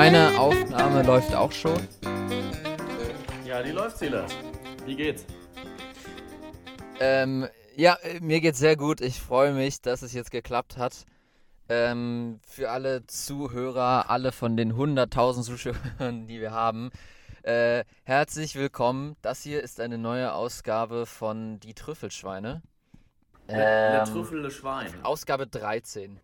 Deine 0.00 0.38
Aufnahme 0.38 1.02
läuft 1.02 1.34
auch 1.34 1.50
schon. 1.50 1.76
Ja, 3.44 3.60
die 3.64 3.72
läuft, 3.72 3.98
Silas. 3.98 4.30
Wie 4.86 4.94
geht's? 4.94 5.26
Ähm, 7.00 7.48
ja, 7.74 7.98
mir 8.20 8.40
geht's 8.40 8.60
sehr 8.60 8.76
gut. 8.76 9.00
Ich 9.00 9.20
freue 9.20 9.52
mich, 9.52 9.82
dass 9.82 10.02
es 10.02 10.12
jetzt 10.12 10.30
geklappt 10.30 10.76
hat. 10.76 11.04
Ähm, 11.68 12.38
für 12.46 12.70
alle 12.70 13.08
Zuhörer, 13.08 14.08
alle 14.08 14.30
von 14.30 14.56
den 14.56 14.72
100.000 14.72 15.42
Zuschauern, 15.42 16.26
die 16.28 16.40
wir 16.40 16.52
haben, 16.52 16.90
äh, 17.42 17.82
herzlich 18.04 18.54
willkommen. 18.54 19.16
Das 19.20 19.42
hier 19.42 19.64
ist 19.64 19.80
eine 19.80 19.98
neue 19.98 20.32
Ausgabe 20.32 21.06
von 21.06 21.58
Die 21.58 21.74
Trüffelschweine. 21.74 22.62
Der, 23.48 23.90
der 23.90 24.04
Trüffel 24.04 24.48
Schwein. 24.52 24.92
Ausgabe 25.02 25.48
13. 25.48 26.20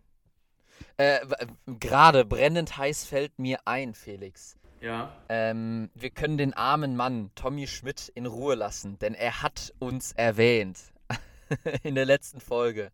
Äh, 0.97 1.19
Gerade 1.65 2.25
brennend 2.25 2.77
heiß 2.77 3.05
fällt 3.05 3.37
mir 3.37 3.59
ein, 3.65 3.93
Felix. 3.93 4.57
Ja. 4.81 5.15
Ähm, 5.29 5.89
wir 5.93 6.09
können 6.09 6.37
den 6.37 6.53
armen 6.53 6.95
Mann, 6.95 7.31
Tommy 7.35 7.67
Schmidt, 7.67 8.11
in 8.13 8.25
Ruhe 8.25 8.55
lassen, 8.55 8.99
denn 8.99 9.13
er 9.13 9.41
hat 9.41 9.73
uns 9.79 10.11
erwähnt 10.13 10.79
in 11.83 11.95
der 11.95 12.05
letzten 12.05 12.39
Folge. 12.39 12.91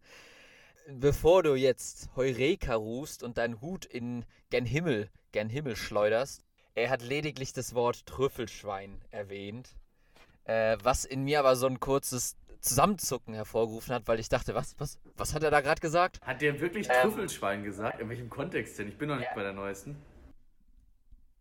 Bevor 0.87 1.43
du 1.43 1.55
jetzt 1.55 2.09
Heureka 2.15 2.75
rufst 2.75 3.23
und 3.23 3.37
deinen 3.37 3.61
Hut 3.61 3.85
in 3.85 4.25
gen 4.49 4.65
Himmel, 4.65 5.09
gen 5.31 5.49
Himmel 5.49 5.75
schleuderst, 5.75 6.43
er 6.73 6.89
hat 6.89 7.01
lediglich 7.01 7.53
das 7.53 7.75
Wort 7.75 8.05
Trüffelschwein 8.05 9.01
erwähnt, 9.11 9.75
äh, 10.45 10.77
was 10.81 11.05
in 11.05 11.23
mir 11.23 11.39
aber 11.39 11.55
so 11.55 11.67
ein 11.67 11.79
kurzes 11.79 12.35
Zusammenzucken 12.61 13.33
hervorgerufen 13.33 13.93
hat, 13.93 14.07
weil 14.07 14.19
ich 14.19 14.29
dachte, 14.29 14.53
was, 14.55 14.75
was, 14.77 14.99
was 15.17 15.33
hat 15.33 15.43
er 15.43 15.51
da 15.51 15.61
gerade 15.61 15.81
gesagt? 15.81 16.19
Hat 16.25 16.41
der 16.41 16.59
wirklich 16.59 16.87
Ähm. 16.89 16.95
Trüffelschwein 17.01 17.63
gesagt? 17.63 17.99
In 17.99 18.07
welchem 18.09 18.29
Kontext 18.29 18.77
denn? 18.79 18.87
Ich 18.87 18.97
bin 18.97 19.09
noch 19.09 19.17
nicht 19.17 19.33
bei 19.35 19.41
der 19.43 19.53
neuesten. 19.53 19.97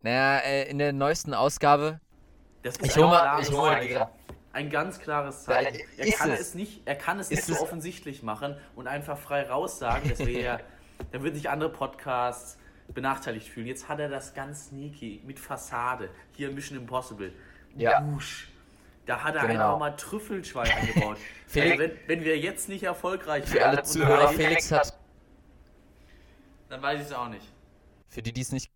Naja, 0.01 0.39
äh, 0.39 0.69
in 0.69 0.79
der 0.79 0.93
neuesten 0.93 1.33
Ausgabe. 1.33 1.99
Das 2.63 2.75
Ich 2.81 2.95
ein 2.95 3.01
hol 3.03 3.09
mal, 3.09 3.41
ich 3.41 3.51
hol 3.51 3.57
mal 3.69 3.87
die, 3.87 3.97
Ein 4.53 4.69
ganz 4.69 4.99
klares 4.99 5.43
Zeichen. 5.43 5.75
Ja, 5.75 5.85
Er 5.97 6.07
ist 6.07 6.17
kann 6.17 6.31
es. 6.31 6.39
es 6.39 6.53
nicht, 6.55 6.81
er 6.85 6.95
kann 6.95 7.19
es 7.19 7.29
Ist 7.31 7.37
nicht 7.37 7.45
so 7.47 7.53
es- 7.53 7.61
offensichtlich 7.61 8.23
machen 8.23 8.57
und 8.75 8.87
einfach 8.87 9.17
frei 9.17 9.43
raussagen. 9.43 10.09
Das 10.09 10.19
wäre 10.19 10.41
ja, 10.43 10.59
dann 11.11 11.21
würden 11.23 11.35
sich 11.35 11.49
andere 11.49 11.71
Podcasts 11.71 12.57
benachteiligt 12.93 13.47
fühlen. 13.47 13.67
Jetzt 13.67 13.87
hat 13.87 13.99
er 13.99 14.09
das 14.09 14.33
ganz 14.33 14.67
sneaky 14.67 15.21
mit 15.25 15.39
Fassade. 15.39 16.09
Hier 16.31 16.51
Mission 16.51 16.77
Impossible. 16.79 17.31
Ja. 17.75 18.03
Wusch. 18.11 18.50
Da 19.11 19.23
hat 19.23 19.35
er 19.35 19.47
Genau. 19.47 19.65
einfach 19.65 19.79
mal 19.79 19.91
Trüffelschwein 19.97 20.71
eingebaut. 20.77 21.17
Felix- 21.45 21.71
also 21.71 21.83
wenn, 21.83 21.99
wenn 22.07 22.23
wir 22.23 22.39
jetzt 22.39 22.69
nicht 22.69 22.83
erfolgreich 22.83 23.43
für 23.45 23.65
alle 23.65 23.83
Zuhörer, 23.83 24.29
Felix 24.29 24.71
hat 24.71 24.97
dann 26.69 26.81
weiß 26.81 27.01
ich 27.01 27.07
es 27.07 27.13
auch 27.13 27.27
nicht. 27.27 27.45
Für 28.07 28.21
die, 28.21 28.31
die 28.31 28.39
es 28.39 28.53
nicht. 28.53 28.71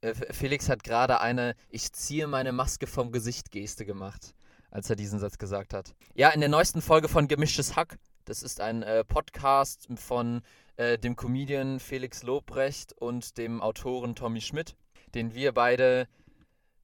Äh, 0.00 0.14
Felix 0.32 0.68
hat 0.68 0.82
gerade 0.82 1.20
eine 1.20 1.54
Ich 1.70 1.92
ziehe 1.92 2.26
meine 2.26 2.50
Maske 2.50 2.88
vom 2.88 3.12
Gesicht 3.12 3.52
Geste 3.52 3.86
gemacht, 3.86 4.34
als 4.72 4.90
er 4.90 4.96
diesen 4.96 5.20
Satz 5.20 5.38
gesagt 5.38 5.72
hat. 5.74 5.94
Ja, 6.14 6.30
in 6.30 6.40
der 6.40 6.48
neuesten 6.48 6.82
Folge 6.82 7.06
von 7.08 7.28
Gemischtes 7.28 7.76
Hack, 7.76 7.98
das 8.24 8.42
ist 8.42 8.60
ein 8.60 8.82
äh, 8.82 9.04
Podcast 9.04 9.86
von 9.94 10.42
äh, 10.76 10.98
dem 10.98 11.14
Comedian 11.14 11.78
Felix 11.78 12.24
Lobrecht 12.24 12.92
und 12.94 13.38
dem 13.38 13.62
Autoren 13.62 14.16
Tommy 14.16 14.40
Schmidt, 14.40 14.74
den 15.14 15.32
wir 15.34 15.52
beide, 15.52 16.08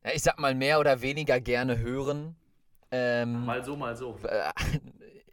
ja, 0.05 0.13
ich 0.15 0.23
sag 0.23 0.39
mal, 0.39 0.55
mehr 0.55 0.79
oder 0.79 1.03
weniger 1.03 1.41
gerne 1.41 1.79
hören. 1.79 2.37
Ähm, 2.91 3.45
Mal 3.45 3.65
so, 3.65 3.77
mal 3.77 3.97
so. 3.97 4.19
äh, 4.25 4.51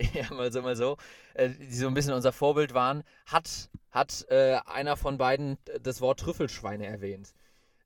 ja, 0.13 0.33
mal 0.33 0.51
so, 0.51 0.61
mal 0.61 0.75
so, 0.75 0.97
äh, 1.35 1.49
die 1.49 1.73
so 1.75 1.87
ein 1.87 1.93
bisschen 1.93 2.13
unser 2.13 2.31
Vorbild 2.33 2.73
waren, 2.73 3.03
hat, 3.25 3.69
hat 3.91 4.25
äh, 4.29 4.59
einer 4.65 4.97
von 4.97 5.17
beiden 5.17 5.57
das 5.81 6.01
Wort 6.01 6.19
Trüffelschweine 6.19 6.85
erwähnt. 6.85 7.33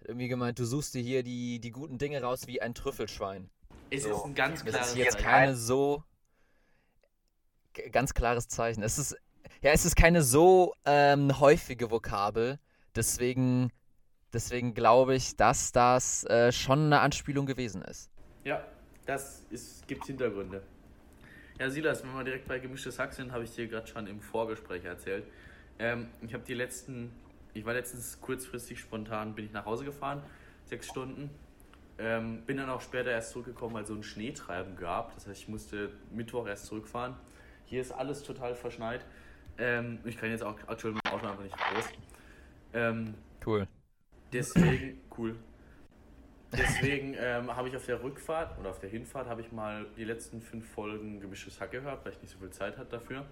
Irgendwie 0.06 0.28
gemeint, 0.28 0.58
du 0.58 0.66
suchst 0.66 0.94
dir 0.96 1.02
hier 1.02 1.24
die, 1.24 1.60
die 1.60 1.72
guten 1.72 1.98
Dinge 1.98 2.22
raus 2.22 2.48
wie 2.48 2.62
ein 2.62 2.74
Trüffelschwein. 2.74 3.50
Es 3.92 4.04
So. 4.04 4.12
ist 4.12 4.24
ein 4.26 4.36
ganz 4.36 4.64
Das 4.64 4.72
klares 4.74 4.90
ist 4.90 4.98
jetzt 4.98 5.14
Zeichen. 5.14 5.26
keine 5.26 5.56
so 5.56 6.04
ganz 7.92 8.14
klares 8.14 8.48
Zeichen. 8.48 8.84
Es 8.84 8.98
ist 8.98 9.16
ja, 9.62 9.72
es 9.72 9.86
ist 9.86 9.96
keine 9.96 10.22
so 10.22 10.74
ähm, 10.86 11.40
häufige 11.40 11.92
Vokabel, 11.92 12.60
deswegen 12.96 13.72
deswegen 14.34 14.74
glaube 14.74 15.16
ich, 15.16 15.36
dass 15.36 15.72
das 15.72 16.24
äh, 16.26 16.52
schon 16.52 16.86
eine 16.86 17.02
Anspielung 17.02 17.46
gewesen 17.46 17.82
ist. 17.82 18.10
Ja, 18.44 18.64
das 19.10 19.44
ist, 19.50 19.88
gibt 19.88 20.06
Hintergründe. 20.06 20.62
Ja, 21.58 21.70
Silas, 21.70 22.04
wenn 22.04 22.14
wir 22.14 22.24
direkt 22.24 22.48
bei 22.48 22.60
gemischtes 22.60 23.00
Hack 23.00 23.12
sind, 23.12 23.32
habe 23.32 23.44
ich 23.44 23.52
dir 23.52 23.68
gerade 23.68 23.88
schon 23.88 24.06
im 24.06 24.22
Vorgespräch 24.22 24.86
erzählt. 24.86 25.26
Ähm, 25.80 26.10
ich 26.22 26.34
habe 26.34 26.44
die 26.44 26.54
letzten, 26.54 27.12
ich 27.56 27.66
war 27.66 27.74
letztens 27.74 28.22
kurzfristig 28.22 28.80
spontan, 28.80 29.34
bin 29.34 29.46
ich 29.46 29.52
nach 29.52 29.66
Hause 29.66 29.84
gefahren, 29.84 30.22
sechs 30.66 30.88
Stunden. 30.88 31.32
Ähm, 31.98 32.44
bin 32.46 32.58
dann 32.58 32.70
auch 32.70 32.82
später 32.82 33.10
erst 33.10 33.32
zurückgekommen, 33.32 33.74
weil 33.74 33.86
so 33.86 33.96
ein 33.96 34.04
Schneetreiben 34.04 34.76
gab. 34.76 35.16
Das 35.16 35.28
heißt, 35.28 35.42
ich 35.42 35.48
musste 35.50 35.92
Mittwoch 36.12 36.48
erst 36.48 36.68
zurückfahren. 36.68 37.16
Hier 37.66 37.82
ist 37.82 37.92
alles 37.92 38.22
total 38.22 38.54
verschneit. 38.54 39.04
Ähm, 39.58 40.00
ich 40.06 40.18
kann 40.18 40.30
jetzt 40.30 40.44
auch 40.44 40.56
aktuell 40.68 40.94
mit 40.94 41.04
dem 41.04 41.12
Auto 41.12 41.26
einfach 41.26 41.44
nicht 41.44 41.56
raus. 41.56 41.90
Ähm, 42.74 43.16
Cool. 43.44 43.68
Deswegen, 44.32 45.02
cool. 45.18 45.36
Deswegen 46.52 47.16
ähm, 47.20 47.56
habe 47.56 47.70
ich 47.70 47.76
auf 47.76 47.86
der 47.86 48.02
Rückfahrt 48.02 48.58
oder 48.60 48.72
auf 48.72 48.80
der 48.80 48.90
Hinfahrt 48.90 49.28
habe 49.28 49.42
ich 49.42 49.52
mal 49.52 49.86
die 49.98 50.04
letzten 50.04 50.42
fünf 50.42 50.68
Folgen 50.68 51.20
gemischtes 51.20 51.62
Hack 51.62 51.72
gehört, 51.72 52.04
weil 52.04 52.14
ich 52.14 52.22
nicht 52.22 52.32
so 52.32 52.40
viel 52.40 52.50
Zeit 52.50 52.78
hatte 52.78 52.90
dafür. 52.90 53.26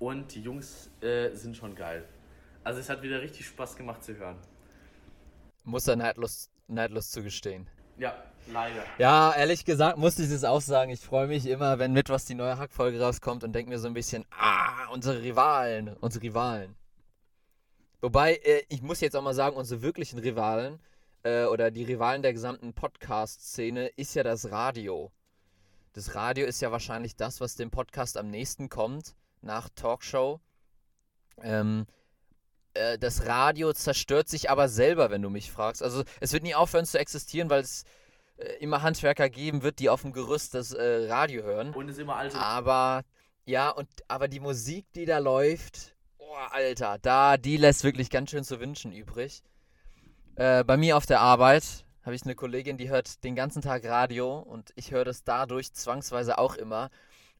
Und 0.00 0.34
die 0.34 0.42
Jungs 0.42 0.90
äh, 1.00 1.30
sind 1.32 1.56
schon 1.56 1.76
geil. 1.76 2.04
Also 2.64 2.80
es 2.80 2.88
hat 2.88 3.02
wieder 3.02 3.20
richtig 3.20 3.46
Spaß 3.46 3.76
gemacht 3.76 4.02
zu 4.02 4.16
hören. 4.16 4.36
Muss 5.62 5.86
er 5.86 5.96
neidlos, 5.96 6.50
neidlos 6.66 7.10
zugestehen. 7.10 7.68
Ja, 7.98 8.14
leider. 8.52 8.84
Ja, 8.98 9.32
ehrlich 9.34 9.64
gesagt 9.64 9.96
musste 9.98 10.24
ich 10.24 10.30
das 10.30 10.42
auch 10.42 10.60
sagen. 10.60 10.90
Ich 10.90 11.00
freue 11.00 11.28
mich 11.28 11.46
immer, 11.46 11.78
wenn 11.78 11.92
Mittwochs 11.92 12.24
die 12.24 12.34
neue 12.34 12.58
Hackfolge 12.58 13.00
rauskommt 13.00 13.44
und 13.44 13.52
denke 13.52 13.70
mir 13.70 13.78
so 13.78 13.86
ein 13.86 13.94
bisschen, 13.94 14.24
ah, 14.36 14.88
unsere 14.92 15.22
Rivalen, 15.22 15.96
unsere 16.00 16.24
Rivalen. 16.24 16.74
Wobei, 18.00 18.34
äh, 18.34 18.64
ich 18.68 18.82
muss 18.82 19.00
jetzt 19.00 19.14
auch 19.14 19.22
mal 19.22 19.34
sagen, 19.34 19.56
unsere 19.56 19.82
wirklichen 19.82 20.18
Rivalen 20.18 20.80
äh, 21.24 21.44
oder 21.46 21.70
die 21.70 21.84
Rivalen 21.84 22.22
der 22.22 22.32
gesamten 22.32 22.74
Podcast-Szene 22.74 23.88
ist 23.88 24.14
ja 24.14 24.22
das 24.22 24.50
Radio. 24.50 25.10
Das 25.92 26.14
Radio 26.14 26.46
ist 26.46 26.60
ja 26.60 26.70
wahrscheinlich 26.70 27.16
das, 27.16 27.40
was 27.40 27.56
dem 27.56 27.70
Podcast 27.70 28.16
am 28.16 28.30
nächsten 28.30 28.68
kommt, 28.68 29.14
nach 29.40 29.68
Talkshow. 29.74 30.40
Ähm, 31.42 31.86
äh, 32.74 32.98
das 32.98 33.26
Radio 33.26 33.72
zerstört 33.72 34.28
sich 34.28 34.50
aber 34.50 34.68
selber, 34.68 35.10
wenn 35.10 35.22
du 35.22 35.30
mich 35.30 35.50
fragst. 35.50 35.82
Also 35.82 36.04
es 36.20 36.32
wird 36.32 36.42
nie 36.42 36.54
aufhören 36.54 36.86
zu 36.86 36.98
existieren, 36.98 37.50
weil 37.50 37.62
es 37.62 37.84
äh, 38.36 38.56
immer 38.60 38.82
Handwerker 38.82 39.28
geben 39.30 39.62
wird, 39.62 39.78
die 39.78 39.88
auf 39.88 40.02
dem 40.02 40.12
Gerüst 40.12 40.54
das 40.54 40.72
äh, 40.72 41.06
Radio 41.08 41.42
hören. 41.42 41.72
Und 41.74 41.88
es 41.88 41.96
ist 41.96 42.02
immer 42.02 42.16
alte. 42.16 42.38
Aber 42.38 43.04
ja, 43.46 43.70
und 43.70 43.88
aber 44.08 44.28
die 44.28 44.40
Musik, 44.40 44.86
die 44.94 45.04
da 45.04 45.18
läuft, 45.18 45.94
oh, 46.18 46.34
Alter, 46.50 46.98
da 47.00 47.36
die 47.36 47.56
lässt 47.56 47.84
wirklich 47.84 48.10
ganz 48.10 48.30
schön 48.30 48.44
zu 48.44 48.60
wünschen 48.60 48.92
übrig. 48.92 49.42
Äh, 50.36 50.64
bei 50.64 50.76
mir 50.76 50.96
auf 50.96 51.06
der 51.06 51.20
Arbeit 51.20 51.84
habe 52.02 52.16
ich 52.16 52.24
eine 52.24 52.34
Kollegin, 52.34 52.76
die 52.76 52.88
hört 52.88 53.22
den 53.22 53.36
ganzen 53.36 53.62
Tag 53.62 53.84
Radio 53.84 54.38
und 54.38 54.72
ich 54.74 54.90
höre 54.90 55.04
das 55.04 55.22
dadurch 55.22 55.72
zwangsweise 55.72 56.38
auch 56.38 56.56
immer. 56.56 56.90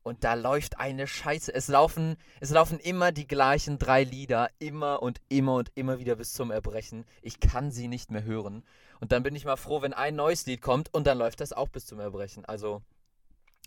Und 0.05 0.23
da 0.23 0.35
läuft 0.35 0.79
eine 0.79 1.07
Scheiße. 1.07 1.53
Es 1.53 1.67
laufen, 1.69 2.17
es 2.41 2.51
laufen 2.51 2.79
immer 2.79 3.11
die 3.11 3.27
gleichen 3.27 3.79
drei 3.79 4.05
Lieder, 4.05 4.51
immer 4.59 5.03
und 5.03 5.21
immer 5.29 5.55
und 5.55 5.73
immer 5.75 5.99
wieder 5.99 6.15
bis 6.15 6.35
zum 6.35 6.51
Erbrechen. 6.51 7.05
Ich 7.23 7.41
kann 7.41 7.71
sie 7.71 7.89
nicht 7.89 8.11
mehr 8.11 8.23
hören. 8.23 8.63
Und 9.01 9.13
dann 9.13 9.23
bin 9.23 9.35
ich 9.35 9.45
mal 9.45 9.57
froh, 9.57 9.83
wenn 9.83 9.95
ein 9.95 10.15
neues 10.15 10.47
Lied 10.47 10.61
kommt 10.61 10.93
und 10.93 11.07
dann 11.07 11.19
läuft 11.19 11.41
das 11.41 11.53
auch 11.53 11.69
bis 11.69 11.87
zum 11.87 11.99
Erbrechen. 12.01 12.45
Also 12.45 12.83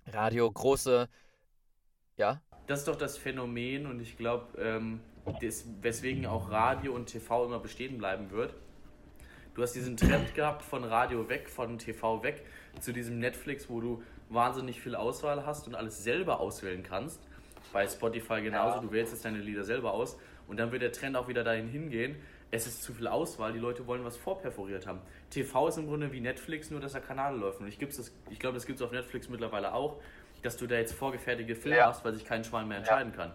Radio, 0.05 0.49
große, 0.49 1.09
ja, 2.15 2.41
Das 2.67 2.79
ist 2.79 2.87
doch 2.87 2.95
das 2.95 3.17
Phänomen 3.17 3.87
und 3.87 3.99
ich 3.99 4.15
glaube, 4.17 4.57
ähm, 4.61 5.01
weswegen 5.81 6.25
auch 6.25 6.49
Radio 6.49 6.93
und 6.93 7.07
TV 7.07 7.45
immer 7.45 7.59
bestehen 7.59 7.97
bleiben 7.97 8.29
wird. 8.31 8.53
Du 9.57 9.63
hast 9.63 9.73
diesen 9.73 9.97
Trend 9.97 10.35
gehabt 10.35 10.61
von 10.61 10.83
Radio 10.83 11.27
weg, 11.29 11.49
von 11.49 11.79
TV 11.79 12.21
weg 12.21 12.45
zu 12.79 12.93
diesem 12.93 13.17
Netflix, 13.17 13.67
wo 13.67 13.81
du 13.81 14.03
wahnsinnig 14.29 14.79
viel 14.79 14.93
Auswahl 14.93 15.47
hast 15.47 15.65
und 15.67 15.73
alles 15.73 16.03
selber 16.03 16.39
auswählen 16.39 16.83
kannst. 16.83 17.19
Bei 17.73 17.87
Spotify 17.87 18.43
genauso, 18.43 18.81
du 18.81 18.91
wählst 18.91 19.13
jetzt 19.13 19.25
deine 19.25 19.39
Lieder 19.39 19.63
selber 19.63 19.93
aus 19.93 20.15
und 20.47 20.57
dann 20.59 20.71
wird 20.71 20.83
der 20.83 20.91
Trend 20.91 21.15
auch 21.15 21.27
wieder 21.27 21.43
dahin 21.43 21.67
hingehen. 21.67 22.17
Es 22.51 22.67
ist 22.67 22.83
zu 22.83 22.93
viel 22.93 23.07
Auswahl, 23.07 23.51
die 23.51 23.57
Leute 23.57 23.87
wollen 23.87 24.05
was 24.05 24.15
vorperforiert 24.15 24.85
haben. 24.85 25.01
TV 25.31 25.69
ist 25.69 25.79
im 25.79 25.87
Grunde 25.87 26.11
wie 26.11 26.21
Netflix, 26.21 26.69
nur 26.69 26.79
dass 26.79 26.91
der 26.91 27.01
Kanal 27.01 27.35
läuft. 27.35 27.59
Und 27.59 27.67
ich, 27.67 27.79
das, 27.79 28.13
ich 28.29 28.39
glaube, 28.39 28.53
das 28.53 28.67
gibt 28.67 28.79
es 28.79 28.85
auf 28.85 28.91
Netflix 28.91 29.27
mittlerweile 29.27 29.73
auch, 29.73 29.99
dass 30.43 30.55
du 30.57 30.67
da 30.67 30.75
jetzt 30.75 30.93
vorgefertigte 30.93 31.55
Filme 31.55 31.77
Ja. 31.77 31.87
hast, 31.87 32.05
weil 32.05 32.13
sich 32.13 32.25
kein 32.25 32.43
Schwein 32.43 32.67
mehr 32.67 32.77
entscheiden 32.77 33.11
kann. 33.11 33.31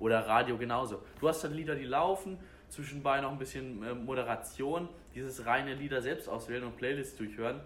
Oder 0.00 0.26
Radio 0.26 0.56
genauso. 0.56 1.02
Du 1.20 1.28
hast 1.28 1.44
dann 1.44 1.52
Lieder, 1.52 1.74
die 1.74 1.84
laufen, 1.84 2.38
zwischenbei 2.68 3.20
noch 3.20 3.32
ein 3.32 3.38
bisschen 3.38 3.82
äh, 3.82 3.94
Moderation, 3.94 4.88
dieses 5.14 5.46
reine 5.46 5.74
Lieder 5.74 6.02
selbst 6.02 6.28
auswählen 6.28 6.64
und 6.64 6.76
Playlists 6.76 7.16
durchhören. 7.16 7.60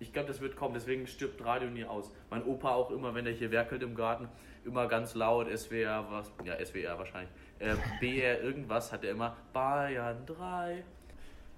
Ich 0.00 0.12
glaube, 0.12 0.28
das 0.28 0.40
wird 0.40 0.56
kommen, 0.56 0.74
deswegen 0.74 1.06
stirbt 1.06 1.44
Radio 1.44 1.70
nie 1.70 1.84
aus. 1.84 2.10
Mein 2.28 2.44
Opa 2.44 2.70
auch 2.70 2.90
immer, 2.90 3.14
wenn 3.14 3.26
er 3.26 3.32
hier 3.32 3.50
werkelt 3.50 3.82
im 3.82 3.94
Garten, 3.94 4.28
immer 4.64 4.88
ganz 4.88 5.14
laut, 5.14 5.46
SWR, 5.48 6.06
was, 6.10 6.32
ja, 6.44 6.54
SWR 6.64 6.98
wahrscheinlich, 6.98 7.30
äh, 7.60 7.74
BR 8.00 8.40
irgendwas 8.40 8.92
hat 8.92 9.04
er 9.04 9.12
immer, 9.12 9.36
Bayern 9.52 10.26
3. 10.26 10.84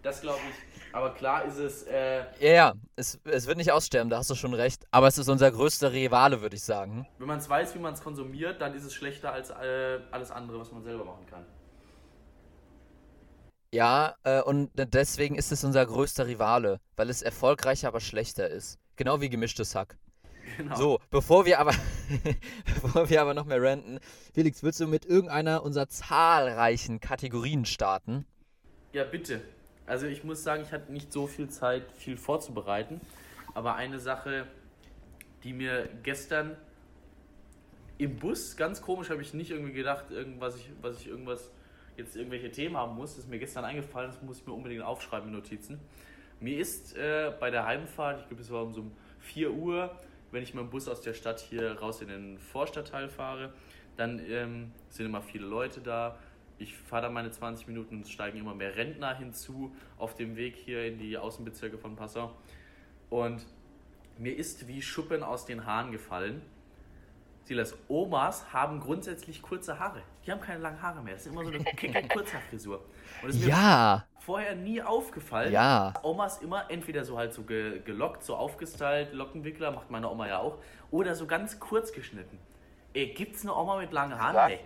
Das 0.03 0.21
glaube 0.21 0.39
ich. 0.51 0.95
Aber 0.95 1.15
klar 1.15 1.47
ist 1.47 1.57
es. 1.57 1.85
Äh, 1.85 2.25
Ja, 2.39 2.53
ja, 2.53 2.73
es, 2.95 3.19
es 3.25 3.47
wird 3.47 3.57
nicht 3.57 3.73
aussterben, 3.73 4.11
da 4.11 4.19
hast 4.19 4.29
du 4.29 4.35
schon 4.35 4.53
recht. 4.53 4.85
Aber 4.91 5.07
es 5.07 5.17
ist 5.17 5.31
unser 5.31 5.51
größter 5.51 5.93
Rivale, 5.93 6.43
würde 6.43 6.57
ich 6.57 6.63
sagen. 6.63 7.07
wenn 7.19 7.27
man 7.27 7.39
es 7.39 7.49
weiß, 7.49 7.75
wie 7.75 7.79
man 7.79 7.95
es 7.95 8.03
konsumiert, 8.03 8.61
dann 8.61 8.75
ist 8.75 8.85
es 8.85 8.93
schlechter 8.93 9.33
als 9.33 9.49
äh, 9.49 10.01
alles 10.11 10.31
andere, 10.31 10.61
was 10.61 10.71
man 10.73 10.83
selber 10.83 11.07
machen 11.07 11.25
kann. 11.27 11.47
Ja, 13.75 14.15
äh, 14.23 14.41
und 14.41 14.71
deswegen 14.75 15.35
ist 15.35 15.51
es 15.51 15.65
unser 15.65 15.85
größter 15.85 16.29
Rivale, 16.29 16.79
weil 16.95 17.11
es 17.11 17.23
erfolgreicher, 17.23 17.89
aber 17.89 17.99
schlechter 17.99 18.49
ist. 18.49 18.79
Genau 18.95 19.21
wie 19.21 19.29
gemischtes 19.29 19.75
Hack. 19.75 19.97
Genau. 20.57 20.77
So, 20.77 21.01
bevor 21.11 21.45
wir 21.45 21.59
aber, 21.59 21.73
bevor 22.83 23.11
wir 23.11 23.21
aber 23.21 23.35
noch 23.35 23.47
mehr 23.47 23.61
ranten, 23.61 23.99
Felix, 24.33 24.63
willst 24.63 24.79
du 24.79 24.87
mit 24.87 25.05
irgendeiner 25.05 25.65
unserer 25.65 25.89
zahlreichen 25.89 27.01
Kategorien 27.01 27.65
starten? 27.65 28.27
Ja, 28.93 29.03
bitte. 29.03 29.41
Also 29.87 30.07
ich 30.07 30.23
muss 30.23 30.45
sagen, 30.45 30.63
ich 30.63 30.71
hatte 30.71 30.93
nicht 30.93 31.13
so 31.13 31.27
viel 31.27 31.49
Zeit, 31.49 31.91
viel 31.91 32.17
vorzubereiten. 32.17 33.01
Aber 33.55 33.75
eine 33.75 33.99
Sache, 33.99 34.47
die 35.43 35.53
mir 35.53 35.89
gestern 36.05 36.57
im 37.99 38.19
Bus, 38.19 38.57
ganz 38.57 38.83
komisch, 38.83 39.11
habe 39.11 39.23
ich 39.23 39.35
nicht 39.35 39.51
irgendwie 39.51 39.73
gedacht, 39.73 40.13
irgendwas 40.13 40.55
ich, 40.55 40.71
was 40.81 41.01
ich 41.01 41.09
irgendwas 41.09 41.51
jetzt 41.97 42.17
irgendwelche 42.17 42.51
Themen 42.51 42.77
haben 42.77 42.97
muss, 42.97 43.17
ist 43.19 43.29
mir 43.29 43.39
gestern 43.39 43.65
eingefallen, 43.65 44.11
das 44.11 44.23
muss 44.23 44.39
ich 44.39 44.47
mir 44.47 44.53
unbedingt 44.53 44.83
aufschreiben 44.83 45.29
in 45.29 45.35
Notizen. 45.35 45.81
Mir 46.41 46.59
ist 46.59 46.97
äh, 46.97 47.33
bei 47.39 47.51
der 47.51 47.65
Heimfahrt, 47.65 48.21
ich 48.21 48.29
glaube 48.29 48.43
es 48.43 48.51
war 48.51 48.63
um 48.63 48.73
so 48.73 48.83
um 48.83 48.93
4 49.21 49.53
Uhr, 49.53 49.99
wenn 50.31 50.43
ich 50.43 50.53
mit 50.53 50.63
dem 50.63 50.71
Bus 50.71 50.89
aus 50.89 51.01
der 51.01 51.15
Stadt 51.15 51.41
hier 51.41 51.79
raus 51.79 52.03
in 52.03 52.09
den 52.09 52.39
Vorstadtteil 52.39 53.09
fahre, 53.09 53.53
dann 53.97 54.21
ähm, 54.29 54.73
sind 54.89 55.07
immer 55.07 55.23
viele 55.23 55.47
Leute 55.47 55.81
da. 55.81 56.19
Ich 56.59 56.77
fahre 56.77 57.03
da 57.03 57.11
meine 57.11 57.31
20 57.31 57.69
Minuten 57.69 57.99
und 57.99 58.09
steigen 58.09 58.39
immer 58.39 58.55
mehr 58.55 58.77
Rentner 58.77 59.17
hinzu 59.17 59.75
auf 59.97 60.15
dem 60.15 60.37
Weg 60.37 60.57
hier 60.57 60.85
in 60.87 60.99
die 60.99 61.17
Außenbezirke 61.17 61.79
von 61.79 61.97
Passau. 61.97 62.35
Und 63.11 63.47
mir 64.19 64.37
ist 64.37 64.67
wie 64.69 64.83
Schuppen 64.83 65.23
aus 65.23 65.47
den 65.47 65.67
Haaren 65.67 65.93
gefallen. 65.93 66.43
Silas, 67.45 67.75
Omas 67.89 68.53
haben 68.53 68.81
grundsätzlich 68.81 69.43
kurze 69.43 69.79
Haare. 69.79 70.03
Die 70.27 70.33
haben 70.33 70.41
keine 70.41 70.61
langen 70.61 70.81
Haare 70.81 71.03
mehr. 71.03 71.13
Das 71.15 71.27
ist 71.27 71.33
immer 71.33 71.45
so 71.45 71.51
eine 71.51 71.63
kecke 71.65 72.09
Kurzhaarfrisur. 72.09 72.83
Und 73.23 73.29
es 73.29 73.37
ist 73.37 73.43
mir 73.45 73.51
Ja, 73.51 74.07
vorher 74.21 74.55
nie 74.55 74.81
aufgefallen. 74.83 75.53
ja. 75.53 75.93
Omas 76.03 76.39
immer 76.41 76.71
entweder 76.71 77.05
so 77.05 77.19
halt 77.19 77.35
so 77.35 77.43
ge 77.43 77.81
gelockt, 77.81 78.23
so 78.25 78.35
aufgestylt, 78.35 79.13
Lockenwickler, 79.13 79.73
macht 79.73 79.91
meine 79.91 80.09
Oma 80.11 80.27
ja 80.27 80.39
auch, 80.39 80.57
oder 80.91 81.15
so 81.15 81.27
ganz 81.27 81.61
kurz 81.61 81.93
geschnitten. 81.93 82.39
Ey, 82.95 83.09
gibt's 83.13 83.43
eine 83.43 83.55
Oma 83.55 83.77
mit 83.79 83.93
langen 83.93 84.19
Haaren? 84.19 84.53
Nee. 84.53 84.61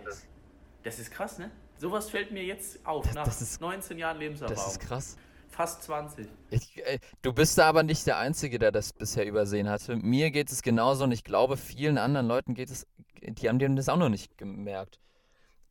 Das 0.83 0.99
ist 0.99 1.11
krass, 1.11 1.37
ne? 1.37 1.51
Sowas 1.77 2.09
fällt 2.09 2.31
mir 2.31 2.43
jetzt 2.43 2.85
auf, 2.85 3.05
Das- 3.05 3.15
nach 3.15 3.25
das 3.25 3.41
ist- 3.41 3.59
19 3.59 3.97
Jahren 3.97 4.17
Lebenserfahrung. 4.19 4.63
Das 4.63 4.73
ist 4.73 4.79
krass. 4.79 5.17
Fast 5.59 5.83
20. 5.83 6.25
Ich, 6.51 6.77
äh, 6.85 6.99
du 7.21 7.33
bist 7.33 7.57
da 7.57 7.67
aber 7.67 7.83
nicht 7.83 8.07
der 8.07 8.17
Einzige, 8.17 8.59
der 8.59 8.71
das 8.71 8.93
bisher 8.93 9.25
übersehen 9.25 9.67
hatte. 9.67 9.97
Mir 9.97 10.31
geht 10.31 10.49
es 10.53 10.61
genauso 10.61 11.03
und 11.03 11.11
ich 11.11 11.25
glaube, 11.25 11.57
vielen 11.57 11.97
anderen 11.97 12.27
Leuten 12.27 12.53
geht 12.53 12.69
es, 12.69 12.87
die 13.21 13.49
haben 13.49 13.59
die 13.59 13.65
haben 13.65 13.75
das 13.75 13.89
auch 13.89 13.97
noch 13.97 14.07
nicht 14.07 14.37
gemerkt. 14.37 15.01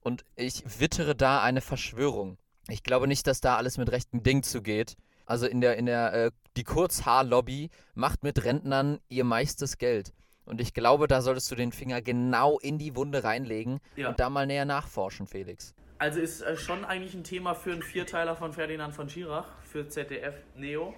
Und 0.00 0.26
ich 0.36 0.62
wittere 0.78 1.16
da 1.16 1.40
eine 1.40 1.62
Verschwörung. 1.62 2.36
Ich 2.68 2.82
glaube 2.82 3.08
nicht, 3.08 3.26
dass 3.26 3.40
da 3.40 3.56
alles 3.56 3.78
mit 3.78 3.90
rechten 3.90 4.22
Dingen 4.22 4.42
zugeht. 4.42 4.98
Also 5.24 5.46
in 5.46 5.62
der, 5.62 5.78
in 5.78 5.86
der, 5.86 6.12
äh, 6.12 6.30
die 6.58 6.64
Kurzhaarlobby 6.64 7.70
macht 7.94 8.24
mit 8.24 8.44
Rentnern 8.44 8.98
ihr 9.08 9.24
meistes 9.24 9.78
Geld. 9.78 10.12
Und 10.44 10.60
ich 10.60 10.74
glaube, 10.74 11.06
da 11.08 11.22
solltest 11.22 11.50
du 11.50 11.54
den 11.54 11.72
Finger 11.72 12.02
genau 12.02 12.58
in 12.58 12.76
die 12.76 12.94
Wunde 12.94 13.24
reinlegen 13.24 13.80
Ja. 13.96 14.10
und 14.10 14.20
da 14.20 14.28
mal 14.28 14.46
näher 14.46 14.66
nachforschen, 14.66 15.26
Felix. 15.26 15.74
Also 15.98 16.20
ist 16.20 16.42
äh, 16.42 16.56
schon 16.56 16.84
eigentlich 16.84 17.14
ein 17.14 17.24
Thema 17.24 17.54
für 17.54 17.72
einen 17.72 17.82
Vierteiler 17.82 18.36
von 18.36 18.52
Ferdinand 18.52 18.94
von 18.94 19.08
Schirach, 19.08 19.46
für 19.64 19.88
ZDF 19.88 20.34
Neo. 20.54 20.94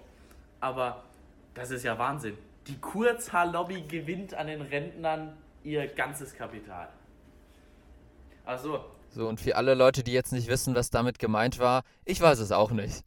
Aber 0.61 1.05
das 1.55 1.70
ist 1.70 1.85
ja 1.85 1.99
Wahnsinn. 1.99 2.37
Die 2.67 2.79
Kurzhaarlobby 2.79 3.82
gewinnt 3.88 4.35
an 4.35 4.47
den 4.47 4.61
Rentnern 4.61 5.37
ihr 5.64 5.87
ganzes 5.87 6.35
Kapital. 6.35 6.88
Also, 8.44 8.85
So, 9.11 9.26
und 9.26 9.41
für 9.41 9.56
alle 9.56 9.75
Leute, 9.75 10.02
die 10.02 10.12
jetzt 10.12 10.32
nicht 10.32 10.49
wissen, 10.49 10.75
was 10.75 10.91
damit 10.91 11.19
gemeint 11.19 11.58
war, 11.58 11.82
ich 12.05 12.20
weiß 12.20 12.38
es 12.38 12.53
auch 12.53 12.70
nicht. 12.70 13.03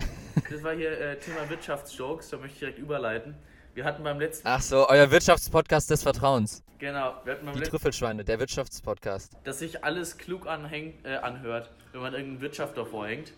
das 0.50 0.64
war 0.64 0.74
hier 0.74 1.00
äh, 1.00 1.20
Thema 1.20 1.48
Wirtschaftsjokes, 1.50 2.30
da 2.30 2.38
möchte 2.38 2.54
ich 2.54 2.60
direkt 2.60 2.80
überleiten. 2.80 3.36
Wir 3.74 3.86
hatten 3.86 4.04
beim 4.04 4.20
letzten, 4.20 4.48
Ach 4.48 4.62
so, 4.62 4.88
euer 4.88 5.10
Wirtschaftspodcast 5.10 5.90
des 5.90 6.04
Vertrauens. 6.04 6.64
genau, 6.78 7.16
wir 7.24 7.34
hatten 7.34 7.46
beim 7.46 7.54
Die 7.56 7.60
letzten, 7.60 7.72
Trüffelschweine, 7.72 8.24
der 8.24 8.40
Wirtschaftspodcast. 8.40 9.34
dass 9.44 9.60
sich 9.60 9.84
alles 9.84 10.18
klug 10.18 10.46
anhängt, 10.48 11.04
äh, 11.06 11.16
anhört, 11.16 11.72
wenn 11.92 12.02
man 12.02 12.14
irgendeinen 12.14 12.42
Wirtschaft 12.42 12.78
davor 12.78 13.08
hängt. 13.08 13.34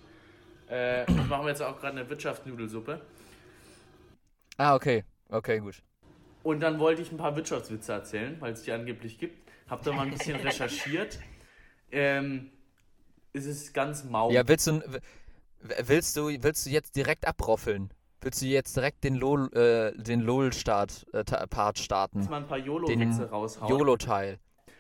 Äh, 0.70 1.04
ich 1.10 1.28
mache 1.28 1.44
mir 1.44 1.50
jetzt 1.50 1.62
auch 1.62 1.80
gerade 1.80 1.98
eine 2.00 2.10
Wirtschaftsnudelsuppe. 2.10 3.00
Ah, 4.58 4.76
okay. 4.76 5.04
Okay, 5.30 5.60
gut. 5.60 5.82
Und 6.44 6.60
dann 6.60 6.80
wollte 6.80 7.02
ich 7.02 7.12
ein 7.12 7.18
paar 7.18 7.36
Wirtschaftswitze 7.36 7.94
erzählen, 7.94 8.36
weil 8.40 8.54
es 8.54 8.64
die 8.64 8.72
angeblich 8.72 9.18
gibt. 9.18 9.50
Hab 9.70 9.84
da 9.84 9.92
mal 9.94 10.04
ein 10.06 10.12
bisschen 10.12 10.36
recherchiert. 10.42 11.18
Ähm, 11.92 12.52
es 13.34 13.46
ist 13.46 13.74
ganz 13.74 14.04
mau. 14.04 14.32
Ja, 14.32 14.48
willst 14.48 14.68
du, 14.68 14.82
willst 15.62 16.18
du, 16.18 16.28
willst 16.44 16.66
du 16.66 16.70
jetzt 16.70 16.96
direkt 16.96 17.26
abroffeln? 17.28 17.90
Willst 18.22 18.42
du 18.42 18.46
jetzt 18.46 18.76
direkt 18.76 19.04
den 19.04 19.16
LOL, 19.16 19.52
äh, 19.56 19.92
den 20.02 20.22
LOL-Start, 20.22 21.06
äh, 21.14 21.24
Part 21.24 21.78
Jetzt 21.78 21.86
starten? 21.86 22.26
mal 22.30 22.38
ein 22.38 22.48
paar 22.48 22.58
Den 22.58 22.66
YOLO-Witze 22.68 23.30
raushauen. 23.30 23.70
YOLO-Teil. 23.70 24.40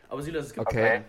Aber 0.09 0.21
Silas, 0.21 0.47
es 0.47 0.53
gibt 0.53 0.67
Okay. 0.67 0.89
keinen. 0.89 1.05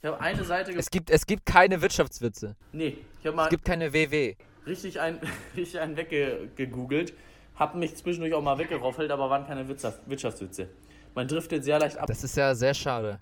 Ich 0.00 0.06
habe 0.06 0.20
eine 0.20 0.44
Seite 0.44 0.72
Es 0.72 0.90
gibt, 0.90 1.10
es 1.10 1.26
gibt 1.26 1.46
keine 1.46 1.80
Wirtschaftswitze. 1.80 2.56
Nee, 2.72 2.98
ich 3.20 3.26
habe 3.26 3.36
mal 3.36 3.44
Es 3.44 3.50
gibt 3.50 3.64
keine 3.64 3.92
WW. 3.92 4.34
richtig 4.66 5.00
einen, 5.00 5.20
richtig 5.56 5.80
einen 5.80 5.96
weggegoogelt. 5.96 7.12
Hab 7.56 7.74
mich 7.76 7.94
zwischendurch 7.96 8.34
auch 8.34 8.42
mal 8.42 8.58
weggeroffelt, 8.58 9.10
aber 9.10 9.30
waren 9.30 9.46
keine 9.46 9.66
Wirtschafts 9.68 10.00
Wirtschaftswitze. 10.06 10.68
Man 11.14 11.28
driftet 11.28 11.64
sehr 11.64 11.78
leicht 11.78 11.98
ab, 11.98 12.06
Das 12.06 12.24
ist 12.24 12.36
ja 12.36 12.54
sehr 12.54 12.74
schade. 12.74 13.20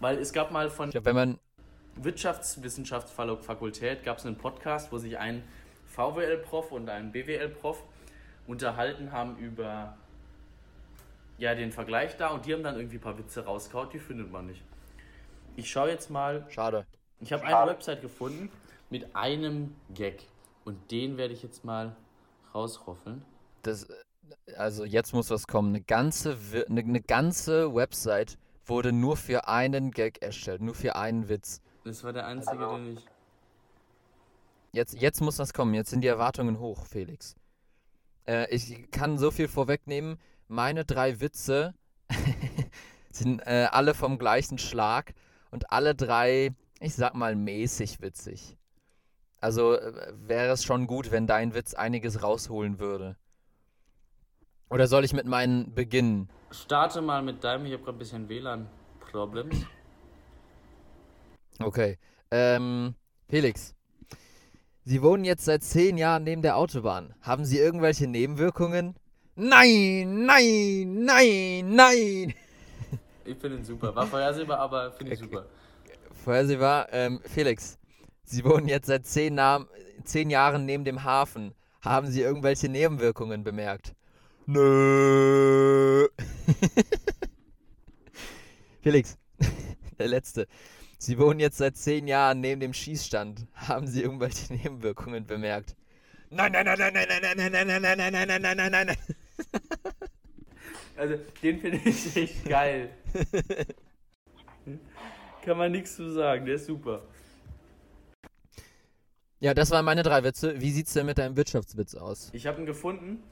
weil 0.00 0.18
es 0.18 0.32
gab 0.32 0.50
mal 0.50 0.68
von 0.70 0.92
wenn 0.92 1.14
man. 1.14 1.38
Wirtschaftswissenschaftsfakultät 2.00 4.04
gab 4.04 4.18
es 4.18 4.26
einen 4.26 4.36
Podcast, 4.36 4.92
wo 4.92 4.98
sich 4.98 5.18
ein 5.18 5.42
VWL-Prof 5.98 6.70
und 6.70 6.88
ein 6.88 7.10
BWL-Prof 7.10 7.82
unterhalten 8.46 9.10
haben 9.10 9.36
über 9.38 9.96
ja, 11.38 11.56
den 11.56 11.72
Vergleich 11.72 12.16
da 12.16 12.28
und 12.28 12.46
die 12.46 12.54
haben 12.54 12.62
dann 12.62 12.76
irgendwie 12.76 12.98
ein 12.98 13.00
paar 13.00 13.18
Witze 13.18 13.44
rausgehauen, 13.44 13.90
die 13.92 13.98
findet 13.98 14.30
man 14.30 14.46
nicht. 14.46 14.62
Ich 15.56 15.68
schaue 15.68 15.90
jetzt 15.90 16.08
mal, 16.08 16.46
Schade. 16.50 16.86
ich 17.20 17.32
habe 17.32 17.44
eine 17.44 17.70
Website 17.70 18.00
gefunden 18.00 18.48
mit 18.90 19.16
einem 19.16 19.74
Gag 19.92 20.22
und 20.64 20.90
den 20.92 21.16
werde 21.16 21.34
ich 21.34 21.42
jetzt 21.42 21.64
mal 21.64 21.96
rausroffeln. 22.54 23.24
Das, 23.62 23.88
also 24.56 24.84
jetzt 24.84 25.12
muss 25.12 25.30
was 25.30 25.48
kommen. 25.48 25.70
Eine 25.70 25.82
ganze, 25.82 26.36
eine, 26.68 26.80
eine 26.80 27.00
ganze 27.00 27.74
Website 27.74 28.38
wurde 28.66 28.92
nur 28.92 29.16
für 29.16 29.48
einen 29.48 29.90
Gag 29.90 30.22
erstellt, 30.22 30.60
nur 30.60 30.76
für 30.76 30.94
einen 30.94 31.28
Witz. 31.28 31.60
Das 31.84 32.04
war 32.04 32.12
der 32.12 32.26
einzige, 32.26 32.68
den 32.68 32.98
ich. 32.98 33.04
Jetzt, 34.72 35.00
jetzt 35.00 35.20
muss 35.20 35.38
was 35.38 35.52
kommen. 35.52 35.74
Jetzt 35.74 35.90
sind 35.90 36.02
die 36.02 36.08
Erwartungen 36.08 36.58
hoch, 36.58 36.86
Felix. 36.86 37.36
Äh, 38.26 38.54
ich 38.54 38.90
kann 38.90 39.18
so 39.18 39.30
viel 39.30 39.48
vorwegnehmen. 39.48 40.18
Meine 40.48 40.84
drei 40.84 41.20
Witze 41.20 41.74
sind 43.10 43.40
äh, 43.40 43.68
alle 43.70 43.94
vom 43.94 44.18
gleichen 44.18 44.58
Schlag 44.58 45.14
und 45.50 45.72
alle 45.72 45.94
drei, 45.94 46.54
ich 46.80 46.94
sag 46.94 47.14
mal, 47.14 47.34
mäßig 47.34 48.00
witzig. 48.00 48.56
Also 49.40 49.74
äh, 49.74 50.12
wäre 50.16 50.52
es 50.52 50.64
schon 50.64 50.86
gut, 50.86 51.10
wenn 51.10 51.26
dein 51.26 51.54
Witz 51.54 51.74
einiges 51.74 52.22
rausholen 52.22 52.78
würde. 52.78 53.16
Oder 54.70 54.86
soll 54.86 55.04
ich 55.04 55.14
mit 55.14 55.26
meinen 55.26 55.74
beginnen? 55.74 56.28
Starte 56.50 57.00
mal 57.00 57.22
mit 57.22 57.42
deinem, 57.42 57.64
ich 57.66 57.72
habe 57.72 57.82
gerade 57.84 57.96
ein 57.96 57.98
bisschen 57.98 58.28
WLAN-Problems. 58.28 59.56
Okay. 61.60 61.98
Ähm, 62.30 62.94
Felix. 63.28 63.74
Sie 64.88 65.02
wohnen 65.02 65.22
jetzt 65.22 65.44
seit 65.44 65.62
zehn 65.62 65.98
Jahren 65.98 66.24
neben 66.24 66.40
der 66.40 66.56
Autobahn. 66.56 67.12
Haben 67.20 67.44
Sie 67.44 67.58
irgendwelche 67.58 68.06
Nebenwirkungen? 68.06 68.94
Nein, 69.36 70.24
nein, 70.24 71.04
nein, 71.04 71.74
nein. 71.74 72.34
Ich 73.26 73.36
finde 73.36 73.58
ihn 73.58 73.64
super. 73.66 73.94
War 73.94 74.06
vorhersehbar, 74.06 74.58
aber 74.60 74.90
finde 74.92 75.12
ich 75.12 75.18
Okay. 75.22 75.28
super. 75.30 75.44
Vorhersehbar, 76.24 76.88
ähm, 76.92 77.20
Felix. 77.26 77.76
Sie 78.24 78.42
wohnen 78.46 78.66
jetzt 78.66 78.86
seit 78.86 79.04
zehn, 79.04 79.34
Nam- 79.34 79.68
zehn 80.04 80.30
Jahren 80.30 80.64
neben 80.64 80.86
dem 80.86 81.04
Hafen. 81.04 81.52
Haben 81.82 82.06
Sie 82.06 82.22
irgendwelche 82.22 82.70
Nebenwirkungen 82.70 83.44
bemerkt? 83.44 83.94
Nö. 84.46 86.08
Felix, 88.80 89.18
der 89.98 90.08
letzte. 90.08 90.46
Sie 91.00 91.16
wohnen 91.16 91.38
jetzt 91.38 91.58
seit 91.58 91.76
zehn 91.76 92.08
Jahren 92.08 92.40
neben 92.40 92.60
dem 92.60 92.74
Schießstand. 92.74 93.46
Haben 93.54 93.86
Sie 93.86 94.02
irgendwelche 94.02 94.52
Nebenwirkungen 94.52 95.26
bemerkt? 95.26 95.76
Nein, 96.30 96.52
nein, 96.52 96.66
nein, 96.66 96.78
nein, 96.78 96.92
nein, 96.92 97.06
nein, 97.08 97.36
nein, 97.36 97.52
nein, 97.52 97.66
nein, 97.66 97.82
nein, 97.82 98.12
nein, 98.12 98.12
nein, 98.12 98.28
nein, 98.28 98.42
nein, 98.42 98.56
nein, 98.56 98.72
nein, 98.72 98.86
nein. 98.86 98.96
Also, 100.96 101.14
den 101.42 101.60
finde 101.60 101.78
ich 101.84 102.16
echt 102.16 102.44
geil. 102.44 102.90
Kann 105.44 105.56
man 105.56 105.70
nichts 105.70 105.94
zu 105.94 106.10
sagen, 106.10 106.44
der 106.44 106.56
ist 106.56 106.66
super. 106.66 107.02
Ja, 109.38 109.54
das 109.54 109.70
waren 109.70 109.84
meine 109.84 110.02
drei 110.02 110.24
Witze. 110.24 110.60
Wie 110.60 110.72
sieht's 110.72 110.92
denn 110.94 111.06
mit 111.06 111.18
deinem 111.18 111.36
Wirtschaftswitz 111.36 111.94
aus? 111.94 112.30
Ich 112.32 112.48
habe 112.48 112.60
ihn 112.60 112.66
gefunden 112.66 113.22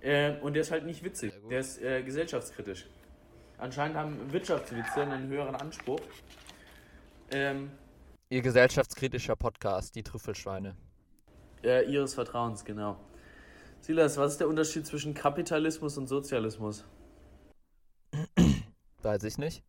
äh, 0.00 0.38
und 0.38 0.54
der 0.54 0.62
ist 0.62 0.70
halt 0.70 0.86
nicht 0.86 1.02
witzig. 1.02 1.32
Der 1.50 1.58
ist 1.58 1.82
äh, 1.82 2.04
gesellschaftskritisch. 2.04 2.86
Anscheinend 3.58 3.96
haben 3.96 4.32
Wirtschaftswitze 4.32 5.00
einen 5.00 5.28
höheren 5.28 5.56
Anspruch. 5.56 6.00
Ähm, 7.30 7.70
Ihr 8.28 8.42
gesellschaftskritischer 8.42 9.36
Podcast, 9.36 9.94
die 9.94 10.02
Trüffelschweine. 10.02 10.76
äh, 11.62 11.84
ihres 11.90 12.14
Vertrauens, 12.14 12.64
genau. 12.64 12.98
Silas, 13.80 14.16
was 14.16 14.32
ist 14.32 14.40
der 14.40 14.48
Unterschied 14.48 14.86
zwischen 14.86 15.14
Kapitalismus 15.14 15.96
und 15.98 16.08
Sozialismus? 16.08 16.84
Weiß 19.02 19.22
ich 19.24 19.38
nicht. 19.38 19.62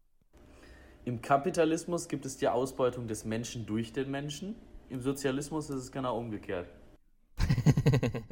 Im 1.05 1.21
Kapitalismus 1.21 2.07
gibt 2.07 2.25
es 2.25 2.37
die 2.37 2.47
Ausbeutung 2.47 3.07
des 3.07 3.25
Menschen 3.25 3.65
durch 3.65 3.93
den 3.93 4.09
Menschen. 4.09 4.55
Im 4.89 5.01
Sozialismus 5.01 5.69
ist 5.69 5.77
es 5.83 5.91
genau 5.91 6.17
umgekehrt. 6.17 6.67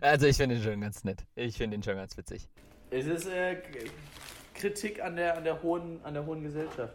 also 0.00 0.26
ich 0.26 0.36
finde 0.36 0.56
ihn 0.56 0.62
schon 0.62 0.80
ganz 0.80 1.04
nett. 1.04 1.24
Ich 1.36 1.56
finde 1.56 1.76
ihn 1.76 1.82
schon 1.82 1.96
ganz 1.96 2.16
witzig. 2.16 2.48
Es 2.90 3.06
ist 3.06 3.26
äh, 3.28 3.62
Kritik 4.54 5.02
an 5.02 5.16
der, 5.16 5.36
an, 5.36 5.44
der 5.44 5.62
hohen, 5.62 6.04
an 6.04 6.14
der 6.14 6.26
hohen 6.26 6.42
Gesellschaft. 6.42 6.94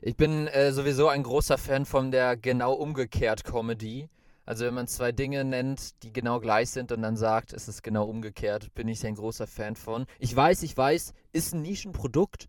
Ich 0.00 0.16
bin 0.16 0.46
äh, 0.48 0.72
sowieso 0.72 1.08
ein 1.08 1.22
großer 1.22 1.58
Fan 1.58 1.84
von 1.84 2.10
der 2.10 2.36
genau 2.36 2.72
umgekehrt 2.72 3.44
Comedy. 3.44 4.08
Also 4.44 4.66
wenn 4.66 4.74
man 4.74 4.88
zwei 4.88 5.12
Dinge 5.12 5.44
nennt, 5.44 6.02
die 6.02 6.12
genau 6.12 6.40
gleich 6.40 6.70
sind 6.70 6.90
und 6.90 7.02
dann 7.02 7.16
sagt, 7.16 7.52
es 7.52 7.68
ist 7.68 7.82
genau 7.82 8.04
umgekehrt, 8.06 8.74
bin 8.74 8.88
ich 8.88 9.06
ein 9.06 9.14
großer 9.14 9.46
Fan 9.46 9.76
von. 9.76 10.06
Ich 10.18 10.34
weiß, 10.34 10.62
ich 10.64 10.76
weiß, 10.76 11.14
ist 11.32 11.54
ein 11.54 11.62
Nischenprodukt, 11.62 12.48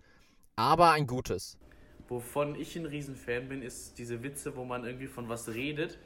aber 0.55 0.91
ein 0.91 1.05
gutes. 1.05 1.57
Wovon 2.07 2.55
ich 2.55 2.75
ein 2.75 2.85
Riesenfan 2.85 3.47
bin, 3.47 3.61
ist 3.61 3.97
diese 3.99 4.23
Witze, 4.23 4.55
wo 4.55 4.65
man 4.65 4.85
irgendwie 4.85 5.07
von 5.07 5.29
was 5.29 5.49
redet 5.49 5.99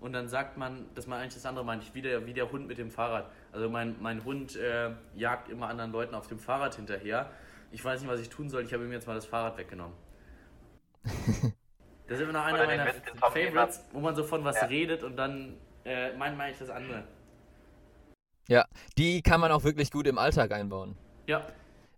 und 0.00 0.12
dann 0.14 0.28
sagt 0.28 0.56
man, 0.56 0.86
dass 0.94 1.06
man 1.06 1.20
eigentlich 1.20 1.34
das 1.34 1.46
andere 1.46 1.64
meint, 1.64 1.94
wie 1.94 2.02
der, 2.02 2.26
wie 2.26 2.32
der 2.32 2.50
Hund 2.50 2.66
mit 2.66 2.78
dem 2.78 2.90
Fahrrad. 2.90 3.30
Also 3.52 3.68
mein, 3.68 3.96
mein 4.00 4.24
Hund 4.24 4.56
äh, 4.56 4.90
jagt 5.14 5.48
immer 5.48 5.68
anderen 5.68 5.92
Leuten 5.92 6.14
auf 6.14 6.26
dem 6.26 6.38
Fahrrad 6.38 6.74
hinterher. 6.74 7.30
Ich 7.70 7.84
weiß 7.84 8.00
nicht, 8.00 8.10
was 8.10 8.20
ich 8.20 8.30
tun 8.30 8.48
soll, 8.48 8.64
ich 8.64 8.72
habe 8.72 8.84
ihm 8.84 8.92
jetzt 8.92 9.06
mal 9.06 9.14
das 9.14 9.26
Fahrrad 9.26 9.58
weggenommen. 9.58 9.94
Das 11.02 12.18
ist 12.18 12.22
immer 12.24 12.32
noch 12.32 12.44
einer 12.44 12.64
meiner 12.66 12.92
Favorites, 13.20 13.84
wo 13.92 14.00
man 14.00 14.14
so 14.16 14.24
von 14.24 14.44
was 14.44 14.56
Ja. 14.60 14.66
redet 14.66 15.02
und 15.04 15.16
dann 15.16 15.56
äh, 15.84 16.12
meint 16.16 16.36
man 16.36 16.46
eigentlich 16.46 16.58
das 16.58 16.70
andere. 16.70 17.04
Ja, 18.48 18.64
die 18.98 19.22
kann 19.22 19.40
man 19.40 19.52
auch 19.52 19.62
wirklich 19.64 19.90
gut 19.90 20.06
im 20.06 20.18
Alltag 20.18 20.52
einbauen. 20.52 20.96
Ja, 21.26 21.46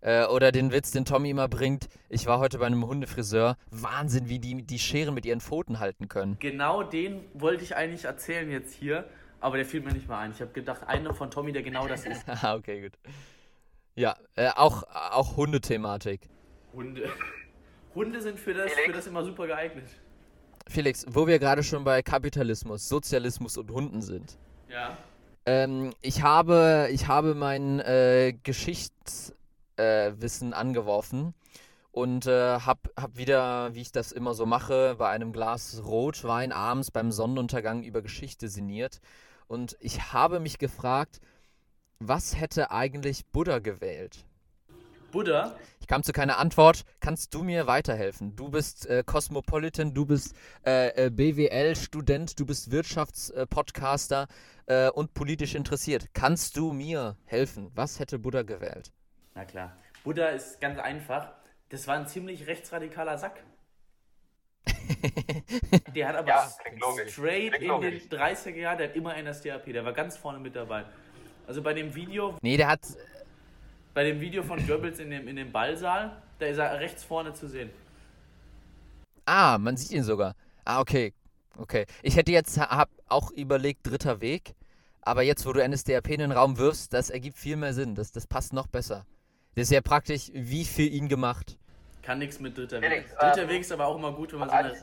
Äh, 0.02 0.26
oder 0.26 0.50
den 0.50 0.72
Witz, 0.72 0.90
den 0.90 1.04
Tommy 1.04 1.30
immer 1.30 1.46
bringt. 1.48 1.88
Ich 2.08 2.26
war 2.26 2.40
heute 2.40 2.58
bei 2.58 2.66
einem 2.66 2.84
Hundefriseur. 2.84 3.56
Wahnsinn, 3.70 4.28
wie 4.28 4.40
die 4.40 4.60
die 4.66 4.78
Scheren 4.80 5.14
mit 5.14 5.24
ihren 5.24 5.40
Pfoten 5.40 5.78
halten 5.78 6.08
können. 6.08 6.36
genau 6.40 6.82
den 6.82 7.24
wollte 7.34 7.62
ich 7.62 7.76
eigentlich 7.76 8.04
erzählen 8.04 8.50
jetzt 8.50 8.74
hier, 8.74 9.08
aber 9.40 9.56
der 9.58 9.64
fiel 9.64 9.80
mir 9.80 9.92
nicht 9.92 10.08
mal 10.08 10.18
ein. 10.18 10.32
Ich 10.32 10.40
habe 10.40 10.50
gedacht, 10.52 10.82
einer 10.88 11.14
von 11.14 11.30
Tommy, 11.30 11.52
der 11.52 11.62
genau 11.62 11.86
das 11.86 12.04
ist. 12.04 12.24
Ah, 12.42 12.54
okay, 12.56 12.82
gut. 12.82 12.98
Ja, 13.94 14.16
äh, 14.34 14.50
auch, 14.56 14.82
auch 14.92 15.36
Hundethematik. 15.36 16.28
Hunde. 16.72 17.08
Hunde 17.94 18.20
sind 18.20 18.38
für 18.38 18.54
das, 18.54 18.70
Felix? 18.70 18.86
für 18.86 18.92
das 18.92 19.06
immer 19.06 19.24
super 19.24 19.46
geeignet. 19.46 19.86
Felix, 20.68 21.04
wo 21.08 21.26
wir 21.26 21.38
gerade 21.38 21.62
schon 21.62 21.84
bei 21.84 22.02
Kapitalismus, 22.02 22.88
Sozialismus 22.88 23.56
und 23.56 23.70
Hunden 23.70 24.00
sind. 24.00 24.38
Ja. 24.68 24.96
Ähm, 25.44 25.92
ich 26.00 26.22
habe, 26.22 26.88
ich 26.92 27.08
habe 27.08 27.34
mein 27.34 27.80
äh, 27.80 28.34
Geschichtswissen 28.42 29.36
äh, 29.76 30.12
Wissen 30.16 30.52
angeworfen 30.52 31.34
und 31.90 32.26
äh, 32.26 32.58
hab, 32.60 32.88
hab 32.96 33.16
wieder, 33.16 33.74
wie 33.74 33.80
ich 33.80 33.92
das 33.92 34.12
immer 34.12 34.34
so 34.34 34.46
mache, 34.46 34.96
bei 34.98 35.08
einem 35.10 35.32
Glas 35.32 35.82
Rotwein 35.84 36.52
abends 36.52 36.90
beim 36.90 37.12
Sonnenuntergang 37.12 37.82
über 37.82 38.02
Geschichte 38.02 38.48
sinniert. 38.48 39.00
Und 39.46 39.76
ich 39.80 40.12
habe 40.12 40.40
mich 40.40 40.58
gefragt, 40.58 41.20
was 41.98 42.40
hätte 42.40 42.70
eigentlich 42.70 43.26
Buddha 43.26 43.58
gewählt? 43.58 44.24
Buddha, 45.12 45.54
Ich 45.80 45.86
kam 45.86 46.02
zu 46.02 46.12
keiner 46.12 46.38
Antwort. 46.38 46.84
Kannst 47.00 47.34
du 47.34 47.42
mir 47.44 47.66
weiterhelfen? 47.66 48.34
Du 48.34 48.48
bist 48.48 48.86
äh, 48.86 49.02
Cosmopolitan, 49.04 49.92
du 49.94 50.06
bist 50.06 50.34
äh, 50.66 51.06
äh, 51.06 51.10
BWL-Student, 51.10 52.40
du 52.40 52.46
bist 52.46 52.70
Wirtschaftspodcaster 52.70 54.26
äh, 54.66 54.88
und 54.90 55.12
politisch 55.14 55.54
interessiert. 55.54 56.08
Kannst 56.14 56.56
du 56.56 56.72
mir 56.72 57.16
helfen? 57.26 57.70
Was 57.74 58.00
hätte 58.00 58.18
Buddha 58.18 58.42
gewählt? 58.42 58.90
na 59.34 59.44
klar. 59.44 59.76
Buddha 60.04 60.28
ist 60.28 60.60
ganz 60.60 60.78
einfach. 60.78 61.32
Das 61.68 61.86
war 61.86 61.96
ein 61.96 62.06
ziemlich 62.06 62.46
rechtsradikaler 62.46 63.16
Sack. 63.18 63.42
Der 65.94 66.08
hat 66.08 66.16
aber 66.16 66.28
Ja, 66.28 66.52
straight 67.08 67.54
in 67.54 67.80
den 67.80 68.00
30er 68.08 68.50
Jahren, 68.56 68.78
der 68.78 68.88
hat 68.88 68.96
immer 68.96 69.14
NSDAP, 69.20 69.72
der 69.72 69.84
war 69.84 69.92
ganz 69.92 70.16
vorne 70.16 70.38
mit 70.38 70.54
dabei. 70.56 70.84
Also 71.46 71.62
bei 71.62 71.74
dem 71.74 71.94
Video, 71.94 72.36
Nee, 72.42 72.56
der 72.56 72.68
hat. 72.68 72.80
Bei 73.94 74.04
dem 74.04 74.20
Video 74.20 74.42
von 74.42 74.64
Goebbels 74.66 74.98
in 74.98 75.10
dem, 75.10 75.28
in 75.28 75.36
dem 75.36 75.52
Ballsaal, 75.52 76.22
da 76.38 76.46
ist 76.46 76.58
er 76.58 76.80
rechts 76.80 77.04
vorne 77.04 77.34
zu 77.34 77.48
sehen. 77.48 77.70
Ah, 79.26 79.58
man 79.58 79.76
sieht 79.76 79.92
ihn 79.92 80.02
sogar. 80.02 80.34
Ah, 80.64 80.80
okay. 80.80 81.12
Okay. 81.56 81.86
Ich 82.02 82.16
hätte 82.16 82.32
jetzt 82.32 82.58
hab 82.58 82.88
auch 83.08 83.30
überlegt, 83.32 83.86
dritter 83.86 84.20
Weg. 84.20 84.54
Aber 85.02 85.22
jetzt, 85.22 85.44
wo 85.46 85.52
du 85.52 85.66
NSDAP 85.66 86.08
in 86.08 86.20
den 86.20 86.32
Raum 86.32 86.58
wirfst, 86.58 86.92
das 86.92 87.10
ergibt 87.10 87.36
viel 87.36 87.56
mehr 87.56 87.74
Sinn. 87.74 87.94
Das, 87.94 88.12
das 88.12 88.26
passt 88.26 88.52
noch 88.52 88.66
besser. 88.66 89.04
Das 89.54 89.64
ist 89.64 89.72
ja 89.72 89.80
praktisch 89.80 90.30
wie 90.32 90.64
für 90.64 90.82
ihn 90.82 91.08
gemacht. 91.08 91.58
Kann 92.02 92.18
nichts 92.18 92.40
mit 92.40 92.56
dritter 92.56 92.80
Weg. 92.80 93.06
Dritter 93.18 93.42
ähm, 93.42 93.48
Weg 93.48 93.60
ist 93.60 93.72
aber 93.72 93.86
auch 93.86 93.96
immer 93.96 94.12
gut, 94.12 94.32
wenn 94.32 94.40
man 94.40 94.48
so 94.48 94.54
eine, 94.54 94.74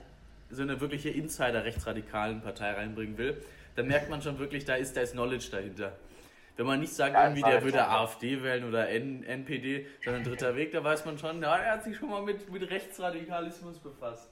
so 0.51 0.61
eine 0.61 0.79
wirkliche 0.79 1.09
Insider-rechtsradikalen 1.09 2.41
Partei 2.41 2.71
reinbringen 2.71 3.17
will. 3.17 3.41
Dann 3.75 3.87
merkt 3.87 4.09
man 4.09 4.21
schon 4.21 4.37
wirklich, 4.39 4.65
da 4.65 4.75
ist, 4.75 4.95
da 4.95 5.01
ist 5.01 5.13
Knowledge 5.13 5.47
dahinter. 5.51 5.93
Wenn 6.59 6.67
man 6.67 6.81
nicht 6.81 6.93
sagt, 6.93 7.13
Ja, 7.13 7.23
irgendwie, 7.23 7.41
der 7.41 7.53
war 7.53 7.63
würde. 7.63 7.87
AfD 7.87 8.43
wählen 8.43 8.65
oder 8.67 8.89
N 8.89 9.23
NPD, 9.23 9.87
sondern 10.03 10.25
dritter 10.25 10.57
Weg, 10.57 10.73
da 10.73 10.83
weiß 10.83 11.05
man 11.05 11.17
schon, 11.17 11.41
ja, 11.41 11.55
er 11.55 11.71
hat 11.71 11.85
sich 11.85 11.95
schon 11.95 12.09
mal 12.09 12.21
mit, 12.21 12.51
mit 12.51 12.69
Rechtsradikalismus 12.69 13.79
befasst. 13.79 14.27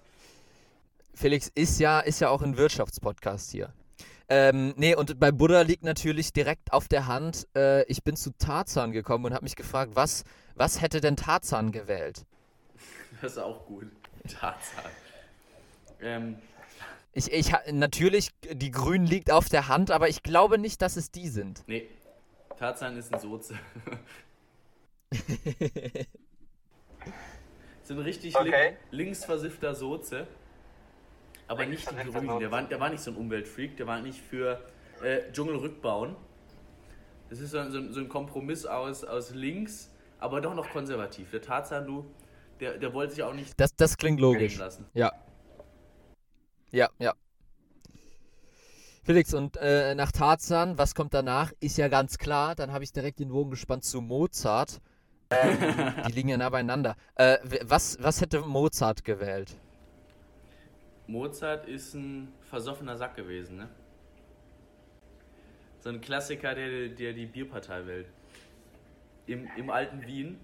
Felix 1.14 1.50
ist 1.56 1.80
ja, 1.80 2.02
ist 2.02 2.20
ja 2.20 2.28
auch 2.28 2.42
ein 2.42 2.58
Wirtschaftspodcast 2.58 3.52
hier. 3.52 3.72
Ähm, 4.28 4.74
nee, 4.76 4.94
und 4.94 5.22
bei 5.22 5.32
Buddha 5.32 5.62
liegt 5.62 5.84
natürlich 5.84 6.34
direkt 6.34 6.74
auf 6.74 6.90
der 6.90 7.08
Hand, 7.08 7.48
äh, 7.56 7.84
ich 7.86 8.04
bin 8.04 8.18
zu 8.18 8.32
Tarzan 8.38 8.92
gekommen 8.92 9.24
und 9.24 9.34
habe 9.34 9.46
mich 9.46 9.56
gefragt, 9.56 9.92
was, 9.96 10.26
was 10.56 10.82
hätte 10.82 11.00
denn 11.00 11.16
Tarzan 11.16 11.72
gewählt? 11.72 12.26
Das 13.22 13.32
ist 13.32 13.38
auch 13.38 13.66
gut. 13.66 13.86
Tatsache. 14.26 14.90
Ähm, 16.02 16.36
Ich, 17.14 17.32
ich, 17.32 17.54
ha- 17.54 17.62
natürlich, 17.72 18.30
die 18.52 18.70
Grün 18.70 19.06
liegt 19.06 19.32
auf 19.32 19.48
der 19.50 19.70
Hand, 19.70 19.90
aber 19.92 20.10
ich 20.10 20.22
glaube 20.22 20.58
nicht, 20.60 20.82
dass 20.84 20.98
es 20.98 21.10
die 21.10 21.30
sind. 21.30 21.64
nee, 21.68 21.88
Tarzan 22.58 22.98
ist 22.98 23.14
ein 23.14 23.20
Soze. 23.20 23.56
so 27.84 27.94
ein 27.94 28.00
richtig 28.00 28.36
Okay. 28.36 28.70
link, 28.70 28.78
linksversiffter 28.92 29.74
Soze. 29.76 30.28
Aber 31.48 31.66
nicht 31.66 31.90
die 31.90 31.96
Grünen. 31.96 32.40
Der 32.40 32.52
war, 32.52 32.64
der 32.64 32.80
war 32.80 32.90
nicht 32.90 33.02
so 33.02 33.12
ein 33.12 33.18
Umweltfreak, 33.18 33.78
der 33.78 33.88
war 33.88 34.02
nicht 34.02 34.20
für 34.20 34.62
äh, 35.02 35.32
Dschungel 35.32 35.56
rückbauen. 35.58 36.16
Das 37.30 37.40
ist 37.40 37.52
so, 37.52 37.60
ein- 37.60 37.72
so, 37.94 38.00
ein- 38.00 38.10
Kompromiss 38.10 38.66
aus, 38.66 39.04
aus 39.06 39.32
links, 39.34 39.90
aber 40.20 40.42
doch 40.42 40.56
noch 40.56 40.70
konservativ. 40.70 41.32
Der 41.32 41.42
Tarzan, 41.42 41.86
du, 41.86 42.06
der, 42.60 42.78
der 42.78 42.94
wollte 42.94 43.14
sich 43.14 43.24
auch 43.24 43.34
nicht 43.34 43.58
Das, 43.60 43.74
das 43.76 43.96
klingt 43.98 44.20
logisch. 44.20 44.58
lassen. 44.58 44.86
Ja. 44.94 45.12
Ja, 46.72 46.90
ja. 47.00 47.14
Felix, 49.08 49.34
und 49.34 49.56
äh, 49.56 49.96
nach 49.96 50.12
Tarzan, 50.12 50.78
was 50.78 50.94
kommt 50.94 51.14
danach? 51.14 51.54
Ist 51.62 51.78
ja 51.78 51.88
ganz 51.88 52.18
klar, 52.18 52.56
dann 52.56 52.74
habe 52.74 52.84
ich 52.84 52.92
direkt 52.92 53.20
den 53.20 53.30
Bogen 53.30 53.52
gespannt 53.52 53.86
zu 53.86 54.02
Mozart. 54.02 54.82
Die 55.32 56.12
liegen 56.12 56.28
ja 56.28 56.36
nah 56.36 56.50
beieinander. 56.50 56.98
Äh, 57.16 57.38
was, 57.64 57.98
was 58.02 58.20
hätte 58.20 58.42
Mozart 58.42 59.06
gewählt? 59.06 59.56
Mozart 61.08 61.70
ist 61.70 61.94
ein 61.94 62.34
versoffener 62.50 62.98
Sack 62.98 63.16
gewesen, 63.16 63.56
ne? 63.56 63.70
So 65.80 65.88
ein 65.88 66.02
Klassiker, 66.02 66.54
der, 66.54 66.90
der 66.90 67.14
die 67.14 67.28
Bierpartei 67.28 67.86
wählt. 67.86 68.08
Im, 69.26 69.48
Im 69.56 69.70
alten 69.70 70.06
Wien 70.06 70.38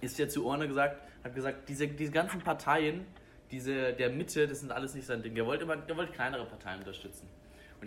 ist 0.00 0.18
ja 0.18 0.28
zu 0.28 0.44
Orne 0.44 0.66
gesagt, 0.66 1.00
hat 1.22 1.36
gesagt, 1.36 1.68
diese, 1.68 1.86
diese 1.86 2.10
ganzen 2.10 2.40
Parteien, 2.40 3.06
diese 3.52 3.92
der 3.92 4.10
Mitte, 4.10 4.48
das 4.48 4.58
sind 4.58 4.72
alles 4.72 4.94
nicht 4.94 5.06
sein 5.06 5.22
Ding. 5.22 5.36
Der 5.36 5.46
wollte 5.46 5.62
immer, 5.62 5.76
der 5.76 5.96
wollte 5.96 6.10
kleinere 6.10 6.46
Parteien 6.46 6.80
unterstützen. 6.80 7.28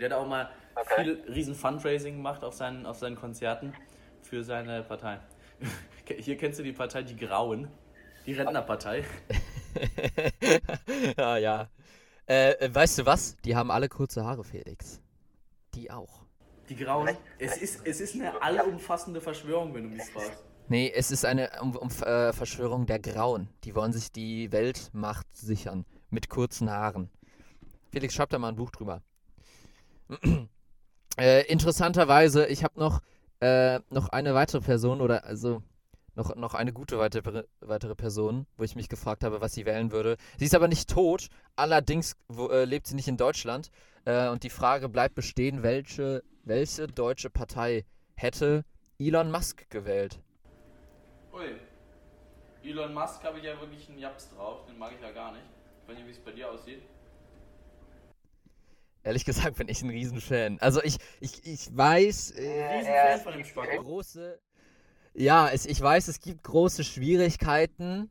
Und 0.00 0.08
der 0.08 0.16
hat 0.16 0.24
auch 0.24 0.28
mal 0.28 0.48
Okay. 0.76 1.04
viel 1.04 1.24
riesen 1.28 1.54
Fundraising 1.54 2.16
gemacht 2.16 2.42
auf 2.42 2.54
seinen, 2.54 2.86
auf 2.86 2.96
seinen 2.96 3.16
Konzerten 3.16 3.74
für 4.22 4.42
seine 4.42 4.82
Partei. 4.82 5.20
Hier 6.18 6.38
kennst 6.38 6.58
du 6.58 6.62
die 6.62 6.72
Partei 6.72 7.02
Die 7.02 7.16
Grauen, 7.16 7.68
die 8.24 8.32
Rentnerpartei. 8.32 9.04
ja, 11.18 11.36
ja. 11.36 11.68
Äh, 12.26 12.52
äh, 12.52 12.74
weißt 12.74 13.00
du 13.00 13.06
was? 13.06 13.36
Die 13.44 13.54
haben 13.54 13.70
alle 13.70 13.90
kurze 13.90 14.24
Haare, 14.24 14.42
Felix. 14.42 15.02
Die 15.74 15.90
auch. 15.90 16.22
Die 16.70 16.76
Grauen. 16.76 17.10
Es 17.38 17.58
ist, 17.58 17.86
es 17.86 18.00
ist 18.00 18.14
eine 18.14 18.40
allumfassende 18.40 19.20
Verschwörung, 19.20 19.74
wenn 19.74 19.82
du 19.90 19.96
mich 19.96 20.04
fragst. 20.04 20.42
Nee, 20.68 20.90
es 20.94 21.10
ist 21.10 21.26
eine 21.26 21.50
um, 21.60 21.76
um, 21.76 21.88
äh, 21.88 22.32
Verschwörung 22.32 22.86
der 22.86 23.00
Grauen. 23.00 23.50
Die 23.64 23.74
wollen 23.74 23.92
sich 23.92 24.10
die 24.12 24.50
Weltmacht 24.50 25.26
sichern. 25.36 25.84
mit 26.08 26.30
kurzen 26.30 26.70
Haaren. 26.70 27.10
Felix, 27.90 28.14
schreib 28.14 28.30
da 28.30 28.38
mal 28.38 28.48
ein 28.48 28.56
Buch 28.56 28.70
drüber. 28.70 29.02
äh, 31.18 31.46
interessanterweise, 31.46 32.46
ich 32.46 32.64
habe 32.64 32.78
noch, 32.78 33.00
äh, 33.40 33.80
noch 33.90 34.08
eine 34.08 34.34
weitere 34.34 34.60
Person 34.60 35.00
oder 35.00 35.24
also 35.24 35.62
noch, 36.14 36.34
noch 36.36 36.54
eine 36.54 36.72
gute 36.72 36.98
weitere, 36.98 37.44
weitere 37.60 37.94
Person, 37.94 38.46
wo 38.56 38.64
ich 38.64 38.76
mich 38.76 38.88
gefragt 38.88 39.24
habe, 39.24 39.40
was 39.40 39.54
sie 39.54 39.64
wählen 39.64 39.92
würde. 39.92 40.16
Sie 40.38 40.44
ist 40.44 40.54
aber 40.54 40.68
nicht 40.68 40.90
tot, 40.90 41.28
allerdings 41.56 42.16
wo, 42.28 42.48
äh, 42.48 42.64
lebt 42.64 42.86
sie 42.86 42.94
nicht 42.94 43.08
in 43.08 43.16
Deutschland. 43.16 43.70
Äh, 44.04 44.28
und 44.28 44.42
die 44.42 44.50
Frage 44.50 44.88
bleibt 44.88 45.14
bestehen, 45.14 45.62
welche, 45.62 46.22
welche 46.44 46.86
deutsche 46.86 47.30
Partei 47.30 47.84
hätte 48.14 48.64
Elon 48.98 49.30
Musk 49.30 49.70
gewählt? 49.70 50.20
Ui. 51.32 51.56
Elon 52.62 52.92
Musk 52.92 53.22
habe 53.24 53.38
ich 53.38 53.44
ja 53.44 53.58
wirklich 53.60 53.88
einen 53.88 53.98
Japs 53.98 54.30
drauf, 54.34 54.66
den 54.66 54.78
mag 54.78 54.92
ich 54.94 55.00
ja 55.00 55.12
gar 55.12 55.32
nicht. 55.32 55.44
Ich 55.82 55.88
weiß 55.88 55.96
nicht, 55.96 56.06
wie 56.06 56.10
es 56.10 56.18
bei 56.18 56.32
dir 56.32 56.50
aussieht. 56.50 56.82
Ehrlich 59.02 59.24
gesagt 59.24 59.56
bin 59.56 59.68
ich 59.68 59.82
ein 59.82 59.90
Riesenfan. 59.90 60.58
Also 60.60 60.82
ich, 60.82 60.96
ich, 61.20 61.46
ich 61.46 61.76
weiß. 61.76 62.32
Äh, 62.32 62.64
Riesenfan 62.64 63.20
von 63.20 63.32
dem 63.32 63.44
Spacko. 63.44 63.82
Große. 63.82 64.38
Ja, 65.14 65.48
es, 65.48 65.66
ich 65.66 65.80
weiß, 65.80 66.08
es 66.08 66.20
gibt 66.20 66.44
große 66.44 66.84
Schwierigkeiten, 66.84 68.08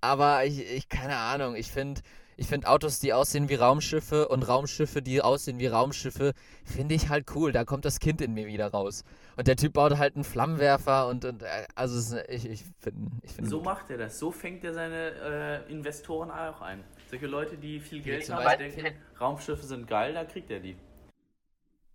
aber 0.00 0.44
ich, 0.44 0.60
ich 0.70 0.88
keine 0.88 1.16
Ahnung. 1.16 1.56
Ich 1.56 1.70
finde, 1.70 2.02
ich 2.40 2.46
finde 2.46 2.68
Autos, 2.68 3.00
die 3.00 3.12
aussehen 3.12 3.50
wie 3.50 3.54
Raumschiffe 3.54 4.26
und 4.28 4.48
Raumschiffe, 4.48 5.02
die 5.02 5.20
aussehen 5.20 5.58
wie 5.58 5.66
Raumschiffe, 5.66 6.32
finde 6.64 6.94
ich 6.94 7.10
halt 7.10 7.26
cool. 7.34 7.52
Da 7.52 7.64
kommt 7.66 7.84
das 7.84 8.00
Kind 8.00 8.22
in 8.22 8.32
mir 8.32 8.46
wieder 8.46 8.68
raus. 8.68 9.04
Und 9.36 9.46
der 9.46 9.56
Typ 9.56 9.74
baut 9.74 9.98
halt 9.98 10.14
einen 10.14 10.24
Flammenwerfer 10.24 11.06
und, 11.08 11.26
und 11.26 11.42
äh, 11.42 11.66
also 11.74 12.16
ich, 12.28 12.48
ich 12.48 12.64
finde. 12.78 13.10
Ich 13.22 13.32
find 13.34 13.46
So 13.50 13.58
gut. 13.58 13.66
macht 13.66 13.90
er 13.90 13.98
das. 13.98 14.18
So 14.18 14.30
fängt 14.30 14.64
er 14.64 14.72
seine 14.72 15.64
äh, 15.68 15.70
Investoren 15.70 16.30
auch 16.30 16.62
ein. 16.62 16.82
Solche 17.10 17.26
Leute, 17.26 17.58
die 17.58 17.78
viel 17.78 18.00
Geld 18.00 18.24
zum 18.24 18.36
haben, 18.36 18.44
Beispiel- 18.44 18.72
denken, 18.72 18.98
Raumschiffe 19.20 19.66
sind 19.66 19.86
geil, 19.86 20.14
da 20.14 20.24
kriegt 20.24 20.50
er 20.50 20.60
die. 20.60 20.76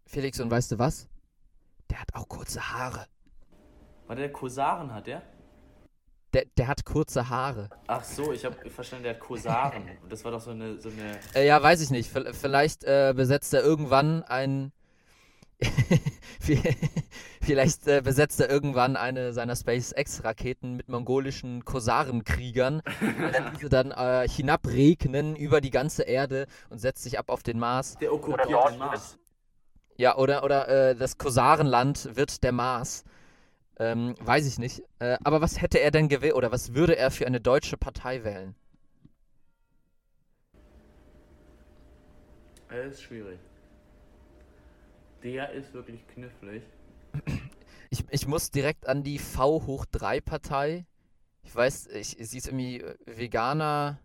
Felix, 0.06 0.40
und 0.40 0.52
weißt 0.52 0.74
du 0.74 0.78
was? 0.78 1.08
Der 1.90 2.00
hat 2.02 2.14
auch 2.14 2.30
kurze 2.30 2.72
Haare. 2.72 3.08
Weil 4.06 4.18
der 4.18 4.32
Kosaren 4.32 4.94
hat, 4.94 5.08
der? 5.08 5.24
Der, 6.36 6.44
der 6.58 6.68
hat 6.68 6.84
kurze 6.84 7.30
Haare. 7.30 7.70
Ach 7.88 8.04
so, 8.04 8.34
ich 8.34 8.44
habe 8.44 8.70
verstanden, 8.70 9.04
der 9.04 9.14
hat 9.14 9.22
Kosaren. 9.22 9.84
Das 10.10 10.26
war 10.26 10.32
doch 10.32 10.42
so 10.42 10.52
eine, 10.52 10.82
so 10.82 10.90
eine 10.90 11.18
Äh, 11.34 11.48
ja, 11.48 11.64
weiß 11.64 11.80
ich 11.80 11.92
nicht. 11.92 12.12
V 12.12 12.34
vielleicht 12.34 12.84
äh, 12.84 13.14
besetzt 13.16 13.54
er 13.54 13.64
irgendwann 13.64 14.22
ein. 14.24 14.74
vielleicht 17.42 17.88
äh, 17.88 18.02
besetzt 18.04 18.42
er 18.42 18.50
irgendwann 18.50 18.98
eine 18.98 19.32
seiner 19.32 19.56
SpaceX-Raketen 19.56 20.76
mit 20.76 20.90
mongolischen 20.90 21.64
Kosarenkriegern, 21.64 22.82
werden 23.00 23.54
diese 23.56 23.70
dann 23.70 23.92
äh, 23.92 24.28
hinabregnen 24.28 25.38
über 25.38 25.62
die 25.62 25.70
ganze 25.72 26.04
Erde 26.04 26.48
und 26.70 26.80
setzt 26.80 27.04
sich 27.04 27.18
ab 27.18 27.30
auf 27.30 27.44
den 27.44 27.60
Mars. 27.60 27.96
Der 28.02 28.12
okkupiert 28.12 28.50
den 28.50 28.80
Mars. 28.80 29.18
Ja, 29.96 30.18
oder, 30.18 30.44
oder 30.44 30.68
äh, 30.68 30.96
das 30.98 31.18
Kosarenland 31.18 32.18
wird 32.18 32.44
der 32.44 32.52
Mars. 32.52 33.06
Ähm, 33.78 34.16
weiß 34.20 34.48
ich 34.48 34.58
nicht. 34.58 34.84
Äh, 35.00 35.18
aber 35.24 35.42
was 35.42 35.62
hätte 35.62 35.80
er 35.80 35.92
denn 35.92 36.08
gewählt 36.08 36.36
oder 36.36 36.52
was 36.52 36.74
würde 36.74 36.96
er 36.96 37.12
für 37.12 37.28
eine 37.28 37.42
deutsche 37.42 37.78
Partei 37.78 38.24
wählen? 38.24 38.56
Das 42.70 42.94
ist 42.94 43.04
schwierig. 43.04 43.40
Der 45.24 45.52
ist 45.52 45.74
wirklich 45.74 46.06
knifflig. 46.08 46.64
Ich, 47.92 48.04
ich 48.10 48.28
muss 48.28 48.50
direkt 48.52 48.88
an 48.88 49.04
die 49.04 49.20
V 49.20 49.66
hoch 49.68 49.86
3 49.86 50.20
Partei. 50.20 50.86
Ich 51.44 51.56
weiß, 51.56 51.88
ich, 51.94 52.18
sie 52.20 52.38
ist 52.40 52.48
irgendwie 52.48 52.82
äh, 52.82 52.96
Veganer, 53.06 54.00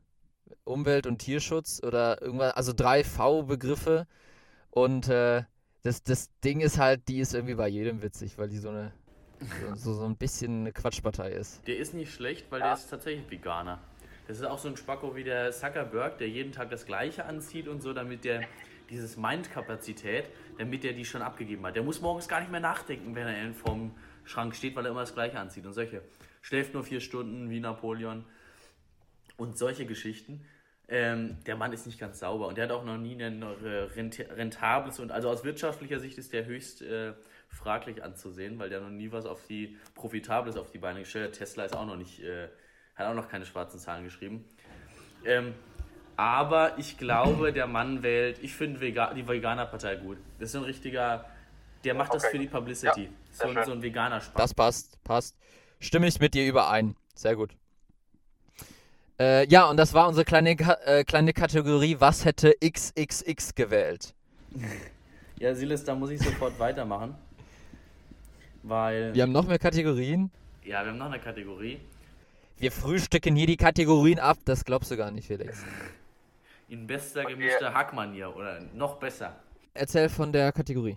Umwelt- 0.64 1.06
und 1.06 1.18
Tierschutz 1.18 1.82
oder 1.82 2.20
irgendwas, 2.22 2.54
also 2.54 2.72
drei 2.72 3.02
V-Begriffe. 3.02 4.06
Und 4.70 5.08
äh, 5.08 5.42
das, 5.82 6.02
das 6.02 6.28
Ding 6.44 6.60
ist 6.60 6.78
halt, 6.78 7.08
die 7.08 7.18
ist 7.20 7.34
irgendwie 7.34 7.54
bei 7.54 7.68
jedem 7.68 8.02
witzig, 8.02 8.38
weil 8.38 8.48
die 8.48 8.58
so 8.58 8.68
eine 8.68 8.92
so, 9.40 9.74
so, 9.74 9.94
so 9.94 10.04
ein 10.04 10.16
bisschen 10.16 10.60
eine 10.60 10.72
Quatschpartei 10.72 11.30
ist. 11.30 11.66
Der 11.66 11.78
ist 11.78 11.94
nicht 11.94 12.12
schlecht, 12.12 12.46
weil 12.50 12.60
der 12.60 12.74
ist 12.74 12.88
tatsächlich 12.88 13.30
Veganer. 13.30 13.80
Das 14.28 14.38
ist 14.38 14.44
auch 14.44 14.58
so 14.58 14.68
ein 14.68 14.76
Spacko 14.76 15.16
wie 15.16 15.24
der 15.24 15.50
Zuckerberg, 15.50 16.18
der 16.18 16.28
jeden 16.28 16.52
Tag 16.52 16.70
das 16.70 16.86
Gleiche 16.86 17.24
anzieht 17.24 17.66
und 17.66 17.80
so, 17.80 17.92
damit 17.92 18.24
der 18.24 18.42
dieses 18.88 19.16
Mind-Kapazität, 19.16 20.24
damit 20.58 20.84
der 20.84 20.92
die 20.92 21.04
schon 21.04 21.22
abgegeben 21.22 21.64
hat. 21.66 21.76
Der 21.76 21.82
muss 21.82 22.00
morgens 22.00 22.28
gar 22.28 22.40
nicht 22.40 22.50
mehr 22.50 22.60
nachdenken, 22.60 23.14
wenn 23.14 23.26
er 23.26 23.54
vorm 23.54 23.92
Schrank 24.24 24.54
steht, 24.54 24.76
weil 24.76 24.84
er 24.84 24.90
immer 24.90 25.00
das 25.00 25.14
Gleiche 25.14 25.38
anzieht 25.38 25.66
und 25.66 25.72
solche. 25.72 26.02
Schläft 26.42 26.74
nur 26.74 26.84
vier 26.84 27.00
Stunden 27.00 27.50
wie 27.50 27.60
Napoleon 27.60 28.24
und 29.36 29.58
solche 29.58 29.86
Geschichten. 29.86 30.44
Ähm, 30.88 31.36
der 31.46 31.56
Mann 31.56 31.72
ist 31.72 31.86
nicht 31.86 32.00
ganz 32.00 32.18
sauber 32.18 32.48
und 32.48 32.58
der 32.58 32.64
hat 32.64 32.72
auch 32.72 32.84
noch 32.84 32.98
nie 32.98 33.20
ein 33.22 33.42
rent- 33.42 34.18
rentables 34.18 34.98
und 34.98 35.12
also 35.12 35.28
aus 35.28 35.44
wirtschaftlicher 35.44 36.00
Sicht 36.00 36.18
ist 36.18 36.32
der 36.32 36.46
höchst 36.46 36.82
äh, 36.82 37.12
fraglich 37.50 38.02
anzusehen, 38.02 38.58
weil 38.58 38.70
der 38.70 38.80
noch 38.80 38.90
nie 38.90 39.12
was 39.12 39.26
auf 39.26 39.46
die 39.46 39.76
Profitables 39.94 40.56
auf 40.56 40.70
die 40.70 40.78
Beine 40.78 41.00
gestellt 41.00 41.32
hat. 41.32 41.38
Tesla 41.38 41.64
ist 41.64 41.76
auch 41.76 41.86
noch 41.86 41.96
nicht, 41.96 42.20
äh, 42.22 42.48
hat 42.96 43.06
auch 43.06 43.14
noch 43.14 43.28
keine 43.28 43.44
schwarzen 43.44 43.78
Zahlen 43.78 44.04
geschrieben. 44.04 44.44
Ähm, 45.24 45.54
aber 46.16 46.78
ich 46.78 46.98
glaube, 46.98 47.52
der 47.52 47.66
Mann 47.66 48.02
wählt, 48.02 48.38
ich 48.42 48.54
finde 48.54 48.80
Vega 48.80 49.12
die 49.14 49.26
Veganer-Partei 49.26 49.96
gut. 49.96 50.18
Das 50.38 50.48
ist 50.48 50.52
so 50.52 50.58
ein 50.58 50.64
richtiger, 50.64 51.24
der 51.84 51.94
macht 51.94 52.14
das 52.14 52.24
Okay. 52.24 52.32
für 52.32 52.38
die 52.38 52.48
Publicity. 52.48 53.04
Ja, 53.04 53.10
so, 53.32 53.48
ein, 53.48 53.64
so 53.64 53.72
ein 53.72 53.82
veganer 53.82 54.20
Spaß. 54.20 54.34
Das 54.34 54.54
passt, 54.54 55.02
passt. 55.04 55.36
Stimme 55.78 56.06
ich 56.06 56.20
mit 56.20 56.34
dir 56.34 56.46
überein. 56.46 56.94
Sehr 57.14 57.36
gut. 57.36 57.56
Äh, 59.18 59.46
ja, 59.48 59.68
und 59.68 59.76
das 59.76 59.92
war 59.92 60.08
unsere 60.08 60.24
kleine, 60.24 60.50
äh, 60.84 61.04
kleine 61.04 61.32
Kategorie. 61.32 61.96
Was 61.98 62.24
hätte 62.24 62.54
XXX 62.62 63.54
gewählt? 63.54 64.14
Ja, 65.38 65.54
Silas, 65.54 65.84
da 65.84 65.94
muss 65.94 66.10
ich 66.10 66.20
sofort 66.20 66.58
weitermachen. 66.58 67.14
Weil, 68.62 69.14
Wir 69.14 69.22
haben 69.22 69.32
noch 69.32 69.46
mehr 69.46 69.58
Kategorien. 69.58 70.30
ja, 70.64 70.82
wir 70.82 70.90
haben 70.90 70.98
noch 70.98 71.06
eine 71.06 71.18
Kategorie. 71.18 71.80
Wir 72.58 72.70
frühstücken 72.70 73.34
hier 73.36 73.46
die 73.46 73.56
Kategorien 73.56 74.18
ab. 74.18 74.36
Das 74.44 74.64
glaubst 74.64 74.90
du 74.90 74.96
gar 74.96 75.10
nicht, 75.10 75.26
Felix. 75.26 75.64
In 76.68 76.86
bester 76.86 77.24
gemischter 77.24 77.72
Hackmanier 77.72 78.36
oder 78.36 78.60
noch 78.74 78.96
besser. 78.96 79.34
Erzähl 79.74 80.08
von 80.08 80.30
der 80.32 80.52
Kategorie. 80.52 80.96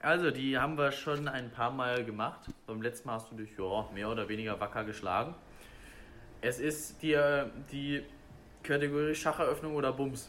Also, 0.00 0.30
die 0.32 0.58
haben 0.58 0.76
wir 0.76 0.90
schon 0.90 1.28
ein 1.28 1.50
paar 1.50 1.70
Mal 1.70 2.04
gemacht. 2.04 2.40
Beim 2.66 2.82
letzten 2.82 3.06
Mal 3.06 3.14
hast 3.14 3.30
du 3.30 3.36
dich 3.36 3.50
ja, 3.56 3.88
mehr 3.94 4.10
oder 4.10 4.28
weniger 4.28 4.58
wacker 4.58 4.84
geschlagen. 4.84 5.34
Es 6.40 6.58
ist 6.58 7.00
die, 7.00 7.12
äh, 7.12 7.46
die 7.70 8.02
Kategorie 8.64 9.14
Schacheröffnung 9.14 9.76
oder 9.76 9.92
Bums. 9.92 10.28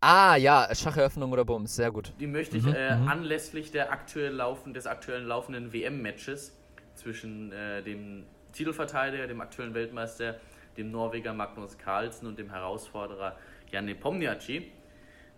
Ah, 0.00 0.36
ja, 0.36 0.68
Schacheröffnung 0.74 1.30
oder 1.30 1.44
Bums. 1.44 1.76
Sehr 1.76 1.90
gut. 1.90 2.14
Die 2.18 2.26
möchte 2.26 2.56
ich 2.56 2.64
Mhm, 2.64 2.74
äh, 2.74 2.96
mhm. 2.96 3.08
anlässlich 3.08 3.70
der 3.70 3.92
aktuell 3.92 4.32
laufen, 4.32 4.72
des 4.72 4.86
aktuellen 4.86 5.26
laufenden 5.26 5.72
WM-Matches 5.72 6.56
zwischen 6.94 7.52
äh, 7.52 7.82
dem 7.82 8.24
Titelverteidiger, 8.52 9.26
dem 9.26 9.40
aktuellen 9.42 9.74
Weltmeister, 9.74 10.36
dem 10.76 10.90
Norweger 10.90 11.34
Magnus 11.34 11.76
Carlsen 11.76 12.26
und 12.26 12.38
dem 12.38 12.48
Herausforderer 12.50 13.36
Jan 13.70 13.84
Nepomniachtchi, 13.84 14.72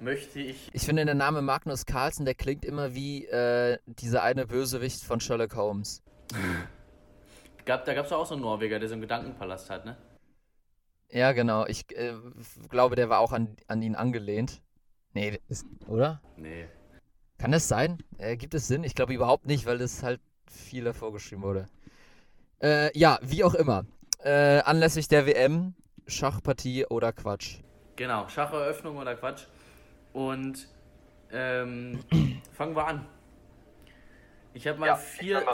möchte 0.01 0.39
ich 0.39 0.69
Ich 0.73 0.83
finde, 0.83 1.05
der 1.05 1.15
Name 1.15 1.43
Magnus 1.43 1.85
Carlsen, 1.85 2.25
der 2.25 2.35
klingt 2.35 2.65
immer 2.65 2.95
wie 2.95 3.27
äh, 3.27 3.79
dieser 3.87 4.23
eine 4.23 4.47
Bösewicht 4.47 5.03
von 5.03 5.19
Sherlock 5.19 5.57
Holmes. 5.57 6.03
Gab, 7.65 7.85
da 7.85 7.95
gab 7.95 8.07
es 8.07 8.13
auch 8.13 8.27
so 8.27 8.35
einen 8.35 8.43
Norweger, 8.43 8.79
der 8.81 8.89
so 8.89 8.95
einen 8.95 9.03
Gedankenpalast 9.03 9.71
hat, 9.71 9.85
ne? 9.85 9.97
Ja, 11.13 11.33
genau. 11.33 11.67
Ich 11.67 11.85
äh, 11.95 12.15
glaube, 12.71 12.97
der 12.97 13.11
war 13.11 13.21
auch 13.21 13.33
an, 13.33 13.57
an 13.67 13.83
ihn 13.83 13.95
angelehnt. 13.95 14.63
Nee, 15.13 15.39
ist, 15.49 15.67
oder? 15.87 16.23
Nee. 16.37 16.67
Kann 17.37 17.53
das 17.53 17.69
sein? 17.69 17.99
Äh, 18.17 18.37
gibt 18.37 18.55
es 18.55 18.67
Sinn? 18.67 18.83
Ich 18.83 18.95
glaube 18.95 19.13
überhaupt 19.13 19.47
nicht, 19.47 19.67
weil 19.67 19.77
das 19.77 20.03
halt 20.03 20.21
viel 20.51 20.85
davor 20.85 21.13
geschrieben 21.13 21.43
wurde. 21.43 21.69
Äh, 22.63 22.97
ja, 22.99 23.19
wie 23.21 23.45
auch 23.45 23.55
immer. 23.55 23.85
Äh, 24.25 24.61
anlässlich 24.61 25.07
der 25.07 25.27
WM, 25.27 25.75
Schachpartie 26.07 26.87
oder 26.87 27.13
Quatsch. 27.13 27.59
Genau, 27.97 28.27
Schacheröffnung 28.29 28.97
oder 28.97 29.15
Quatsch. 29.15 29.47
Und 30.15 30.67
ähm, 31.31 32.01
fangen 32.53 32.75
wir 32.75 32.87
an. 32.87 33.07
Ich 34.55 34.67
habe 34.67 34.79
mal 34.79 34.87
Ja, 34.87 34.97
vier, 34.97 35.45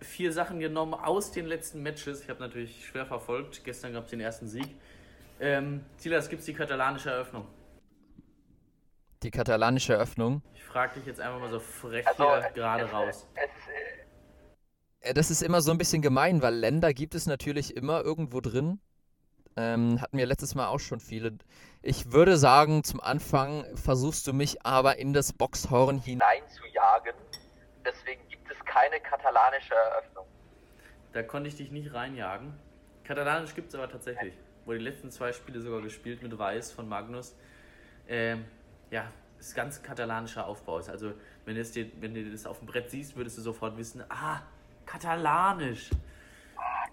vier 0.00 0.32
Sachen 0.32 0.58
genommen 0.58 0.94
aus 0.94 1.30
den 1.30 1.46
letzten 1.46 1.82
Matches. 1.82 2.22
Ich 2.22 2.30
habe 2.30 2.40
natürlich 2.40 2.84
schwer 2.84 3.06
verfolgt. 3.06 3.62
Gestern 3.64 3.92
gab 3.92 4.04
es 4.04 4.10
den 4.10 4.20
ersten 4.20 4.48
Sieg. 4.48 4.74
Ähm, 5.40 5.84
Silas, 5.96 6.28
gibt 6.28 6.40
es 6.40 6.46
die 6.46 6.54
katalanische 6.54 7.10
Eröffnung? 7.10 7.46
Die 9.22 9.30
katalanische 9.30 9.94
Eröffnung. 9.94 10.42
Ich 10.54 10.64
frage 10.64 10.94
dich 10.94 11.06
jetzt 11.06 11.20
einfach 11.20 11.40
mal 11.40 11.50
so 11.50 11.60
frech 11.60 12.06
Also, 12.06 12.36
hier 12.40 12.50
gerade 12.50 12.90
raus. 12.90 13.26
Äh, 13.34 13.48
Äh, 15.10 15.14
Das 15.14 15.30
ist 15.30 15.42
immer 15.42 15.60
so 15.60 15.70
ein 15.70 15.78
bisschen 15.78 16.02
gemein, 16.02 16.42
weil 16.42 16.54
Länder 16.54 16.92
gibt 16.94 17.14
es 17.14 17.26
natürlich 17.26 17.76
immer 17.76 18.02
irgendwo 18.02 18.40
drin. 18.40 18.80
Ähm, 19.56 20.00
hatten 20.00 20.18
wir 20.18 20.26
letztes 20.26 20.54
Mal 20.54 20.66
auch 20.68 20.80
schon 20.80 20.98
viele. 21.00 21.36
Ich 21.80 22.10
würde 22.12 22.36
sagen, 22.36 22.82
zum 22.82 23.00
Anfang 23.00 23.64
versuchst 23.76 24.26
du 24.26 24.32
mich 24.32 24.64
aber 24.66 24.98
in 24.98 25.12
das 25.12 25.32
Boxhorn 25.32 25.98
hinein. 26.00 26.42
hineinzujagen. 26.42 27.14
Deswegen 27.84 28.26
gibt 28.28 28.50
es 28.50 28.58
keine 28.64 28.98
katalanische 29.00 29.74
Eröffnung. 29.74 30.26
Da 31.12 31.22
konnte 31.22 31.48
ich 31.48 31.56
dich 31.56 31.70
nicht 31.70 31.94
reinjagen. 31.94 32.54
Katalanisch 33.04 33.54
gibt 33.54 33.68
es 33.68 33.74
aber 33.74 33.88
tatsächlich. 33.88 34.34
Wurde 34.64 34.78
die 34.78 34.84
letzten 34.84 35.10
zwei 35.10 35.32
Spiele 35.32 35.60
sogar 35.60 35.80
gespielt 35.82 36.22
mit 36.22 36.36
Weiß 36.38 36.72
von 36.72 36.88
Magnus. 36.88 37.34
Ähm, 38.08 38.44
ja, 38.90 39.10
ist 39.38 39.54
ganz 39.54 39.82
katalanischer 39.82 40.46
Aufbau. 40.46 40.78
Ist 40.78 40.88
Also, 40.88 41.12
wenn, 41.44 41.56
es 41.56 41.72
dir, 41.72 41.90
wenn 42.00 42.14
du 42.14 42.30
das 42.30 42.46
auf 42.46 42.58
dem 42.58 42.66
Brett 42.66 42.90
siehst, 42.90 43.16
würdest 43.16 43.38
du 43.38 43.42
sofort 43.42 43.76
wissen, 43.76 44.02
ah, 44.08 44.40
katalanisch. 44.86 45.90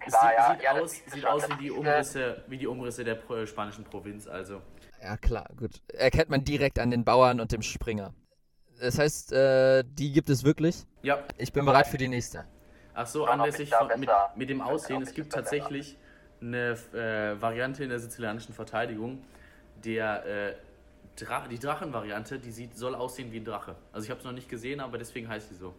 Es 0.04 0.14
Klar, 0.14 0.30
sieht, 0.30 0.38
ja, 0.38 0.54
sieht 0.54 0.64
ja, 0.64 0.74
das 0.74 0.82
aus, 0.84 1.14
sieht 1.14 1.26
aus 1.26 1.50
wie 1.50 1.56
die 1.64 1.68
äh, 1.68 1.72
Umrisse, 1.72 2.44
wie 2.48 2.58
die 2.58 2.68
Umrisse 2.68 3.04
der 3.04 3.16
pro- 3.16 3.46
spanischen 3.46 3.84
Provinz, 3.84 4.28
also. 4.28 4.62
Ja, 5.02 5.16
klar, 5.18 5.48
gut. 5.56 5.82
Erkennt 5.94 6.30
man 6.30 6.44
direkt 6.44 6.80
an 6.80 6.90
den 6.92 7.04
Bauern 7.06 7.40
und 7.40 7.52
dem 7.52 7.62
Springer. 7.62 8.14
Das 8.80 8.98
heißt, 8.98 9.32
äh, 9.32 9.84
die 9.86 10.12
gibt 10.12 10.30
es 10.30 10.44
wirklich. 10.44 10.86
Ja, 11.04 11.24
Ich 11.38 11.54
bin 11.54 11.66
bereit 11.66 11.86
für 11.88 11.98
die 11.98 12.08
nächste. 12.08 12.46
ach 12.96 13.06
so, 13.06 13.26
anlässlich 13.26 13.72
von, 13.74 13.88
mit, 14.00 14.10
mit 14.36 14.50
dem 14.50 14.62
Aussehen, 14.62 15.04
es 15.04 15.14
gibt 15.14 15.30
besser, 15.30 15.42
besser. 15.44 15.70
Eine 16.42 16.78
äh, 16.94 17.42
Variante 17.42 17.84
in 17.84 17.90
der 17.90 18.00
sizilianischen 18.00 18.54
Verteidigung, 18.54 19.24
der 19.84 20.26
äh, 20.26 20.56
Dra 21.16 21.48
die 21.48 21.60
Drachenvariante, 21.60 22.40
die 22.40 22.52
sieht, 22.52 22.78
soll 22.78 22.96
aussehen 22.96 23.32
wie 23.32 23.38
ein 23.40 23.46
Drache. 23.46 23.76
Also 23.92 24.06
ich 24.06 24.10
habe 24.10 24.20
es 24.20 24.26
noch 24.26 24.32
nicht 24.32 24.50
gesehen, 24.50 24.80
aber 24.80 24.98
deswegen 24.98 25.28
heißt 25.28 25.50
sie 25.50 25.56
so. 25.56 25.74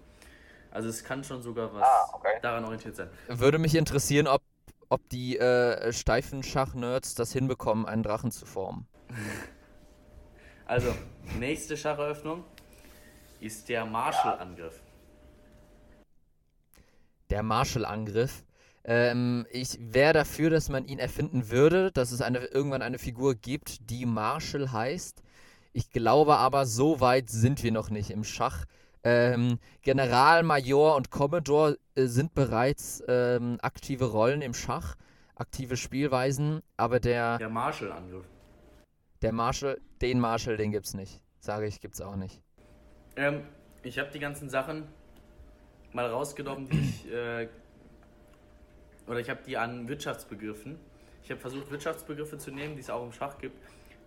Also 0.71 0.89
es 0.89 1.03
kann 1.05 1.25
schon 1.25 1.43
sogar 1.43 1.73
was 1.75 1.83
Ah, 1.83 2.11
okay. 2.15 2.39
daran 2.43 2.65
orientiert 2.65 2.97
sein. 2.97 3.09
Würde 3.29 3.59
mich 3.59 3.75
interessieren, 3.75 4.27
ob, 4.27 4.43
ob 4.89 5.07
die 5.11 5.39
äh, 5.39 5.93
steifen 5.93 6.43
Schach-Nerds 6.43 7.15
das 7.15 7.33
hinbekommen, 7.33 7.87
einen 7.87 8.03
Drachen 8.03 8.31
zu 8.31 8.47
formen. 8.47 8.87
Also, 10.65 10.95
nächste 11.39 11.77
Schacheröffnung 11.77 12.45
ist 13.41 13.69
der 13.69 13.85
Marshall-Angriff. 13.85 14.81
Der 17.29 17.43
Marshall-Angriff. 17.43 18.43
Ähm, 18.85 19.47
ich 19.51 19.79
wäre 19.81 20.13
dafür, 20.13 20.51
dass 20.51 20.69
man 20.69 20.87
ihn 20.87 20.99
erfinden 20.99 21.51
würde, 21.51 21.93
dass 21.93 22.11
es 22.11 22.21
eine, 22.21 22.39
irgendwann 22.47 22.83
eine 22.83 22.99
Figur 22.99 23.35
gibt, 23.35 23.91
die 23.91 24.07
Marshall 24.07 24.73
heißt. 24.73 25.23
Ich 25.73 25.91
glaube 25.91 26.37
aber, 26.37 26.67
so 26.67 27.01
weit 27.01 27.31
sind 27.31 27.63
wir 27.63 27.73
noch 27.73 27.91
nicht 27.91 28.11
im 28.11 28.25
Schach. 28.25 28.65
Ähm, 29.05 29.59
General, 29.83 30.43
Major 30.43 30.97
und 30.97 31.11
Commodore 31.11 31.79
äh, 31.95 32.07
sind 32.07 32.35
bereits 32.35 33.03
ähm, 33.09 33.59
aktive 33.63 34.05
Rollen 34.07 34.43
im 34.43 34.55
Schach, 34.55 34.97
aktive 35.35 35.77
Spielweisen, 35.77 36.63
aber 36.77 37.01
der, 37.01 37.39
Der 37.39 37.49
Marshall-Angriff. 37.49 38.27
der 39.23 39.33
Marshall, 39.33 39.81
den 40.01 40.21
Marshall, 40.21 40.57
den 40.57 40.71
gibt's 40.71 40.95
nicht. 40.95 41.21
Sage 41.41 41.67
ich, 41.67 41.81
gibt's 41.81 42.01
auch 42.01 42.15
nicht. 42.17 42.41
Ähm, 43.17 43.43
ich 43.83 43.99
habe 43.99 44.11
die 44.13 44.21
ganzen 44.21 44.49
Sachen 44.49 44.87
mal 45.93 46.07
rausgenommen, 46.07 46.69
die 46.69 46.79
ich. 46.79 47.13
Äh, 47.13 47.49
oder 49.07 49.21
ich 49.21 49.29
habe 49.31 49.41
die 49.47 49.57
an 49.57 49.89
Wirtschaftsbegriffen. 49.89 50.79
Ich 51.25 51.31
habe 51.31 51.41
versucht, 51.41 51.71
Wirtschaftsbegriffe 51.71 52.39
zu 52.39 52.51
nehmen, 52.51 52.75
die 52.75 52.81
es 52.81 52.91
auch 52.91 53.05
im 53.05 53.13
Schach 53.13 53.39
gibt, 53.39 53.57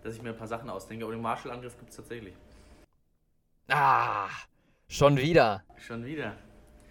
dass 0.03 0.15
ich 0.15 0.21
mir 0.21 0.29
ein 0.29 0.37
paar 0.37 0.47
Sachen 0.47 0.69
ausdenke. 0.69 1.05
Aber 1.05 1.13
den 1.13 1.21
Marshall-Angriff 1.21 1.77
gibt 1.77 1.91
es 1.91 1.95
tatsächlich. 1.97 2.33
Ah, 3.69 4.27
schon 4.87 5.17
wieder. 5.17 5.63
Schon 5.77 6.05
wieder. 6.05 6.35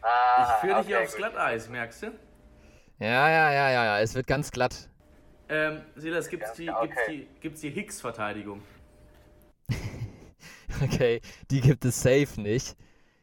Ah, 0.02 0.56
Ich 0.56 0.60
führe 0.60 0.78
dich 0.78 0.86
hier 0.86 0.96
okay, 0.96 1.04
aufs. 1.06 1.16
Glatteis, 1.16 1.68
merkst 1.68 2.02
du? 2.04 2.06
Ja, 2.98 3.28
ja, 3.28 3.52
ja, 3.52 3.70
ja, 3.70 3.84
ja, 3.84 4.00
es 4.00 4.14
wird 4.14 4.26
ganz 4.26 4.50
glatt. 4.50 4.88
Ähm, 5.48 5.82
Silas, 5.96 6.28
gibt's 6.28 6.52
die, 6.54 6.66
gibt's 6.66 6.80
okay. 6.80 7.00
die, 7.08 7.40
gibt's 7.40 7.60
die 7.60 7.70
Higgs-Verteidigung? 7.70 8.62
Okay, 10.82 11.20
die 11.50 11.60
gibt 11.60 11.84
es 11.84 12.02
safe 12.02 12.40
nicht. 12.40 12.76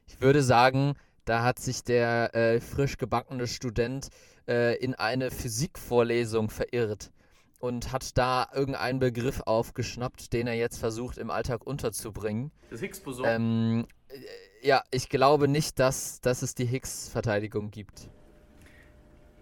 Ich 0.07 0.21
würde 0.21 0.41
sagen, 0.41 0.93
da 1.25 1.43
hat 1.43 1.59
sich 1.59 1.83
der 1.83 2.33
äh, 2.33 2.61
frisch 2.61 2.97
gebackene 2.97 3.45
Student 3.45 4.09
äh, 4.47 4.75
in 4.77 4.95
eine 4.95 5.31
Physikvorlesung 5.31 6.49
verirrt 6.49 7.11
und 7.59 7.91
hat 7.91 8.17
da 8.17 8.49
irgendeinen 8.53 8.99
Begriff 8.99 9.41
aufgeschnappt, 9.45 10.33
den 10.33 10.47
er 10.47 10.55
jetzt 10.55 10.77
versucht 10.77 11.17
im 11.17 11.29
Alltag 11.29 11.65
unterzubringen. 11.65 12.51
Das 12.69 12.81
Higgs-Boson? 12.81 13.25
Ähm, 13.27 13.87
äh, 14.09 14.67
ja, 14.67 14.83
ich 14.91 15.09
glaube 15.09 15.47
nicht, 15.47 15.79
dass, 15.79 16.21
dass 16.21 16.41
es 16.41 16.55
die 16.55 16.65
Higgs-Verteidigung 16.65 17.71
gibt. 17.71 18.09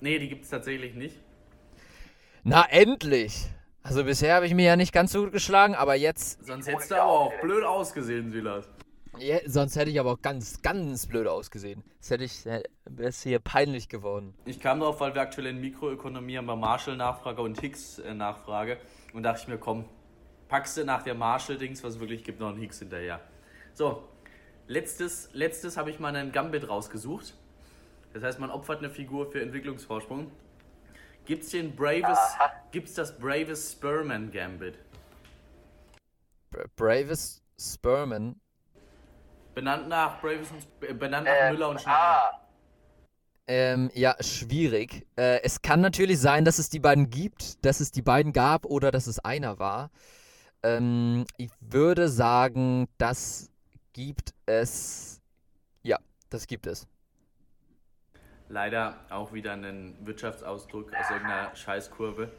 nee, 0.01 0.19
die 0.19 0.29
gibt 0.29 0.43
es 0.43 0.49
tatsächlich 0.49 0.95
nicht. 0.95 1.15
Na, 2.43 2.65
endlich! 2.69 3.49
Also 3.83 4.03
bisher 4.03 4.35
habe 4.35 4.45
ich 4.45 4.53
mir 4.53 4.65
ja 4.65 4.75
nicht 4.75 4.93
ganz 4.93 5.11
so 5.13 5.23
gut 5.23 5.31
geschlagen, 5.31 5.75
aber 5.75 5.95
jetzt, 5.95 6.45
Sonst 6.45 6.67
hättest 6.67 6.91
du 6.91 6.95
aber 6.95 7.11
auch 7.11 7.33
blöd 7.41 7.63
ausgesehen, 7.63 8.31
Silas. 8.31 8.69
Ja, 9.19 9.39
sonst 9.45 9.75
hätte 9.75 9.91
ich 9.91 9.99
aber 9.99 10.13
auch 10.13 10.21
ganz, 10.21 10.61
ganz 10.61 11.05
blöd 11.07 11.27
ausgesehen. 11.27 11.83
Das 11.99 12.09
hätte 12.11 12.23
ich, 12.23 12.45
äh, 12.45 12.63
wäre 12.85 13.09
es 13.09 13.21
hier 13.21 13.39
peinlich 13.39 13.89
geworden. 13.89 14.33
Ich 14.45 14.59
kam 14.59 14.79
drauf, 14.79 14.99
weil 14.99 15.13
wir 15.13 15.21
aktuell 15.21 15.47
in 15.47 15.59
Mikroökonomie 15.61 16.37
haben 16.37 16.47
bei 16.47 16.55
Marshall 16.55 16.97
Nachfrage 16.97 17.41
und 17.41 17.59
Higgs 17.61 17.99
äh, 17.99 18.13
Nachfrage. 18.13 18.77
Und 19.13 19.23
dachte 19.23 19.41
ich 19.43 19.47
mir, 19.47 19.57
komm, 19.57 19.85
packst 20.47 20.77
du 20.77 20.85
nach 20.85 21.03
der 21.03 21.15
Marshall-Dings, 21.15 21.83
was 21.83 21.95
es 21.95 21.99
wirklich 21.99 22.23
gibt, 22.23 22.39
noch 22.39 22.49
einen 22.49 22.59
Higgs 22.59 22.79
hinterher. 22.79 23.19
So, 23.73 24.03
letztes, 24.67 25.29
letztes 25.33 25.77
habe 25.77 25.89
ich 25.89 25.99
mal 25.99 26.15
einen 26.15 26.31
Gambit 26.31 26.67
rausgesucht. 26.69 27.35
Das 28.13 28.23
heißt, 28.23 28.39
man 28.39 28.49
opfert 28.49 28.79
eine 28.79 28.89
Figur 28.89 29.31
für 29.31 29.41
Entwicklungsvorsprung. 29.41 30.31
Gibt's 31.25 31.51
den 31.51 31.75
Bravest, 31.75 32.07
Aha. 32.39 32.51
gibt's 32.71 32.95
das 32.95 33.17
Bravest 33.19 33.73
Spurman 33.73 34.31
Gambit? 34.31 34.79
Bra- 36.49 36.65
Bravest 36.75 37.43
Spurman. 37.59 38.39
Benannt 39.53 39.87
nach 39.89 40.19
Bravest 40.21 40.51
und, 40.51 40.89
äh, 40.89 40.93
benannt 40.93 41.25
nach 41.27 41.41
Ähm, 41.41 41.51
Müller 41.51 41.69
und 41.69 41.81
Schneider. 41.81 41.97
ah, 41.97 42.39
Ähm, 43.47 43.89
ja, 43.95 44.15
schwierig. 44.21 45.07
Äh, 45.17 45.41
es 45.43 45.61
kann 45.61 45.81
natürlich 45.81 46.19
sein, 46.19 46.45
dass 46.45 46.59
es 46.59 46.69
die 46.69 46.79
beiden 46.79 47.09
gibt, 47.09 47.65
dass 47.65 47.79
es 47.79 47.91
die 47.91 48.03
beiden 48.03 48.31
gab 48.31 48.65
oder 48.65 48.91
dass 48.91 49.07
es 49.07 49.19
einer 49.19 49.57
war. 49.59 49.89
Ähm, 50.63 51.25
ich 51.37 51.51
würde 51.61 52.09
sagen, 52.09 52.87
das 52.97 53.51
gibt 53.93 54.33
es. 54.47 55.21
Ja, 55.83 55.99
das 56.29 56.47
gibt 56.47 56.67
es. 56.67 56.87
Leider 58.49 58.95
auch 59.09 59.31
wieder 59.31 59.53
ein 59.53 59.95
Wirtschaftsausdruck 60.01 60.93
aus 60.93 61.09
irgendeiner 61.09 61.55
Scheißkurve. 61.55 62.31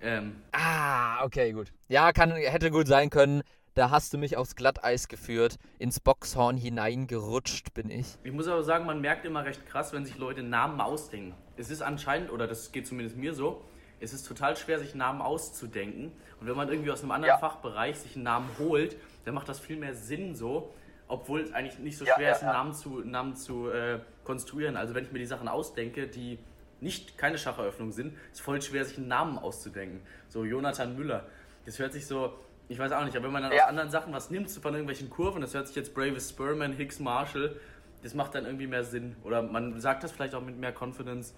Ähm, 0.00 0.36
Ah, 0.52 1.24
okay, 1.24 1.52
gut. 1.52 1.72
Ja, 1.88 2.12
kann, 2.12 2.32
hätte 2.32 2.70
gut 2.70 2.86
sein 2.88 3.08
können. 3.10 3.42
Da 3.74 3.90
hast 3.90 4.12
du 4.12 4.18
mich 4.18 4.36
aufs 4.36 4.56
Glatteis 4.56 5.06
geführt. 5.06 5.56
Ins 5.78 6.00
Boxhorn 6.00 6.56
hineingerutscht 6.56 7.72
bin 7.72 7.88
ich. 7.88 8.18
Ich 8.24 8.32
muss 8.32 8.48
aber 8.48 8.64
sagen, 8.64 8.84
man 8.84 9.00
merkt 9.00 9.24
immer 9.24 9.44
recht 9.44 9.64
krass, 9.66 9.92
wenn 9.92 10.04
sich 10.04 10.18
Leute 10.18 10.42
Namen 10.42 10.80
ausdenken. 10.80 11.34
Es 11.56 11.70
ist 11.70 11.80
anscheinend, 11.80 12.30
oder 12.32 12.48
das 12.48 12.72
geht 12.72 12.86
zumindest 12.86 13.16
mir 13.16 13.32
so, 13.32 13.62
es 14.00 14.12
ist 14.12 14.26
total 14.26 14.56
schwer, 14.56 14.78
sich 14.80 14.94
Namen 14.94 15.20
auszudenken. 15.20 16.10
Und 16.40 16.46
wenn 16.48 16.56
man 16.56 16.68
irgendwie 16.68 16.90
aus 16.90 17.02
einem 17.02 17.12
anderen 17.12 17.34
Ja. 17.34 17.38
Fachbereich 17.38 17.96
sich 17.98 18.16
einen 18.16 18.24
Namen 18.24 18.48
holt, 18.58 18.96
dann 19.24 19.34
macht 19.34 19.48
das 19.48 19.60
viel 19.60 19.76
mehr 19.76 19.94
Sinn 19.94 20.34
so, 20.34 20.72
obwohl 21.06 21.42
es 21.42 21.52
eigentlich 21.52 21.78
nicht 21.78 21.98
so 21.98 22.04
Ja, 22.04 22.14
schwer 22.16 22.28
ja, 22.30 22.34
ist, 22.34 22.42
einen. 22.42 22.52
Namen 22.52 22.72
zu, 22.74 23.00
Namen 23.04 23.36
zu 23.36 23.68
äh, 23.70 24.00
konstruieren. 24.24 24.76
Also 24.76 24.94
wenn 24.94 25.04
ich 25.04 25.12
mir 25.12 25.18
die 25.18 25.26
Sachen 25.26 25.46
ausdenke, 25.46 26.08
die 26.08 26.38
nicht 26.80 27.18
keine 27.18 27.36
Schacheröffnung 27.38 27.92
sind, 27.92 28.16
ist 28.32 28.40
voll 28.40 28.60
schwer, 28.62 28.84
sich 28.84 28.96
einen 28.96 29.08
Namen 29.08 29.38
auszudenken. 29.38 30.00
So 30.28 30.44
Jonathan 30.44 30.96
Müller. 30.96 31.26
Das 31.66 31.78
hört 31.78 31.92
sich 31.92 32.06
so, 32.06 32.32
ich 32.70 32.78
weiß 32.78 32.92
auch 32.92 33.04
nicht, 33.04 33.16
aber 33.16 33.26
wenn 33.26 33.32
man 33.32 33.42
dann 33.42 33.52
Ja. 33.52 33.64
aus 33.64 33.68
anderen 33.68 33.90
Sachen 33.90 34.12
was 34.12 34.30
nimmt, 34.30 34.48
so 34.48 34.60
von 34.60 34.72
irgendwelchen 34.72 35.10
Kurven, 35.10 35.40
das 35.40 35.52
hört 35.54 35.66
sich 35.66 35.74
jetzt 35.76 35.92
Bravest 35.92 36.30
Spurman, 36.30 36.72
Hicks 36.72 37.00
Marshall, 37.00 37.56
das 38.02 38.14
macht 38.14 38.34
dann 38.36 38.46
irgendwie 38.46 38.68
mehr 38.68 38.84
Sinn. 38.84 39.16
Oder 39.24 39.42
man 39.42 39.80
sagt 39.80 40.04
das 40.04 40.12
vielleicht 40.12 40.34
auch 40.34 40.40
mit 40.40 40.56
mehr 40.56 40.72
Confidence. 40.72 41.34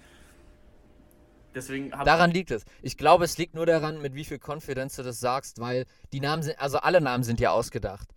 Deswegen 1.54 1.90
Daran 1.90 2.30
liegt 2.30 2.50
es. 2.50 2.64
Ich 2.82 2.96
glaube, 2.96 3.24
es 3.24 3.36
liegt 3.38 3.54
nur 3.54 3.66
daran, 3.66 4.00
mit 4.00 4.14
wie 4.14 4.24
viel 4.24 4.38
Confidence 4.38 4.96
du 4.96 5.02
das 5.02 5.20
sagst, 5.20 5.58
weil 5.58 5.84
die 6.12 6.20
Namen 6.20 6.42
sind, 6.42 6.58
also 6.60 6.78
alle 6.78 7.00
Namen 7.00 7.24
sind 7.24 7.40
ja 7.40 7.50
ausgedacht. 7.50 8.08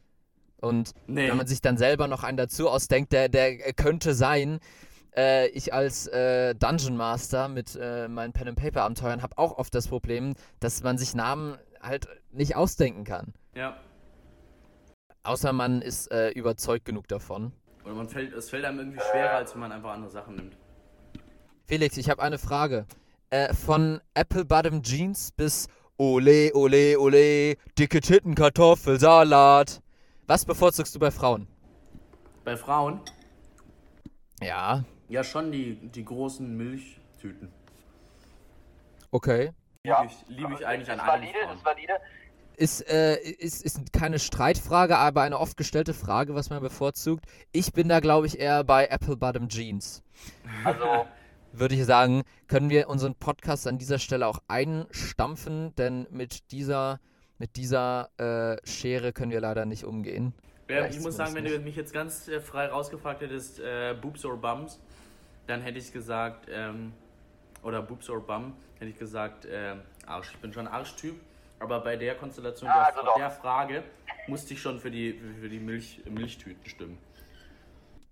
Und 0.61 0.91
Nee. 1.07 1.29
wenn 1.29 1.37
man 1.37 1.47
sich 1.47 1.61
dann 1.61 1.77
selber 1.77 2.07
noch 2.07 2.23
einen 2.23 2.37
dazu 2.37 2.69
ausdenkt, 2.69 3.11
der, 3.13 3.29
der 3.29 3.57
könnte 3.73 4.13
sein, 4.13 4.59
äh, 5.15 5.47
ich 5.49 5.73
als 5.73 6.07
äh, 6.07 6.53
Dungeon 6.55 6.95
Master 6.97 7.47
mit 7.47 7.77
äh, 7.79 8.07
meinen 8.07 8.33
Pen 8.33 8.49
and 8.49 8.57
Paper 8.57 8.83
Abenteuern 8.83 9.21
habe 9.21 9.37
auch 9.37 9.57
oft 9.57 9.73
das 9.75 9.87
Problem, 9.87 10.33
dass 10.59 10.83
man 10.83 10.97
sich 10.97 11.13
Namen 11.13 11.57
halt 11.85 12.07
nicht 12.31 12.55
ausdenken 12.55 13.03
kann. 13.03 13.33
Ja. 13.53 13.77
Außer 15.23 15.53
man 15.53 15.81
ist 15.81 16.11
äh, 16.11 16.29
überzeugt 16.31 16.85
genug 16.85 17.07
davon. 17.07 17.51
Oder 17.83 17.93
man 17.93 18.09
fällt, 18.09 18.33
es 18.33 18.49
fällt 18.49 18.65
einem 18.65 18.79
irgendwie 18.79 18.99
schwerer, 19.11 19.31
als 19.37 19.53
wenn 19.53 19.61
man 19.61 19.71
einfach 19.71 19.91
andere 19.91 20.09
Sachen 20.11 20.35
nimmt. 20.35 20.57
Felix, 21.65 21.97
ich 21.97 22.09
habe 22.09 22.21
eine 22.21 22.37
Frage. 22.37 22.85
Äh, 23.31 23.53
von 23.53 24.01
Apple 24.13 24.45
Bottom 24.45 24.81
Jeans 24.83 25.31
bis 25.31 25.67
Ole, 25.97 26.51
Ole, 26.53 26.99
Ole, 26.99 27.55
dicke 27.77 28.01
Titten, 28.01 28.35
Kartoffelsalat. 28.35 29.81
Was 30.27 30.45
bevorzugst 30.45 30.93
du 30.93 30.99
bei 30.99 31.09
Frauen? 31.11 31.47
Bei 32.43 32.55
Frauen, 32.57 32.99
Ja, 34.41 34.83
ja 35.09 35.23
schon 35.23 35.51
die, 35.51 35.75
die 35.75 36.05
großen 36.05 36.55
Milchtüten. 36.55 37.51
okay. 39.11 39.51
Ja. 39.85 40.01
Liebe 40.01 40.13
ich, 40.13 40.37
liebe 40.37 40.53
ich 40.53 40.67
eigentlich 40.67 40.91
an 40.91 40.97
ist 40.97 41.03
allen 41.03 41.21
valide, 41.21 41.39
Frauen. 41.43 41.57
ist 41.57 41.65
valide. 41.65 41.93
Ist, 42.57 42.89
äh, 42.89 43.15
ist, 43.17 43.65
ist 43.65 43.91
keine 43.91 44.17
Streitfrage, 44.17 44.97
aber 44.97 45.21
eine 45.21 45.39
oft 45.39 45.57
gestellte 45.57 45.93
Frage, 45.93 46.35
was 46.35 46.49
man 46.49 46.61
bevorzugt. 46.61 47.25
Ich 47.51 47.73
bin 47.73 47.89
da, 47.89 47.99
glaube 47.99 48.27
ich, 48.27 48.39
eher 48.39 48.63
bei 48.63 48.87
Apple 48.87 49.17
Bottom 49.17 49.49
Jeans. 49.49 50.03
Also, 50.63 51.05
würde 51.51 51.75
ich 51.75 51.85
sagen, 51.85 52.23
können 52.47 52.69
wir 52.69 52.87
unseren 52.87 53.15
Podcast 53.15 53.67
an 53.67 53.77
dieser 53.77 53.99
Stelle 53.99 54.27
auch 54.27 54.39
einstampfen, 54.47 55.75
denn 55.75 56.07
mit 56.11 56.51
dieser, 56.51 56.99
mit 57.37 57.57
dieser 57.57 58.09
äh, 58.17 58.57
Schere 58.67 59.11
können 59.11 59.31
wir 59.31 59.41
leider 59.41 59.65
nicht 59.65 59.83
umgehen. 59.83 60.33
Ja, 60.69 60.87
ich 60.87 60.99
muss 60.99 61.15
sagen, 61.15 61.35
wenn 61.35 61.45
du 61.45 61.59
mich 61.59 61.75
jetzt 61.75 61.93
ganz 61.93 62.27
äh, 62.27 62.39
frei 62.39 62.67
rausgefragt 62.67 63.21
hättest, 63.21 63.59
äh, 63.59 63.95
Boobs 63.99 64.25
or 64.25 64.37
Bums, 64.37 64.79
dann 65.45 65.61
hätte 65.61 65.77
ich 65.77 65.93
gesagt, 65.93 66.47
ähm, 66.51 66.93
oder 67.65 67.81
Boobs 67.81 68.09
or 68.09 68.21
Bum, 68.21 68.53
hätte 68.79 68.91
ich 68.91 68.97
gesagt, 68.97 69.45
äh, 69.45 69.75
Arsch. 70.05 70.31
Ich 70.33 70.39
bin 70.39 70.53
schon 70.53 70.67
Arschtyp, 70.67 71.15
aber 71.59 71.81
bei 71.81 71.95
der 71.97 72.15
Konstellation 72.15 72.69
Ja, 72.69 72.91
der, 72.91 72.97
also 72.97 73.17
der 73.17 73.31
Frage 73.31 73.83
musste 74.27 74.53
ich 74.53 74.61
schon 74.61 74.79
für 74.79 74.91
die, 74.91 75.19
für 75.41 75.49
die 75.49 75.59
Milch, 75.59 76.01
Milchtüten 76.09 76.63
stimmen. 76.69 76.97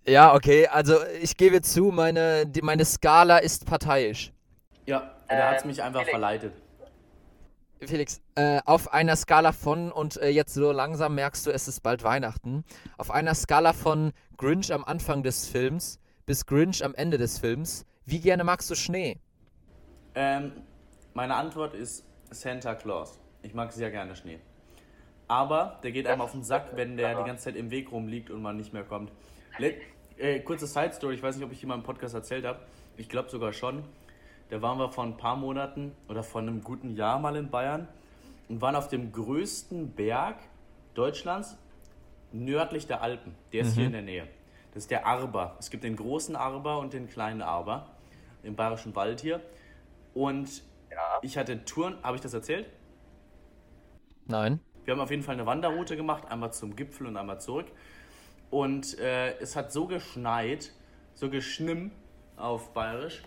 Ja, 0.06 0.34
okay, 0.34 0.68
also 0.68 0.96
ich 1.22 1.38
gebe 1.38 1.62
zu, 1.62 1.86
meine, 1.86 2.46
die, 2.46 2.62
meine 2.62 2.84
Skala 2.84 3.38
ist 3.38 3.66
parteiisch. 3.66 4.34
Ja, 4.86 5.16
da 5.30 5.50
hat 5.50 5.58
es 5.58 5.64
Ähm, 5.64 5.70
mich 5.70 5.82
einfach 5.82 6.02
Felix. 6.02 6.12
verleitet. 6.12 6.54
Felix, 7.86 8.22
äh, 8.36 8.62
auf 8.66 8.94
einer 8.94 9.16
Skala 9.16 9.52
von, 9.52 9.92
und 9.92 10.18
äh, 10.18 10.30
jetzt 10.30 10.54
so 10.54 10.72
langsam 10.72 11.16
merkst 11.16 11.46
du, 11.46 11.52
es 11.52 11.68
ist 11.68 11.82
bald 11.82 12.04
Weihnachten, 12.04 12.64
auf 12.98 13.12
einer 13.12 13.36
Skala 13.36 13.74
von 13.74 14.14
Grinch 14.38 14.74
am 14.74 14.84
Anfang 14.84 15.22
des 15.24 15.48
Films 15.48 16.00
bis 16.26 16.46
Grinch 16.46 16.84
am 16.84 16.96
Ende 16.96 17.18
des 17.18 17.40
Films, 17.40 17.86
wie 18.06 18.20
gerne 18.20 18.44
magst 18.44 18.70
du 18.70 18.76
Schnee? 18.76 19.20
Ähm, 20.16 20.52
meine 21.14 21.36
Antwort 21.36 21.74
ist 21.74 22.06
Santa 22.30 22.76
Claus. 22.76 23.20
Ich 23.42 23.54
mag 23.54 23.72
sehr 23.72 23.92
gerne 23.92 24.16
Schnee. 24.16 24.40
Aber 25.28 25.80
der 25.84 25.92
geht 25.92 26.08
einem 26.08 26.22
auf 26.22 26.32
den 26.32 26.44
Sack, 26.44 26.76
wenn 26.76 26.98
der 26.98 27.18
die 27.18 27.26
ganze 27.26 27.46
Zeit 27.46 27.56
im 27.56 27.72
Weg 27.72 27.92
rumliegt 27.92 28.30
und 28.30 28.42
man 28.42 28.58
nicht 28.58 28.74
mehr 28.74 28.84
kommt. 28.84 29.12
Let 29.58 29.82
äh, 30.18 30.40
kurze 30.42 30.68
Side 30.68 30.94
Story, 30.94 31.16
ich 31.16 31.24
weiß 31.24 31.36
nicht, 31.36 31.46
ob 31.46 31.52
ich 31.52 31.60
hier 31.60 31.68
mal 31.68 31.76
im 31.76 31.84
Podcast 31.84 32.14
erzählt 32.14 32.46
habe. 32.46 32.60
Ich 32.98 33.10
glaube 33.10 33.30
sogar 33.30 33.54
schon. 33.54 33.84
Da 34.50 34.62
waren 34.62 34.78
wir 34.78 34.90
vor 34.90 35.04
ein 35.04 35.18
paar 35.18 35.36
Monaten 35.36 35.94
oder 36.08 36.24
vor 36.24 36.42
einem 36.42 36.62
guten 36.62 36.96
Jahr 36.96 37.18
mal 37.20 37.36
in 37.36 37.50
Bayern 37.50 37.88
und 38.50 38.62
waren 38.62 38.76
auf 38.76 38.88
dem 38.88 39.12
größten 39.12 39.94
Berg 39.94 40.38
Deutschlands 40.94 41.58
nördlich 42.32 42.86
der 42.86 43.02
Alpen. 43.02 43.34
Der 43.52 43.62
ist 43.62 43.74
hier 43.74 43.88
in 43.88 43.94
der 43.94 44.02
Nähe. 44.04 44.28
Das 44.74 44.84
ist 44.84 44.92
der 44.92 45.08
Arber. 45.08 45.56
Es 45.60 45.70
gibt 45.70 45.84
den 45.84 45.96
großen 45.96 46.36
Arber 46.36 46.80
und 46.80 46.94
den 46.94 47.10
kleinen 47.10 47.42
Arber 47.42 47.88
im 48.44 48.56
Bayerischen 48.56 48.96
Wald 48.96 49.22
hier. 49.22 49.42
Und 50.14 50.64
Ja. 50.92 51.20
ich 51.22 51.38
hatte 51.38 51.66
Touren, 51.66 51.98
habe 52.04 52.16
ich 52.16 52.22
das 52.22 52.34
erzählt? 52.34 52.68
Nein. 54.26 54.60
Wir 54.86 54.94
haben 54.94 55.02
auf 55.02 55.12
jeden 55.12 55.24
Fall 55.24 55.36
eine 55.36 55.46
Wanderroute 55.46 55.96
gemacht, 55.96 56.26
einmal 56.30 56.54
zum 56.54 56.76
Gipfel 56.76 57.08
und 57.08 57.18
einmal 57.18 57.40
zurück. 57.40 57.68
Und 58.50 59.00
äh, 59.00 59.38
es 59.40 59.56
hat 59.56 59.72
so 59.72 59.88
geschneit, 59.88 60.72
so 61.14 61.30
geschnimm 61.30 61.92
auf 62.38 62.74
Bayerisch, 62.74 63.24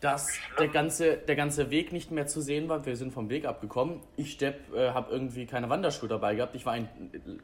dass 0.00 0.28
der 0.58 0.68
ganze, 0.68 1.16
der 1.16 1.36
ganze 1.36 1.70
Weg 1.70 1.92
nicht 1.92 2.10
mehr 2.10 2.26
zu 2.26 2.40
sehen 2.40 2.68
war. 2.68 2.84
Wir 2.86 2.96
sind 2.96 3.12
vom 3.12 3.28
Weg 3.30 3.46
abgekommen. 3.46 4.00
Ich 4.16 4.32
Stepp 4.32 4.72
äh, 4.74 4.90
habe 4.90 5.10
irgendwie 5.12 5.46
keine 5.46 5.68
Wanderschuhe 5.70 6.08
dabei 6.08 6.34
gehabt. 6.34 6.54
Ich 6.54 6.66
war 6.66 6.76
in 6.76 6.88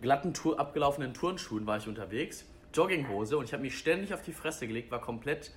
glatten, 0.00 0.34
Tour, 0.34 0.58
abgelaufenen 0.58 1.14
Turnschuhen 1.14 1.66
war 1.66 1.76
ich 1.78 1.88
unterwegs, 1.88 2.44
Jogginghose 2.74 3.36
und 3.36 3.44
ich 3.44 3.52
habe 3.52 3.62
mich 3.62 3.76
ständig 3.78 4.12
auf 4.14 4.22
die 4.22 4.32
Fresse 4.32 4.66
gelegt, 4.66 4.90
war 4.90 5.00
komplett, 5.00 5.52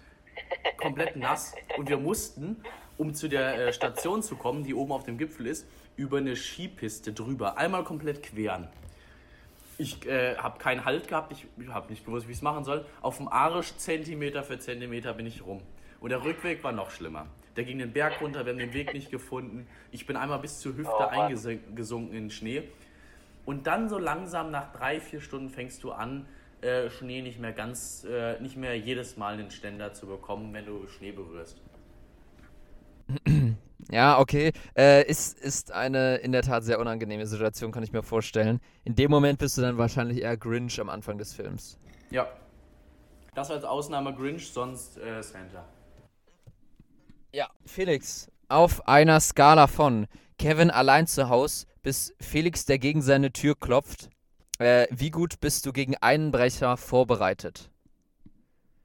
komplett 0.78 1.15
nass. 1.15 1.54
Und 1.78 1.89
wir 1.89 1.98
mussten, 1.98 2.63
um 2.98 3.13
zu 3.13 3.28
der 3.28 3.67
äh, 3.67 3.74
Station 3.74 4.24
zu 4.24 4.36
kommen, 4.36 4.63
die 4.63 4.74
oben 4.74 4.91
auf 4.91 5.04
dem 5.04 5.17
Gipfel 5.17 5.48
ist, 5.48 5.67
über 5.95 6.17
eine 6.17 6.36
Skipiste 6.36 7.13
drüber, 7.13 7.58
einmal 7.58 7.84
komplett 7.84 8.24
queren. 8.24 8.67
Ich 9.78 10.06
äh, 10.08 10.38
habe 10.38 10.58
keinen 10.58 10.86
Halt 10.86 11.08
gehabt, 11.08 11.32
ich, 11.34 11.45
ich 11.58 11.67
habe 11.67 11.89
nicht 11.89 12.06
gewusst, 12.06 12.28
wie 12.28 12.32
ich 12.32 12.38
es 12.38 12.41
machen 12.41 12.63
soll. 12.63 12.86
Auf 13.02 13.17
dem 13.17 13.28
Arsch 13.28 13.76
Zentimeter 13.78 14.43
für 14.43 14.58
Zentimeter 14.58 15.13
bin 15.13 15.26
ich 15.26 15.45
rum. 15.45 15.62
Und 16.00 16.10
der 16.10 16.24
Rückweg 16.24 16.63
war 16.63 16.71
noch 16.71 16.91
schlimmer. 16.91 17.28
Der 17.56 17.63
ging 17.63 17.80
den 17.80 17.91
Berg 17.91 18.21
runter, 18.21 18.45
wir 18.45 18.52
haben 18.52 18.60
den 18.60 18.74
Weg 18.74 18.93
nicht 18.93 19.12
gefunden. 19.12 19.67
Ich 19.91 20.06
bin 20.06 20.17
einmal 20.17 20.39
bis 20.39 20.60
zur 20.60 20.76
Hüfte 20.76 20.93
Oh 20.93 21.08
eingesunken 21.08 22.13
in 22.13 22.26
den 22.26 22.32
Schnee. 22.32 22.63
Und 23.45 23.67
dann 23.67 23.89
so 23.89 23.98
langsam 23.98 24.52
nach 24.52 24.74
drei, 24.74 25.00
vier 25.00 25.21
Stunden 25.21 25.50
fängst 25.50 25.84
du 25.84 25.91
an, 25.91 26.26
äh, 26.62 26.89
Schnee 26.89 27.22
nicht 27.22 27.39
mehr 27.39 27.54
ganz, 27.54 28.06
äh, 28.10 28.39
nicht 28.41 28.58
mehr 28.58 28.78
jedes 28.78 29.18
Mal 29.18 29.34
einen 29.34 29.52
Ständer 29.52 29.94
zu 29.94 30.08
bekommen, 30.08 30.54
wenn 30.54 30.65
du 30.65 30.88
Schnee 30.88 31.12
berührst. 31.12 31.62
Ja, 33.91 34.20
okay. 34.20 34.52
Äh, 34.76 35.06
ist, 35.08 35.38
ist 35.39 35.72
eine 35.72 36.15
in 36.18 36.32
der 36.32 36.41
Tat 36.41 36.63
sehr 36.63 36.80
unangenehme 36.80 37.28
Situation, 37.28 37.72
kann 37.72 37.84
ich 37.84 37.91
mir 37.91 38.04
vorstellen. 38.04 38.60
In 38.84 38.96
dem 38.96 39.12
Moment 39.12 39.39
bist 39.39 39.58
du 39.58 39.62
dann 39.62 39.78
wahrscheinlich 39.78 40.22
eher 40.22 40.38
Grinch 40.38 40.80
am 40.80 40.89
Anfang 40.89 41.18
des 41.18 41.34
Films. 41.34 41.78
Ja. 42.10 42.28
Das 43.36 43.52
als 43.52 43.63
Ausnahme 43.63 44.13
Grinch, 44.15 44.52
sonst 44.52 44.98
äh, 44.98 45.22
Santa. 45.22 45.65
Ja, 47.34 47.50
Felix, 47.65 48.32
auf 48.48 48.88
einer 48.88 49.20
Skala 49.20 49.68
von 49.68 50.08
Kevin 50.39 50.72
allein 50.72 51.06
zu 51.06 51.30
Hause 51.30 51.68
bis 51.84 52.15
Felix, 52.20 52.65
der 52.65 52.80
gegen 52.80 53.02
seine 53.02 53.32
Tür 53.32 53.56
klopft, 53.56 54.10
äh, 54.60 54.88
wie 54.91 55.12
gut 55.12 55.39
bist 55.39 55.65
du 55.65 55.74
gegen 55.74 55.96
Einbrecher 55.98 56.78
vorbereitet? 56.78 57.70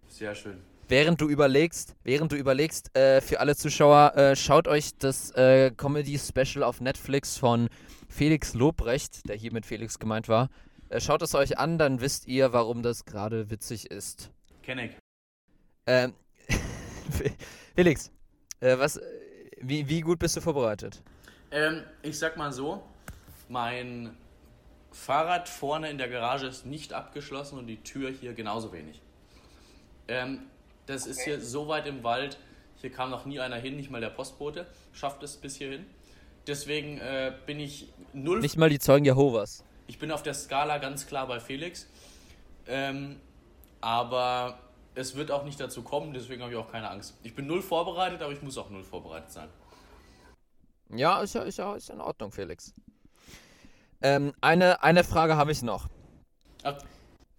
Sehr 0.09 0.35
schön. 0.35 0.61
Während 0.89 1.21
du 1.21 1.29
überlegst, 1.29 1.95
während 2.03 2.33
du 2.33 2.37
überlegst, 2.37 2.97
äh, 2.97 3.21
für 3.21 3.39
alle 3.39 3.55
Zuschauer, 3.55 4.17
äh, 4.17 4.35
schaut 4.35 4.67
euch 4.67 4.99
das 4.99 5.31
äh, 5.33 5.71
Comedy-Special 5.71 6.65
auf 6.65 6.81
Netflix 6.81 7.37
von 7.37 7.69
Felix 8.09 8.55
Lobrecht, 8.55 9.29
der 9.29 9.37
hier 9.37 9.53
mit 9.53 9.67
Felix 9.67 10.01
gemeint 10.01 10.29
war. 10.29 10.49
Äh, 10.89 11.01
schaut 11.01 11.23
es 11.23 11.37
euch 11.37 11.59
an, 11.59 11.79
dann 11.79 12.01
wisst 12.01 12.27
ihr, 12.27 12.53
warum 12.53 12.83
das 12.83 13.05
gerade 13.05 13.51
witzig 13.51 13.89
ist. 13.93 14.33
Kenn 14.65 14.79
ich. 14.79 14.91
Ähm, 15.87 16.13
Felix, 17.77 18.11
äh, 18.59 18.77
was, 18.77 19.01
wie, 19.61 19.89
wie 19.89 20.01
gut 20.01 20.19
bist 20.19 20.37
du 20.37 20.41
vorbereitet? 20.41 21.03
Ähm, 21.53 21.85
ich 22.03 22.19
sag 22.19 22.37
mal 22.37 22.53
so, 22.53 22.83
mein 23.49 24.17
Fahrrad 24.93 25.49
vorne 25.49 25.91
in 25.91 25.99
der 25.99 26.09
Garage 26.09 26.47
ist 26.47 26.67
nicht 26.67 26.93
abgeschlossen 26.93 27.59
und 27.59 27.67
die 27.67 27.83
Tür 27.83 28.11
hier 28.11 28.35
genauso 28.35 28.73
wenig. 28.73 29.01
Ähm, 30.09 30.41
das 30.87 31.07
ist 31.07 31.23
hier 31.23 31.41
so 31.41 31.69
weit 31.69 31.87
im 31.87 32.03
Wald, 32.03 32.39
hier 32.81 32.91
kam 32.91 33.11
noch 33.11 33.27
nie 33.27 33.41
einer 33.41 33.57
hin, 33.57 33.77
nicht 33.77 33.91
mal 33.91 34.01
der 34.01 34.11
Postbote 34.11 34.67
schafft 34.93 35.23
es 35.23 35.37
bis 35.37 35.57
hierhin. 35.57 35.87
Deswegen 36.47 36.99
äh, 36.99 37.33
bin 37.47 37.61
ich 37.61 37.93
null. 38.13 38.41
Nicht 38.41 38.57
mal 38.57 38.71
die 38.71 38.79
Zeugen 38.79 39.05
Jehovas. 39.05 39.63
Ich 39.87 39.99
bin 39.99 40.11
auf 40.11 40.23
der 40.23 40.35
Skala 40.35 40.79
ganz 40.79 41.07
klar 41.07 41.27
bei 41.27 41.41
Felix. 41.41 41.87
Ähm, 42.67 43.21
aber 43.81 44.59
es 44.95 45.17
wird 45.17 45.31
auch 45.31 45.45
nicht 45.45 45.61
dazu 45.61 45.83
kommen, 45.83 46.13
deswegen 46.13 46.43
habe 46.43 46.53
ich 46.53 46.59
auch 46.59 46.71
keine 46.71 46.91
Angst. 46.91 47.15
Ich 47.23 47.35
bin 47.35 47.47
null 47.47 47.63
vorbereitet, 47.63 48.23
aber 48.23 48.33
ich 48.33 48.43
muss 48.43 48.57
auch 48.59 48.71
null 48.71 48.85
vorbereitet 48.85 49.31
sein. 49.31 49.49
Ja, 50.91 51.21
ist 51.23 51.35
ja, 51.35 51.43
ist 51.43 51.59
ja, 51.59 51.75
ist 51.75 51.89
ja 51.89 51.95
in 51.95 52.01
Ordnung, 52.01 52.33
Felix. 52.33 52.75
Ähm, 54.03 54.33
eine, 54.41 54.83
eine 54.83 55.05
Frage 55.05 55.37
habe 55.37 55.53
ich 55.53 55.63
noch. 55.63 55.89
Ach, 56.63 56.79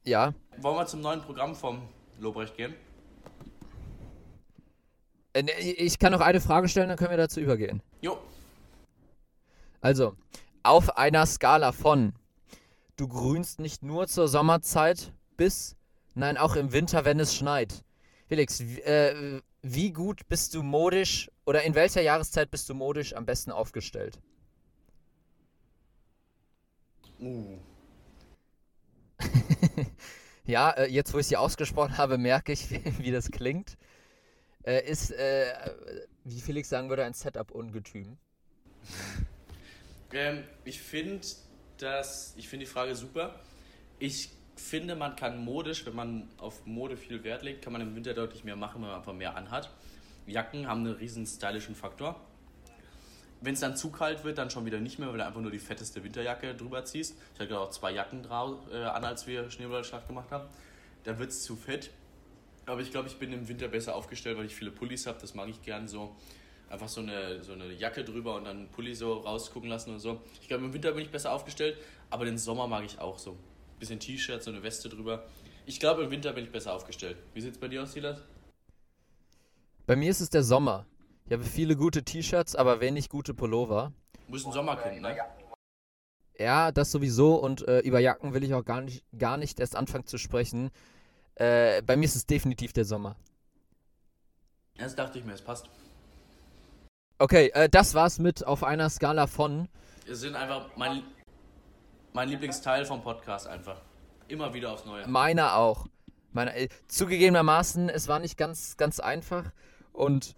Ja. 0.03 0.33
wollen 0.57 0.75
wir 0.77 0.85
zum 0.85 1.01
neuen 1.01 1.21
Programm 1.21 1.55
vom 1.55 1.81
Lobrecht 2.19 2.55
gehen? 2.55 2.75
Äh, 5.33 5.43
ne, 5.43 5.51
ich 5.59 5.97
kann 5.99 6.11
noch 6.11 6.21
eine 6.21 6.41
Frage 6.41 6.67
stellen, 6.67 6.89
dann 6.89 6.97
können 6.97 7.11
wir 7.11 7.17
dazu 7.17 7.39
übergehen. 7.39 7.81
Jo, 8.01 8.17
Also, 9.81 10.15
auf 10.63 10.97
einer 10.97 11.25
Skala 11.25 11.71
von 11.71 12.13
du 12.97 13.07
grünst 13.07 13.59
nicht 13.59 13.81
nur 13.81 14.07
zur 14.07 14.27
Sommerzeit 14.27 15.11
bis, 15.37 15.75
nein, 16.13 16.37
auch 16.37 16.55
im 16.55 16.71
Winter, 16.71 17.03
wenn 17.05 17.19
es 17.19 17.33
schneit. 17.35 17.83
Felix, 18.27 18.59
wie, 18.61 18.81
äh, 18.81 19.41
wie 19.63 19.91
gut 19.91 20.27
bist 20.27 20.53
du 20.53 20.61
modisch 20.61 21.31
oder 21.45 21.63
in 21.63 21.73
welcher 21.73 22.01
Jahreszeit 22.01 22.51
bist 22.51 22.69
du 22.69 22.75
modisch 22.75 23.15
am 23.15 23.25
besten 23.25 23.51
aufgestellt? 23.51 24.19
Uh. 27.21 27.57
Ja, 30.45 30.71
äh, 30.71 30.87
jetzt 30.87 31.13
wo 31.13 31.19
ich 31.19 31.27
sie 31.27 31.37
ausgesprochen 31.37 31.97
habe, 31.97 32.17
merke 32.17 32.51
ich, 32.51 32.69
wie, 32.99 33.11
das 33.11 33.31
klingt. 33.31 33.77
Äh, 34.63 34.89
ist, 34.89 35.11
äh, 35.11 35.53
wie 36.23 36.41
Felix 36.41 36.69
sagen 36.69 36.89
würde, 36.89 37.05
ein 37.05 37.13
Setup-Ungetüm. 37.13 38.17
Ähm, 40.13 40.43
ich 40.65 40.81
finde 40.81 41.25
das, 41.77 42.35
die 42.35 42.65
Frage 42.65 42.95
super. 42.95 43.39
Ich 43.97 44.29
finde, 44.57 44.97
man 44.97 45.15
kann 45.15 45.41
modisch, 45.41 45.85
wenn 45.85 45.95
man 45.95 46.27
auf 46.37 46.65
Mode 46.65 46.97
viel 46.97 47.23
Wert 47.23 47.43
legt, 47.43 47.63
kann 47.63 47.71
man 47.71 47.81
im 47.81 47.95
Winter 47.95 48.13
deutlich 48.13 48.43
mehr 48.43 48.57
machen, 48.57 48.81
wenn 48.81 48.89
man 48.89 48.97
einfach 48.97 49.13
mehr 49.13 49.37
anhat. 49.37 49.69
Jacken 50.27 50.67
haben 50.67 50.85
einen 50.85 50.95
riesen 50.95 51.25
stylischen 51.25 51.75
Faktor. 51.75 52.19
Wenn 53.43 53.55
es 53.55 53.59
dann 53.59 53.75
zu 53.75 53.89
kalt 53.89 54.23
wird, 54.23 54.37
dann 54.37 54.51
schon 54.51 54.65
wieder 54.65 54.79
nicht 54.79 54.99
mehr, 54.99 55.09
weil 55.09 55.17
du 55.17 55.25
einfach 55.25 55.41
nur 55.41 55.49
die 55.49 55.59
fetteste 55.59 56.03
Winterjacke 56.03 56.53
drüber 56.53 56.85
ziehst. 56.85 57.15
Ich 57.33 57.39
hatte 57.39 57.49
gerade 57.49 57.61
auch 57.61 57.71
zwei 57.71 57.91
Jacken 57.91 58.23
äh, 58.23 58.75
an, 58.83 59.03
als 59.03 59.25
wir 59.25 59.49
Schneeballschlacht 59.49 60.07
gemacht 60.07 60.29
haben. 60.29 60.47
Da 61.03 61.17
wird 61.17 61.31
es 61.31 61.41
zu 61.43 61.55
fett. 61.55 61.89
Aber 62.67 62.81
ich 62.81 62.91
glaube, 62.91 63.07
ich 63.07 63.17
bin 63.17 63.33
im 63.33 63.47
Winter 63.47 63.67
besser 63.67 63.95
aufgestellt, 63.95 64.37
weil 64.37 64.45
ich 64.45 64.55
viele 64.55 64.69
Pullis 64.69 65.07
habe. 65.07 65.17
Das 65.19 65.33
mag 65.33 65.49
ich 65.49 65.61
gern 65.63 65.87
so. 65.87 66.15
Einfach 66.69 66.87
so 66.87 67.01
eine, 67.01 67.43
so 67.43 67.53
eine 67.53 67.73
Jacke 67.73 68.03
drüber 68.03 68.35
und 68.35 68.45
dann 68.45 68.57
einen 68.57 68.69
Pulli 68.69 68.93
so 68.93 69.13
rausgucken 69.13 69.69
lassen 69.69 69.91
und 69.91 69.99
so. 69.99 70.21
Ich 70.39 70.47
glaube, 70.47 70.65
im 70.65 70.73
Winter 70.73 70.91
bin 70.91 71.03
ich 71.03 71.11
besser 71.11 71.33
aufgestellt, 71.33 71.77
aber 72.11 72.25
den 72.25 72.37
Sommer 72.37 72.67
mag 72.67 72.85
ich 72.85 72.99
auch 72.99 73.17
so. 73.17 73.35
Bisschen 73.79 73.99
T-Shirt, 73.99 74.43
so 74.43 74.51
eine 74.51 74.61
Weste 74.61 74.87
drüber. 74.87 75.25
Ich 75.65 75.79
glaube, 75.79 76.03
im 76.03 76.11
Winter 76.11 76.31
bin 76.31 76.45
ich 76.45 76.51
besser 76.51 76.73
aufgestellt. 76.73 77.17
Wie 77.33 77.41
sieht 77.41 77.53
es 77.53 77.57
bei 77.57 77.67
dir 77.67 77.81
aus, 77.81 77.93
Silas? 77.93 78.21
Bei 79.87 79.95
mir 79.95 80.11
ist 80.11 80.21
es 80.21 80.29
der 80.29 80.43
Sommer. 80.43 80.85
Ich 81.31 81.37
habe 81.37 81.45
viele 81.45 81.77
gute 81.77 82.03
T-Shirts, 82.03 82.57
aber 82.57 82.81
wenig 82.81 83.07
gute 83.07 83.33
Pullover. 83.33 83.93
Du 84.25 84.33
bist 84.33 84.45
ein 84.45 84.51
Sommerkind, 84.51 85.01
ne? 85.01 85.15
Ja, 86.37 86.73
das 86.73 86.91
sowieso 86.91 87.35
und 87.35 87.65
äh, 87.69 87.79
über 87.79 88.01
Jacken 88.01 88.33
will 88.33 88.43
ich 88.43 88.53
auch 88.53 88.65
gar 88.65 88.81
nicht, 88.81 89.05
gar 89.17 89.37
nicht 89.37 89.61
erst 89.61 89.77
anfangen 89.77 90.05
zu 90.05 90.17
sprechen. 90.17 90.71
Äh, 91.35 91.83
bei 91.83 91.95
mir 91.95 92.03
ist 92.03 92.17
es 92.17 92.25
definitiv 92.25 92.73
der 92.73 92.83
Sommer. 92.83 93.15
Das 94.75 94.93
dachte 94.93 95.19
ich 95.19 95.23
mir, 95.23 95.31
es 95.31 95.41
passt. 95.41 95.69
Okay, 97.17 97.49
äh, 97.53 97.69
das 97.69 97.93
war's 97.93 98.19
mit 98.19 98.45
auf 98.45 98.65
einer 98.65 98.89
Skala 98.89 99.25
von. 99.25 99.69
Es 100.05 100.19
sind 100.19 100.35
einfach 100.35 100.75
mein, 100.75 101.01
mein 102.11 102.27
Lieblingsteil 102.27 102.83
vom 102.83 103.01
Podcast 103.01 103.47
einfach. 103.47 103.79
Immer 104.27 104.53
wieder 104.53 104.73
aufs 104.73 104.83
Neue. 104.83 105.07
Meiner 105.07 105.55
auch. 105.55 105.87
Meiner, 106.33 106.57
äh, 106.57 106.67
zugegebenermaßen, 106.89 107.87
es 107.87 108.09
war 108.09 108.19
nicht 108.19 108.35
ganz, 108.37 108.75
ganz 108.75 108.99
einfach. 108.99 109.53
Und 109.93 110.35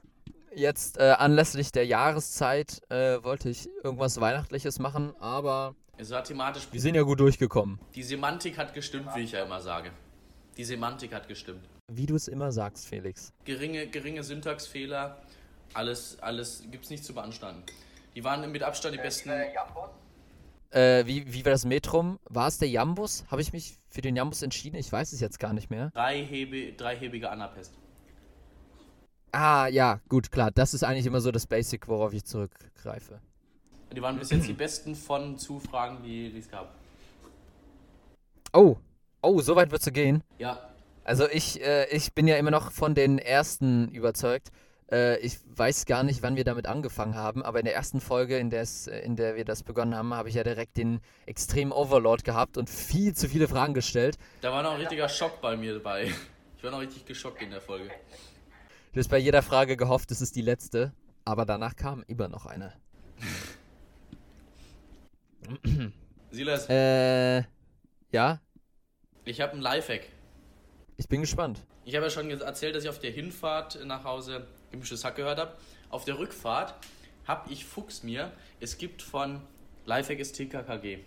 jetzt 0.56 0.98
äh, 0.98 1.12
anlässlich 1.18 1.72
der 1.72 1.86
Jahreszeit 1.86 2.82
äh, 2.90 3.24
wollte 3.24 3.50
ich 3.50 3.70
irgendwas 3.84 4.20
Weihnachtliches 4.20 4.80
machen, 4.80 5.14
aber 5.20 5.76
Es 5.98 6.12
war 6.12 6.24
thematisch. 6.24 6.68
wir 6.72 6.82
sind 6.82 6.96
ja 6.96 7.04
gut 7.04 7.20
durchgekommen. 7.20 7.80
Die 7.96 8.04
Semantik 8.04 8.58
hat 8.58 8.74
gestimmt, 8.74 9.10
wie 9.16 9.22
ich 9.22 9.32
ja 9.32 9.44
immer 9.44 9.62
sage. 9.62 9.92
Die 10.58 10.64
Semantik 10.64 11.14
hat 11.14 11.28
gestimmt. 11.28 11.68
Wie 11.92 12.06
du 12.06 12.16
es 12.16 12.28
immer 12.28 12.52
sagst, 12.52 12.88
Felix. 12.88 13.34
Geringe, 13.44 13.88
geringe 13.88 14.24
Syntaxfehler, 14.24 15.18
alles, 15.74 16.20
alles 16.22 16.64
gibt's 16.72 16.90
nicht 16.90 17.04
zu 17.04 17.14
beanstanden. 17.14 17.64
Die 18.16 18.24
waren 18.24 18.52
mit 18.52 18.64
Abstand 18.64 18.94
die 18.96 19.00
besten. 19.00 19.30
Äh? 19.30 19.50
Äh, 20.70 21.06
wie, 21.08 21.32
wie 21.34 21.44
war 21.46 21.52
das 21.52 21.66
Metrum? 21.66 22.20
War 22.26 22.48
es 22.48 22.60
der 22.60 22.70
Jambus? 22.70 23.26
Habe 23.30 23.42
ich 23.42 23.54
mich 23.54 23.78
für 23.90 24.02
den 24.02 24.16
Jambus 24.16 24.42
entschieden? 24.42 24.76
Ich 24.76 24.92
weiß 24.92 25.14
es 25.14 25.20
jetzt 25.20 25.40
gar 25.40 25.54
nicht 25.54 25.70
mehr. 25.70 25.92
Dreihebe, 25.94 26.74
dreihebige 26.74 27.30
Anapest. 27.30 27.74
Ah, 29.34 29.68
ja, 29.68 30.00
gut, 30.10 30.32
klar. 30.32 30.52
Das 30.52 30.76
ist 30.76 30.84
eigentlich 30.84 31.08
immer 31.08 31.20
so 31.20 31.32
das 31.32 31.48
Basic, 31.48 31.88
worauf 31.88 32.14
ich 32.14 32.24
zurückgreife. 32.24 33.20
Die 33.92 34.02
waren 34.02 34.18
bis 34.18 34.30
jetzt 34.30 34.48
die 34.48 34.54
besten 34.54 34.96
von 34.96 35.38
Zufragen, 35.40 36.04
die 36.04 36.32
es 36.38 36.50
gab. 36.50 36.76
Oh, 38.54 38.78
oh, 39.24 39.42
so 39.42 39.56
weit 39.56 39.72
wird's 39.72 39.86
so 39.86 39.92
gehen. 39.92 40.24
Ja, 40.38 40.70
Also 41.04 41.28
ich, 41.28 41.60
äh, 41.62 41.88
ich 41.90 42.14
bin 42.14 42.28
ja 42.28 42.38
immer 42.38 42.52
noch 42.52 42.72
von 42.72 42.94
den 42.94 43.18
ersten 43.18 43.90
überzeugt. 43.90 44.52
Äh, 44.92 45.18
ich 45.20 45.40
weiß 45.48 45.86
gar 45.88 46.04
nicht, 46.04 46.22
wann 46.22 46.36
wir 46.36 46.44
damit 46.44 46.68
angefangen 46.68 47.16
haben, 47.16 47.42
aber 47.42 47.58
in 47.58 47.66
der 47.66 47.74
ersten 47.74 48.02
Folge, 48.02 48.38
in, 48.38 48.52
äh, 48.52 48.66
in 49.04 49.16
der 49.16 49.36
wir 49.36 49.46
das 49.46 49.64
begonnen 49.64 49.96
haben, 49.96 50.14
habe 50.14 50.30
ich 50.30 50.36
ja 50.36 50.44
direkt 50.44 50.78
den 50.78 51.00
extremen 51.26 51.72
Overlord 51.72 52.24
gehabt 52.24 52.58
und 52.58 52.70
viel 52.70 53.16
zu 53.16 53.28
viele 53.28 53.48
Fragen 53.48 53.74
gestellt. 53.74 54.18
da 54.42 54.52
war 54.52 54.62
noch 54.62 54.74
ein 54.74 54.80
richtiger 54.80 55.10
Schock 55.10 55.42
bei 55.42 55.58
mir 55.58 55.74
dabei. 55.74 56.12
Ich 56.58 56.64
war 56.64 56.72
noch 56.72 56.82
richtig 56.82 57.06
geschockt 57.06 57.42
in 57.42 57.50
der 57.50 57.62
Folge. 57.62 57.90
Du 58.94 59.00
hast 59.00 59.10
bei 59.10 59.18
jeder 59.18 59.42
Frage 59.42 59.76
gehofft, 59.76 60.12
es 60.12 60.22
ist 60.22 60.36
die 60.36 60.42
letzte, 60.42 60.94
aber 61.26 61.46
danach 61.46 61.76
kam 61.76 62.04
immer 62.08 62.28
noch 62.28 62.46
eine. 62.46 62.74
Silas, 66.32 66.70
Äh, 66.70 67.44
ja, 68.12 68.40
ich 69.26 69.42
habe 69.42 69.54
einen 69.54 69.62
Lifehack. 69.62 70.08
ich 70.98 71.08
bin 71.08 71.22
gespannt. 71.22 71.66
Ich 71.86 71.96
habe 71.96 72.06
ja 72.06 72.10
schon 72.10 72.30
erzählt, 72.30 72.76
dass 72.76 72.84
ich 72.84 72.90
auf 72.90 73.00
der 73.00 73.12
Hinfahrt 73.12 73.84
nach 73.86 74.04
Hause 74.04 74.48
gemischtes 74.72 75.04
Hack 75.04 75.16
gehört 75.16 75.40
habe. 75.40 75.58
Auf 75.90 76.06
der 76.06 76.18
Rückfahrt 76.18 76.76
habe 77.26 77.52
ich 77.52 77.66
Fuchs 77.66 78.04
mir. 78.04 78.32
Es 78.60 78.78
gibt 78.78 79.02
von 79.02 79.42
Lifehack 79.86 80.20
ist 80.20 80.34
TKKG. 80.34 81.00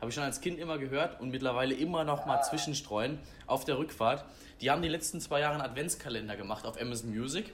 Habe 0.00 0.08
ich 0.08 0.14
schon 0.14 0.24
als 0.24 0.40
Kind 0.40 0.58
immer 0.58 0.78
gehört 0.78 1.20
und 1.20 1.30
mittlerweile 1.30 1.74
immer 1.74 2.04
noch 2.04 2.26
mal 2.26 2.42
zwischenstreuen 2.42 3.18
auf 3.46 3.64
der 3.64 3.78
Rückfahrt. 3.78 4.24
Die 4.60 4.70
haben 4.70 4.82
die 4.82 4.88
letzten 4.88 5.20
zwei 5.20 5.40
Jahre 5.40 5.54
einen 5.54 5.62
Adventskalender 5.62 6.36
gemacht 6.36 6.66
auf 6.66 6.78
Amazon 6.78 7.10
Music. 7.10 7.46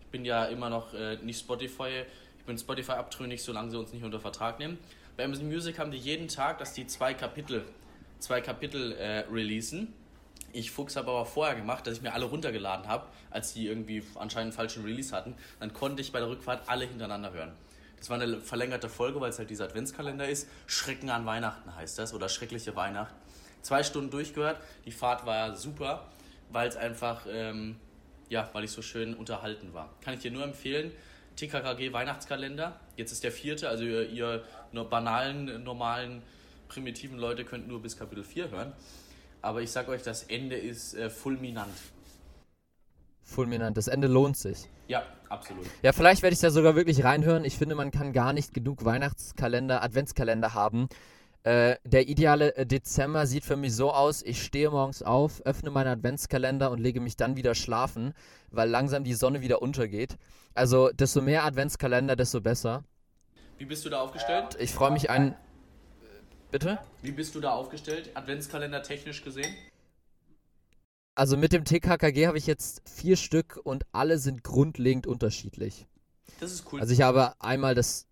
Ich 0.00 0.06
bin 0.10 0.24
ja 0.24 0.46
immer 0.46 0.70
noch 0.70 0.94
äh, 0.94 1.16
nicht 1.16 1.38
Spotify, 1.38 2.04
ich 2.38 2.44
bin 2.44 2.56
Spotify 2.56 2.92
abtrünnig, 2.92 3.42
solange 3.42 3.70
sie 3.70 3.78
uns 3.78 3.92
nicht 3.92 4.02
unter 4.02 4.18
Vertrag 4.18 4.58
nehmen. 4.58 4.78
Bei 5.16 5.24
Amazon 5.24 5.46
Music 5.46 5.78
haben 5.78 5.90
die 5.90 5.98
jeden 5.98 6.28
Tag, 6.28 6.58
dass 6.58 6.72
die 6.72 6.86
zwei 6.86 7.12
Kapitel, 7.12 7.64
zwei 8.18 8.40
Kapitel 8.40 8.92
äh, 8.92 9.20
releasen. 9.30 9.92
Ich 10.54 10.70
Fuchs 10.70 10.96
habe 10.96 11.10
aber 11.10 11.26
vorher 11.26 11.54
gemacht, 11.54 11.86
dass 11.86 11.96
ich 11.96 12.02
mir 12.02 12.14
alle 12.14 12.24
runtergeladen 12.24 12.88
habe, 12.88 13.08
als 13.30 13.52
die 13.52 13.66
irgendwie 13.66 14.02
anscheinend 14.14 14.52
einen 14.52 14.52
falschen 14.52 14.84
Release 14.84 15.14
hatten. 15.14 15.34
Dann 15.60 15.74
konnte 15.74 16.00
ich 16.00 16.12
bei 16.12 16.20
der 16.20 16.28
Rückfahrt 16.28 16.68
alle 16.68 16.86
hintereinander 16.86 17.32
hören. 17.32 17.52
Das 17.98 18.08
war 18.08 18.20
eine 18.20 18.40
verlängerte 18.40 18.88
Folge, 18.88 19.20
weil 19.20 19.30
es 19.30 19.38
halt 19.38 19.50
dieser 19.50 19.64
Adventskalender 19.64 20.28
ist. 20.28 20.48
Schrecken 20.66 21.10
an 21.10 21.26
Weihnachten 21.26 21.74
heißt 21.74 21.98
das 21.98 22.14
oder 22.14 22.28
schreckliche 22.28 22.74
Weihnacht. 22.76 23.14
Zwei 23.62 23.82
Stunden 23.82 24.10
durchgehört. 24.10 24.60
Die 24.84 24.92
Fahrt 24.92 25.26
war 25.26 25.56
super, 25.56 26.06
weil 26.50 26.68
es 26.68 26.76
einfach, 26.76 27.26
ähm, 27.30 27.76
ja, 28.28 28.48
weil 28.52 28.64
ich 28.64 28.70
so 28.70 28.82
schön 28.82 29.14
unterhalten 29.14 29.74
war. 29.74 29.90
Kann 30.00 30.14
ich 30.14 30.20
dir 30.20 30.30
nur 30.30 30.44
empfehlen. 30.44 30.92
TKKG 31.36 31.92
Weihnachtskalender. 31.92 32.80
Jetzt 32.96 33.12
ist 33.12 33.24
der 33.24 33.32
vierte, 33.32 33.68
also 33.68 33.84
ihr, 33.84 34.08
ihr 34.08 34.44
nur 34.72 34.88
banalen, 34.88 35.62
normalen, 35.64 36.22
primitiven 36.68 37.18
Leute 37.18 37.44
könnt 37.44 37.68
nur 37.68 37.82
bis 37.82 37.96
Kapitel 37.96 38.24
4 38.24 38.50
hören. 38.50 38.72
Aber 39.42 39.60
ich 39.60 39.70
sag 39.70 39.88
euch, 39.88 40.02
das 40.02 40.22
Ende 40.24 40.56
ist 40.56 40.94
äh, 40.94 41.10
fulminant. 41.10 41.74
Fulminant, 43.22 43.76
das 43.76 43.88
Ende 43.88 44.06
lohnt 44.06 44.36
sich. 44.36 44.68
Ja, 44.86 45.02
absolut. 45.28 45.66
Ja, 45.82 45.92
vielleicht 45.92 46.22
werde 46.22 46.34
ich 46.34 46.40
da 46.40 46.50
sogar 46.50 46.76
wirklich 46.76 47.04
reinhören. 47.04 47.44
Ich 47.44 47.56
finde, 47.56 47.74
man 47.74 47.90
kann 47.90 48.12
gar 48.12 48.32
nicht 48.32 48.54
genug 48.54 48.84
Weihnachtskalender, 48.84 49.82
Adventskalender 49.82 50.54
haben. 50.54 50.88
Äh, 51.44 51.76
der 51.84 52.08
ideale 52.08 52.56
äh, 52.56 52.64
Dezember 52.64 53.26
sieht 53.26 53.44
für 53.44 53.56
mich 53.56 53.76
so 53.76 53.92
aus, 53.92 54.22
ich 54.22 54.42
stehe 54.42 54.70
morgens 54.70 55.02
auf, 55.02 55.42
öffne 55.42 55.70
meinen 55.70 55.88
Adventskalender 55.88 56.70
und 56.70 56.80
lege 56.80 57.00
mich 57.00 57.18
dann 57.18 57.36
wieder 57.36 57.54
schlafen, 57.54 58.14
weil 58.50 58.70
langsam 58.70 59.04
die 59.04 59.12
Sonne 59.12 59.42
wieder 59.42 59.60
untergeht. 59.60 60.16
Also, 60.54 60.88
desto 60.88 61.20
mehr 61.20 61.44
Adventskalender, 61.44 62.16
desto 62.16 62.40
besser. 62.40 62.82
Wie 63.58 63.66
bist 63.66 63.84
du 63.84 63.90
da 63.90 64.00
aufgestellt? 64.00 64.56
Ich 64.58 64.72
freue 64.72 64.90
mich 64.90 65.10
ein... 65.10 65.36
Bitte? 66.50 66.78
Wie 67.02 67.12
bist 67.12 67.34
du 67.34 67.40
da 67.40 67.52
aufgestellt? 67.52 68.12
Adventskalender 68.14 68.82
technisch 68.82 69.22
gesehen? 69.22 69.54
Also 71.14 71.36
mit 71.36 71.52
dem 71.52 71.64
TKKG 71.64 72.26
habe 72.26 72.38
ich 72.38 72.46
jetzt 72.46 72.88
vier 72.88 73.16
Stück 73.16 73.60
und 73.62 73.84
alle 73.92 74.16
sind 74.18 74.44
grundlegend 74.44 75.06
unterschiedlich. 75.06 75.86
Das 76.40 76.52
ist 76.52 76.72
cool. 76.72 76.80
Also 76.80 76.94
ich 76.94 77.02
habe 77.02 77.34
einmal 77.38 77.74
das... 77.74 78.06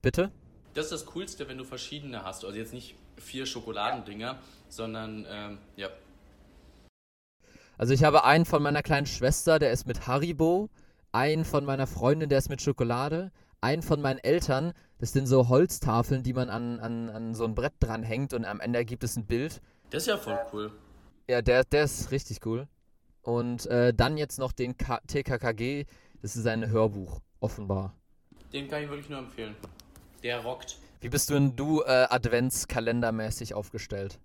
Bitte? 0.00 0.32
Das 0.74 0.86
ist 0.86 0.92
das 0.92 1.06
Coolste, 1.06 1.48
wenn 1.48 1.56
du 1.56 1.64
verschiedene 1.64 2.24
hast. 2.24 2.44
Also 2.44 2.56
jetzt 2.56 2.72
nicht 2.72 2.96
vier 3.16 3.46
Schokoladendinger, 3.46 4.38
sondern 4.68 5.26
ähm, 5.30 5.58
ja. 5.76 5.88
Also 7.78 7.94
ich 7.94 8.04
habe 8.04 8.24
einen 8.24 8.44
von 8.44 8.62
meiner 8.62 8.82
kleinen 8.82 9.06
Schwester, 9.06 9.58
der 9.58 9.72
ist 9.72 9.86
mit 9.86 10.06
Haribo, 10.06 10.68
einen 11.12 11.44
von 11.44 11.64
meiner 11.64 11.86
Freundin, 11.86 12.28
der 12.28 12.38
ist 12.38 12.48
mit 12.48 12.60
Schokolade, 12.60 13.32
einen 13.60 13.82
von 13.82 14.00
meinen 14.00 14.18
Eltern, 14.18 14.72
das 14.98 15.12
sind 15.12 15.26
so 15.26 15.48
Holztafeln, 15.48 16.22
die 16.22 16.32
man 16.32 16.50
an, 16.50 16.78
an, 16.80 17.08
an 17.08 17.34
so 17.34 17.44
ein 17.44 17.54
Brett 17.54 17.72
dranhängt 17.80 18.32
und 18.32 18.44
am 18.44 18.60
Ende 18.60 18.84
gibt 18.84 19.04
es 19.04 19.16
ein 19.16 19.26
Bild. 19.26 19.60
Das 19.90 20.02
ist 20.04 20.08
ja 20.08 20.16
voll 20.16 20.38
cool. 20.52 20.72
Ja, 21.28 21.40
der, 21.42 21.64
der 21.64 21.84
ist 21.84 22.10
richtig 22.10 22.44
cool. 22.46 22.68
Und 23.22 23.66
äh, 23.66 23.94
dann 23.94 24.18
jetzt 24.18 24.38
noch 24.38 24.52
den 24.52 24.76
K 24.76 25.00
TKKG, 25.06 25.86
das 26.20 26.36
ist 26.36 26.46
ein 26.46 26.68
Hörbuch, 26.68 27.20
offenbar. 27.40 27.94
Den 28.52 28.68
kann 28.68 28.82
ich 28.82 28.88
wirklich 28.88 29.08
nur 29.08 29.18
empfehlen. 29.18 29.56
Der 30.24 30.40
rockt. 30.40 30.78
Wie 31.02 31.10
bist 31.10 31.28
du 31.28 31.34
denn 31.34 31.54
du 31.54 31.82
äh, 31.82 32.06
Adventskalendermäßig 32.08 33.52
aufgestellt? 33.52 34.18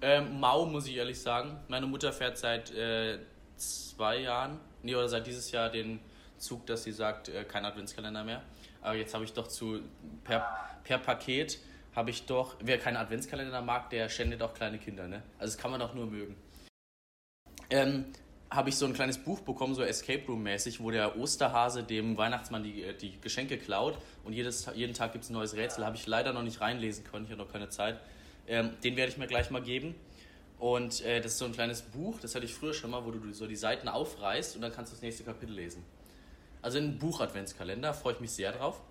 Ähm, 0.00 0.38
mau, 0.38 0.64
muss 0.64 0.86
ich 0.86 0.94
ehrlich 0.94 1.20
sagen. 1.20 1.58
Meine 1.66 1.86
Mutter 1.86 2.12
fährt 2.12 2.38
seit 2.38 2.70
äh, 2.70 3.18
zwei 3.56 4.20
Jahren, 4.20 4.60
nee, 4.84 4.94
oder 4.94 5.08
seit 5.08 5.26
dieses 5.26 5.50
Jahr 5.50 5.68
den 5.68 5.98
Zug, 6.38 6.66
dass 6.66 6.84
sie 6.84 6.92
sagt, 6.92 7.30
äh, 7.30 7.42
kein 7.42 7.64
Adventskalender 7.64 8.22
mehr. 8.22 8.42
Aber 8.80 8.94
jetzt 8.94 9.12
habe 9.12 9.24
ich 9.24 9.32
doch 9.32 9.48
zu, 9.48 9.80
per, 10.22 10.70
per 10.84 10.98
Paket 10.98 11.58
habe 11.96 12.10
ich 12.10 12.26
doch, 12.26 12.54
wer 12.60 12.78
keinen 12.78 12.96
Adventskalender 12.96 13.60
mag, 13.60 13.90
der 13.90 14.08
schändet 14.08 14.42
auch 14.42 14.54
kleine 14.54 14.78
Kinder, 14.78 15.08
ne? 15.08 15.24
Also 15.40 15.54
das 15.54 15.58
kann 15.60 15.72
man 15.72 15.80
doch 15.80 15.92
nur 15.92 16.06
mögen. 16.06 16.36
Ähm, 17.70 18.06
habe 18.50 18.68
ich 18.68 18.76
so 18.76 18.84
ein 18.84 18.92
kleines 18.92 19.18
Buch 19.18 19.40
bekommen, 19.40 19.74
so 19.74 19.82
Escape 19.82 20.26
Room 20.26 20.42
mäßig, 20.42 20.82
wo 20.82 20.90
der 20.90 21.16
Osterhase 21.16 21.84
dem 21.84 22.16
Weihnachtsmann 22.16 22.64
die, 22.64 22.84
die 23.00 23.20
Geschenke 23.20 23.58
klaut 23.58 23.96
und 24.24 24.32
jedes, 24.32 24.68
jeden 24.74 24.92
Tag 24.92 25.12
gibt 25.12 25.24
es 25.24 25.30
ein 25.30 25.34
neues 25.34 25.54
Rätsel. 25.54 25.84
Habe 25.86 25.96
ich 25.96 26.06
leider 26.06 26.32
noch 26.32 26.42
nicht 26.42 26.60
reinlesen 26.60 27.04
können, 27.04 27.26
ich 27.26 27.30
habe 27.30 27.42
noch 27.42 27.52
keine 27.52 27.68
Zeit. 27.68 28.00
Ähm, 28.48 28.70
den 28.82 28.96
werde 28.96 29.12
ich 29.12 29.18
mir 29.18 29.28
gleich 29.28 29.50
mal 29.50 29.62
geben. 29.62 29.94
Und 30.58 31.02
äh, 31.02 31.20
das 31.20 31.32
ist 31.32 31.38
so 31.38 31.44
ein 31.44 31.52
kleines 31.52 31.82
Buch, 31.82 32.18
das 32.20 32.34
hatte 32.34 32.44
ich 32.44 32.52
früher 32.52 32.74
schon 32.74 32.90
mal, 32.90 33.04
wo 33.04 33.12
du 33.12 33.32
so 33.32 33.46
die 33.46 33.56
Seiten 33.56 33.88
aufreißt 33.88 34.56
und 34.56 34.62
dann 34.62 34.72
kannst 34.72 34.92
du 34.92 34.96
das 34.96 35.02
nächste 35.02 35.22
Kapitel 35.22 35.54
lesen. 35.54 35.84
Also 36.60 36.78
ein 36.78 36.98
Buch-Adventskalender, 36.98 37.94
freue 37.94 38.14
ich 38.14 38.20
mich 38.20 38.32
sehr 38.32 38.52
drauf. 38.52 38.82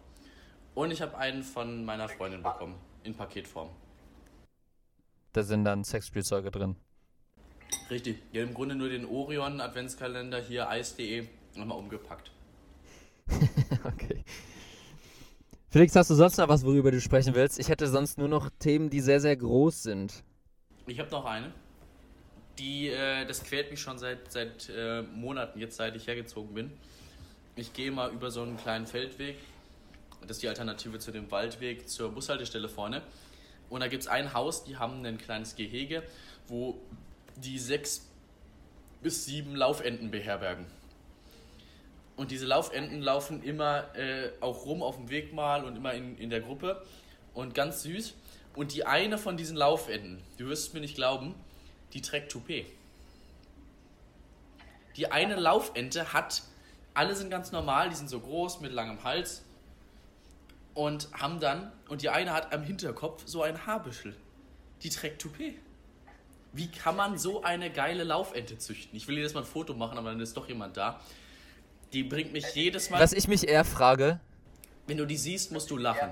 Und 0.74 0.92
ich 0.92 1.02
habe 1.02 1.18
einen 1.18 1.44
von 1.44 1.86
meiner 1.86 2.08
Freundin 2.08 2.42
bekommen, 2.42 2.76
in 3.04 3.14
Paketform. 3.14 3.70
Da 5.34 5.44
sind 5.44 5.66
dann 5.66 5.84
Sexspielzeuge 5.84 6.50
drin. 6.50 6.76
Richtig. 7.90 8.22
Ja, 8.32 8.44
im 8.44 8.54
Grunde 8.54 8.76
nur 8.76 8.90
den 8.90 9.06
Orion-Adventskalender 9.06 10.42
hier, 10.42 10.70
eis.de, 10.70 11.28
nochmal 11.56 11.78
umgepackt. 11.78 12.32
okay. 13.84 14.24
Felix, 15.70 15.96
hast 15.96 16.10
du 16.10 16.16
sonst 16.16 16.38
noch 16.38 16.48
was, 16.48 16.66
worüber 16.66 16.92
du 16.92 17.00
sprechen 17.00 17.36
willst? 17.36 17.60
Ich 17.60 17.70
hätte 17.70 17.88
sonst 17.88 18.18
nur 18.18 18.28
noch 18.28 18.50
Themen, 18.58 18.90
die 18.90 19.02
sehr, 19.02 19.20
sehr 19.20 19.36
groß 19.36 19.84
sind. 19.84 20.24
Ich 20.88 21.00
habe 21.00 21.12
noch 21.12 21.26
eine. 21.26 21.54
Die, 22.58 22.90
äh, 22.90 23.26
das 23.26 23.44
quält 23.44 23.70
mich 23.70 23.80
schon 23.80 23.98
seit, 24.00 24.32
seit 24.32 24.70
äh, 24.70 25.04
Monaten, 25.04 25.60
jetzt 25.60 25.78
seit 25.78 25.96
ich 25.96 26.08
hergezogen 26.08 26.54
bin. 26.54 26.72
ich 27.56 27.74
gehe 27.74 27.92
mal 27.92 28.12
über 28.12 28.32
so 28.32 28.42
einen 28.42 28.58
kleinen 28.58 28.88
Feldweg. 28.88 29.38
Das 30.22 30.32
ist 30.32 30.44
die 30.44 30.48
Alternative 30.48 31.00
zu 31.00 31.12
dem 31.12 31.30
Waldweg 31.32 31.88
zur 31.88 32.12
Bushaltestelle 32.12 32.68
vorne. 32.68 33.02
Und 33.70 33.82
da 33.82 33.88
gibt 33.88 34.04
es 34.04 34.10
ein 34.10 34.34
Haus, 34.34 34.64
die 34.64 34.78
haben 34.78 35.06
ein 35.06 35.18
kleines 35.18 35.56
Gehege, 35.56 36.04
wo 36.48 36.82
die 37.42 37.60
sechs 37.60 38.08
bis 39.02 39.26
sieben 39.26 39.56
Laufenten 39.56 40.12
beherbergen. 40.12 40.66
Und 42.16 42.32
diese 42.32 42.46
Laufenten 42.46 43.02
laufen 43.02 43.42
immer 43.44 43.96
äh, 43.96 44.32
auch 44.42 44.66
rum 44.66 44.84
auf 44.84 44.98
dem 44.98 45.10
Weg 45.10 45.34
mal 45.34 45.64
und 45.64 45.78
immer 45.78 45.94
in, 45.94 46.18
in 46.18 46.30
der 46.30 46.42
Gruppe. 46.42 46.86
Und 47.34 47.54
ganz 47.54 47.84
süß. 47.84 48.14
Und 48.56 48.74
die 48.74 48.86
eine 48.86 49.18
von 49.18 49.38
diesen 49.38 49.56
Laufenten, 49.56 50.22
du 50.38 50.48
wirst 50.48 50.68
es 50.68 50.74
mir 50.74 50.82
nicht 50.82 50.96
glauben, 50.96 51.34
die 51.94 52.02
trägt 52.02 52.32
Toupet. 52.32 52.66
Die 54.98 55.12
eine 55.12 55.36
Laufente 55.38 56.12
hat, 56.12 56.44
alle 56.94 57.16
sind 57.16 57.30
ganz 57.30 57.54
normal, 57.54 57.88
die 57.88 57.96
sind 57.96 58.10
so 58.10 58.20
groß 58.20 58.60
mit 58.60 58.74
langem 58.74 59.02
Hals 59.06 59.44
und 60.74 61.08
haben 61.14 61.40
dann, 61.40 61.72
und 61.88 62.02
die 62.02 62.10
eine 62.10 62.34
hat 62.34 62.54
am 62.54 62.64
Hinterkopf 62.64 63.24
so 63.26 63.44
ein 63.44 63.66
Haarbüschel. 63.66 64.16
Die 64.84 64.90
trägt 64.90 65.22
Toupet. 65.22 65.56
Wie 66.52 66.68
kann 66.68 66.96
man 66.96 67.18
so 67.18 67.44
eine 67.44 67.70
geile 67.70 68.04
Laufente 68.04 68.58
züchten? 68.58 68.98
Ich 68.98 69.08
will 69.08 69.18
jedes 69.18 69.34
Mal 69.34 69.42
ein 69.42 69.46
Foto 69.46 69.74
machen, 69.74 69.98
aber 69.98 70.10
dann 70.10 70.20
ist 70.20 70.36
doch 70.36 70.48
jemand 70.48 70.78
da. 70.78 71.00
Die 71.94 72.04
bringt 72.04 72.34
mich 72.34 72.46
jedes 72.54 72.90
Mal. 72.90 73.00
Was 73.00 73.14
ich 73.14 73.28
mich 73.28 73.48
eher 73.48 73.66
frage, 73.66 74.20
Wenn 74.88 74.98
du 74.98 75.06
die 75.06 75.18
siehst, 75.18 75.52
musst 75.52 75.70
du 75.70 75.78
lachen. 75.78 76.10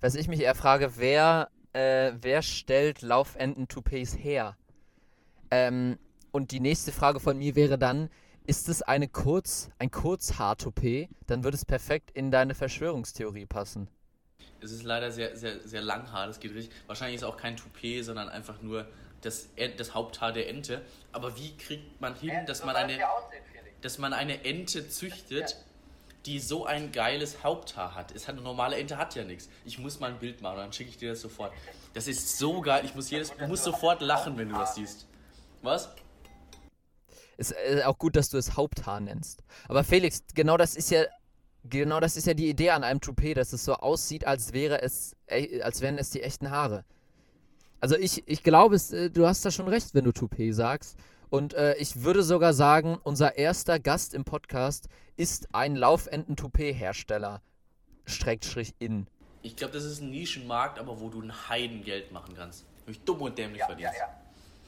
Was 0.00 0.14
ich 0.14 0.28
mich 0.28 0.40
eher 0.40 0.54
frage, 0.54 0.96
wer, 0.96 1.50
äh, 1.72 2.12
wer 2.20 2.42
stellt 2.42 3.02
Laufenten-Toupets 3.02 4.16
her? 4.16 4.56
Ähm, 5.50 5.98
und 6.30 6.50
die 6.52 6.60
nächste 6.60 6.92
Frage 6.92 7.20
von 7.20 7.38
mir 7.38 7.56
wäre 7.56 7.78
dann, 7.78 8.08
ist 8.44 8.68
es 8.68 8.82
eine 8.82 9.08
Kurz, 9.08 9.70
ein 9.78 9.90
Kurzhaar-Toupet? 9.90 11.08
Dann 11.26 11.44
würde 11.44 11.56
es 11.56 11.64
perfekt 11.64 12.10
in 12.12 12.30
deine 12.30 12.54
Verschwörungstheorie 12.54 13.46
passen. 13.46 13.88
Es 14.62 14.72
ist 14.72 14.84
leider 14.84 15.10
sehr, 15.10 15.36
sehr, 15.36 15.60
sehr 15.66 15.82
langhaar, 15.82 16.26
das 16.26 16.40
geht 16.40 16.54
richtig. 16.54 16.74
Wahrscheinlich 16.86 17.16
ist 17.16 17.22
es 17.22 17.28
auch 17.28 17.36
kein 17.36 17.56
Toupet, 17.56 18.04
sondern 18.04 18.28
einfach 18.28 18.62
nur 18.62 18.86
das, 19.20 19.48
En- 19.56 19.76
das 19.76 19.94
Haupthaar 19.94 20.32
der 20.32 20.48
Ente. 20.48 20.82
Aber 21.12 21.36
wie 21.36 21.56
kriegt 21.56 22.00
man 22.00 22.14
hin, 22.14 22.46
dass 22.46 22.58
so 22.58 22.66
man 22.66 22.76
eine, 22.76 22.96
es 22.98 23.04
aussehen, 23.04 23.42
dass 23.80 23.98
man 23.98 24.12
eine 24.12 24.44
Ente 24.44 24.88
züchtet, 24.88 25.56
die 26.26 26.38
so 26.38 26.66
ein 26.66 26.92
geiles 26.92 27.42
Haupthaar 27.42 27.94
hat? 27.94 28.12
Es 28.12 28.28
hat 28.28 28.36
eine 28.36 28.42
normale 28.42 28.76
Ente 28.76 28.96
hat 28.98 29.14
ja 29.14 29.24
nichts. 29.24 29.48
Ich 29.64 29.78
muss 29.78 29.98
mal 30.00 30.10
ein 30.10 30.18
Bild 30.18 30.40
machen, 30.40 30.58
dann 30.58 30.72
schicke 30.72 30.90
ich 30.90 30.96
dir 30.96 31.10
das 31.10 31.20
sofort. 31.20 31.52
Das 31.94 32.06
ist 32.06 32.38
so 32.38 32.60
geil. 32.60 32.84
Ich 32.84 32.94
muss 32.94 33.10
jedes, 33.10 33.32
du 33.36 33.46
musst 33.48 33.64
sofort 33.64 34.00
lachen, 34.00 34.36
wenn 34.38 34.48
du 34.48 34.54
das 34.54 34.76
siehst. 34.76 35.06
Was? 35.62 35.88
Ist 37.36 37.52
äh, 37.52 37.82
auch 37.84 37.98
gut, 37.98 38.14
dass 38.14 38.28
du 38.28 38.38
es 38.38 38.56
Haupthaar 38.56 39.00
nennst. 39.00 39.42
Aber 39.68 39.82
Felix, 39.84 40.22
genau 40.34 40.56
das 40.56 40.76
ist 40.76 40.90
ja 40.90 41.04
genau 41.64 42.00
das 42.00 42.16
ist 42.16 42.26
ja 42.26 42.34
die 42.34 42.48
Idee 42.48 42.70
an 42.70 42.84
einem 42.84 43.00
Toupet, 43.00 43.36
dass 43.36 43.52
es 43.52 43.64
so 43.64 43.74
aussieht, 43.74 44.26
als 44.26 44.52
wäre 44.52 44.82
es 44.82 45.16
als 45.62 45.80
wären 45.80 45.98
es 45.98 46.10
die 46.10 46.22
echten 46.22 46.50
Haare. 46.50 46.84
Also 47.80 47.96
ich, 47.96 48.22
ich 48.28 48.42
glaube, 48.42 48.76
es, 48.76 48.92
äh, 48.92 49.10
du 49.10 49.26
hast 49.26 49.44
da 49.44 49.50
schon 49.50 49.66
recht, 49.68 49.94
wenn 49.94 50.04
du 50.04 50.12
Toupet 50.12 50.54
sagst. 50.54 50.96
Und 51.30 51.54
äh, 51.54 51.74
ich 51.76 52.02
würde 52.04 52.22
sogar 52.22 52.52
sagen, 52.52 52.98
unser 53.02 53.38
erster 53.38 53.78
Gast 53.80 54.12
im 54.14 54.24
Podcast 54.24 54.88
ist 55.16 55.48
ein 55.54 55.74
Laufenten-Toupet-Hersteller. 55.76 57.40
Schrägstrich 58.04 58.74
in. 58.78 59.06
Ich 59.42 59.56
glaube, 59.56 59.72
das 59.72 59.84
ist 59.84 60.00
ein 60.02 60.10
Nischenmarkt, 60.10 60.78
aber 60.78 61.00
wo 61.00 61.08
du 61.08 61.22
ein 61.22 61.48
Heidengeld 61.48 62.12
machen 62.12 62.34
kannst. 62.36 62.64
Ich 62.86 63.00
dumm 63.00 63.22
und 63.22 63.38
dämlich 63.38 63.60
Ja, 63.60 63.64
ja, 63.64 63.66
verdienst. 63.68 63.94
ja. 63.98 64.08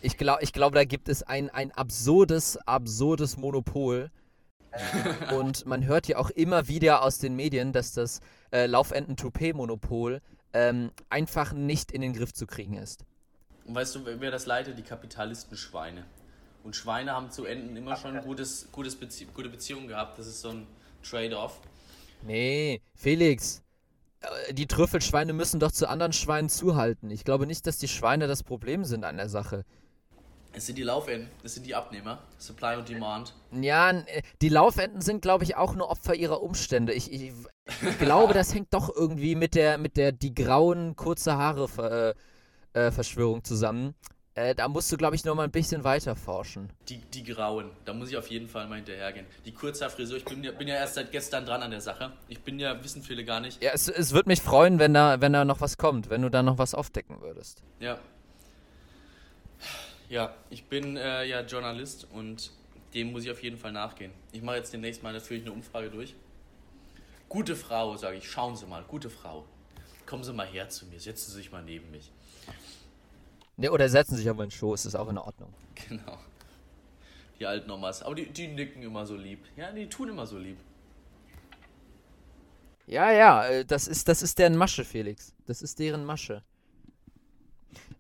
Ich 0.01 0.17
glaube, 0.17 0.43
ich 0.43 0.53
glaub, 0.53 0.73
da 0.75 0.85
gibt 0.85 1.09
es 1.09 1.23
ein, 1.23 1.51
ein 1.51 1.71
absurdes, 1.73 2.57
absurdes 2.67 3.37
Monopol. 3.37 4.11
Und 5.37 5.66
man 5.66 5.85
hört 5.87 6.09
ja 6.09 6.18
auch 6.18 6.31
immer 6.31 6.68
wieder 6.68 7.03
aus 7.03 7.18
den 7.18 7.37
Medien, 7.37 7.72
dass 7.72 7.93
das 7.93 8.20
äh, 8.53 8.66
Laufenten-Toupet-Monopol 8.66 10.20
ähm, 10.53 10.91
einfach 11.11 11.53
nicht 11.53 11.93
in 11.93 12.01
den 12.01 12.12
Griff 12.12 12.33
zu 12.33 12.47
kriegen 12.47 12.77
ist. 12.77 13.05
Und 13.66 13.75
weißt 13.75 13.95
du, 13.95 14.05
wer- 14.07 14.20
wer 14.20 14.31
das 14.31 14.47
leitet? 14.47 14.77
Die 14.79 14.83
Kapitalistenschweine. 14.83 16.05
Und 16.62 16.77
Schweine 16.77 17.12
haben 17.12 17.31
zu 17.31 17.45
Enten 17.45 17.77
immer 17.77 17.97
schon 17.97 18.18
gutes, 18.22 18.68
gutes 18.72 18.97
Bezie 18.97 19.27
gute 19.35 19.49
Beziehungen 19.51 19.87
gehabt. 19.89 20.18
Das 20.18 20.27
ist 20.27 20.41
so 20.41 20.49
ein 20.51 20.66
Trade-off. 21.03 21.61
Nee, 22.22 22.81
Felix, 22.95 23.62
äh, 24.49 24.55
die 24.55 24.66
Trüffelschweine 24.66 25.33
müssen 25.35 25.61
doch 25.61 25.72
zu 25.72 25.89
anderen 25.89 26.12
Schweinen 26.12 26.49
zuhalten. 26.49 27.11
Ich 27.11 27.25
glaube 27.25 27.47
nicht, 27.47 27.66
dass 27.66 27.79
die 27.79 27.89
Schweine 27.89 28.27
das 28.27 28.43
Problem 28.43 28.85
sind 28.85 29.05
an 29.05 29.16
der 29.18 29.29
Sache. 29.29 29.64
Es 30.57 30.67
sind 30.67 30.79
die 30.79 30.83
Laufenden, 30.83 31.29
es 31.43 31.55
sind 31.55 31.67
die 31.67 31.75
Abnehmer. 31.75 32.23
Supply 32.39 32.77
und 32.77 32.89
Demand. 32.89 33.35
Ja, 33.51 33.91
äh, 33.91 34.23
die 34.41 34.49
Laufenten 34.49 35.01
sind, 35.01 35.23
glaube 35.23 35.45
ich, 35.45 35.57
auch 35.57 35.75
nur 35.75 35.91
Opfer 35.91 36.15
ihrer 36.15 36.43
Umstände. 36.43 36.93
Ich, 36.93 37.13
ich, 37.13 37.33
ich 37.67 37.99
glaube, 37.99 38.35
das 38.35 38.55
hängt 38.55 38.73
doch 38.73 38.95
irgendwie 38.95 39.35
mit 39.35 39.55
der, 39.55 39.79
mit 39.79 39.97
der 39.97 40.13
die 40.13 40.35
grauen, 40.35 40.95
kurze 40.97 41.37
Haare 41.37 42.15
äh, 42.75 42.87
äh, 42.87 42.91
Verschwörung 42.93 43.43
zusammen. 43.43 43.95
Äh, 44.37 44.55
da 44.55 44.69
musst 44.69 44.91
du, 44.91 44.97
glaube 44.97 45.15
ich, 45.15 45.25
noch 45.25 45.35
mal 45.37 45.45
ein 45.45 45.53
bisschen 45.53 45.85
weiter 45.85 46.17
forschen. 46.17 46.69
Die, 46.89 46.99
die 46.99 47.23
Grauen. 47.23 47.71
Da 47.85 47.95
muss 47.95 48.11
ich 48.11 48.17
auf 48.17 48.29
jeden 48.29 48.49
Fall 48.49 48.67
mal 48.67 48.77
hinterhergehen. 48.77 49.27
Die 49.45 49.53
Kurzhaarfrisur, 49.53 50.17
ich 50.17 50.25
bin 50.25 50.43
ja, 50.43 50.51
bin 50.51 50.67
ja 50.67 50.75
erst 50.75 50.95
seit 50.95 51.13
gestern 51.13 51.47
dran 51.47 51.63
an 51.63 51.71
der 51.71 51.81
Sache. 51.81 52.13
Ich 52.29 52.41
bin 52.41 52.59
ja, 52.59 52.83
wissen 52.83 53.03
viele 53.03 53.25
gar 53.25 53.39
nicht. 53.39 53.63
Ja, 53.63 53.71
es, 53.73 53.89
es 53.89 54.13
würde 54.13 54.29
mich 54.29 54.43
freuen, 54.43 54.81
wenn 54.81 54.93
da, 54.93 55.21
wenn 55.21 55.33
da 55.33 55.45
noch 55.45 55.61
was 55.61 55.79
kommt, 55.79 56.11
wenn 56.11 56.23
du 56.23 56.31
da 56.31 56.43
noch 56.43 56.59
was 56.59 56.75
aufdecken 56.75 57.21
würdest. 57.21 57.63
Ja. 57.79 57.99
Ja, 60.15 60.33
ich 60.49 60.67
bin 60.67 60.97
äh, 60.97 61.25
ja 61.25 61.41
Journalist 61.41 62.07
und 62.12 62.53
dem 62.95 63.11
muss 63.11 63.25
ich 63.25 63.33
auf 63.33 63.43
jeden 63.43 63.59
Fall 63.59 63.73
nachgehen. 63.73 64.12
Ich 64.31 64.43
mache 64.43 64.59
jetzt 64.59 64.73
demnächst 64.73 65.03
mal 65.03 65.12
natürlich 65.12 65.43
eine 65.43 65.51
Umfrage 65.51 65.91
durch. 65.91 66.15
Gute 67.29 67.57
Frau, 67.57 67.97
sage 67.97 68.19
ich, 68.19 68.31
schauen 68.31 68.55
Sie 68.55 68.65
mal, 68.65 68.85
gute 68.85 69.11
Frau. 69.11 69.45
Kommen 70.07 70.23
Sie 70.23 70.33
mal 70.33 70.47
her 70.47 70.69
zu 70.69 70.87
mir, 70.87 71.01
setzen 71.01 71.33
Sie 71.33 71.39
sich 71.39 71.51
mal 71.51 71.65
neben 71.65 71.91
mich. 71.91 72.12
Ne, 73.57 73.73
oder 73.73 73.89
setzen 73.89 74.15
sich 74.15 74.31
auf 74.31 74.37
meinen 74.37 74.53
Schoß, 74.53 74.87
ist 74.87 74.95
auch 74.95 75.09
in 75.09 75.19
Ordnung. 75.19 75.53
Genau. 75.89 76.17
Die 77.41 77.47
alten 77.47 77.69
Omas. 77.73 78.05
Aber 78.05 78.15
die, 78.15 78.27
die 78.27 78.47
nicken 78.47 78.85
immer 78.85 79.05
so 79.07 79.17
lieb. 79.17 79.41
Ja, 79.57 79.73
die 79.73 79.89
tun 79.89 80.11
immer 80.11 80.29
so 80.29 80.39
lieb. 80.39 80.59
Ja, 82.87 83.11
ja, 83.11 83.49
äh, 83.49 83.65
das 83.65 83.89
ist, 83.89 84.07
das 84.07 84.23
ist 84.23 84.39
deren 84.39 84.57
Masche, 84.57 84.85
Felix. 84.85 85.35
Das 85.47 85.61
ist 85.61 85.81
deren 85.81 86.05
Masche. 86.05 86.45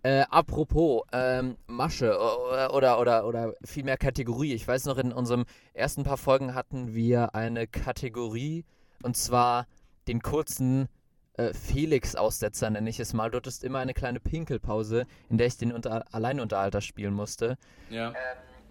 Äh, 0.04 0.26
apropos, 0.28 1.02
ähm, 1.12 1.56
Masche 1.66 2.18
oder, 2.18 2.74
oder, 2.74 3.00
oder, 3.00 3.26
oder 3.26 3.54
vielmehr 3.64 3.96
Kategorie. 3.96 4.52
Ich 4.52 4.68
weiß 4.68 4.84
noch, 4.84 4.98
in 4.98 5.14
unserem 5.14 5.46
ersten 5.72 6.04
paar 6.04 6.18
Folgen 6.18 6.54
hatten 6.54 6.94
wir 6.94 7.34
eine 7.34 7.66
Kategorie 7.66 8.66
und 9.02 9.16
zwar 9.16 9.66
den 10.06 10.20
kurzen 10.20 10.90
äh, 11.38 11.54
Felix-Aussetzer, 11.54 12.68
nenne 12.68 12.90
ich 12.90 13.00
es 13.00 13.14
mal. 13.14 13.30
Dort 13.30 13.46
ist 13.46 13.64
immer 13.64 13.78
eine 13.78 13.94
kleine 13.94 14.20
Pinkelpause, 14.20 15.06
in 15.30 15.38
der 15.38 15.46
ich 15.46 15.56
den 15.56 15.72
unter 15.72 16.04
Alleinunterhalter 16.12 16.82
spielen 16.82 17.14
musste. 17.14 17.56
Ja. 17.88 18.10
Ähm, 18.10 18.14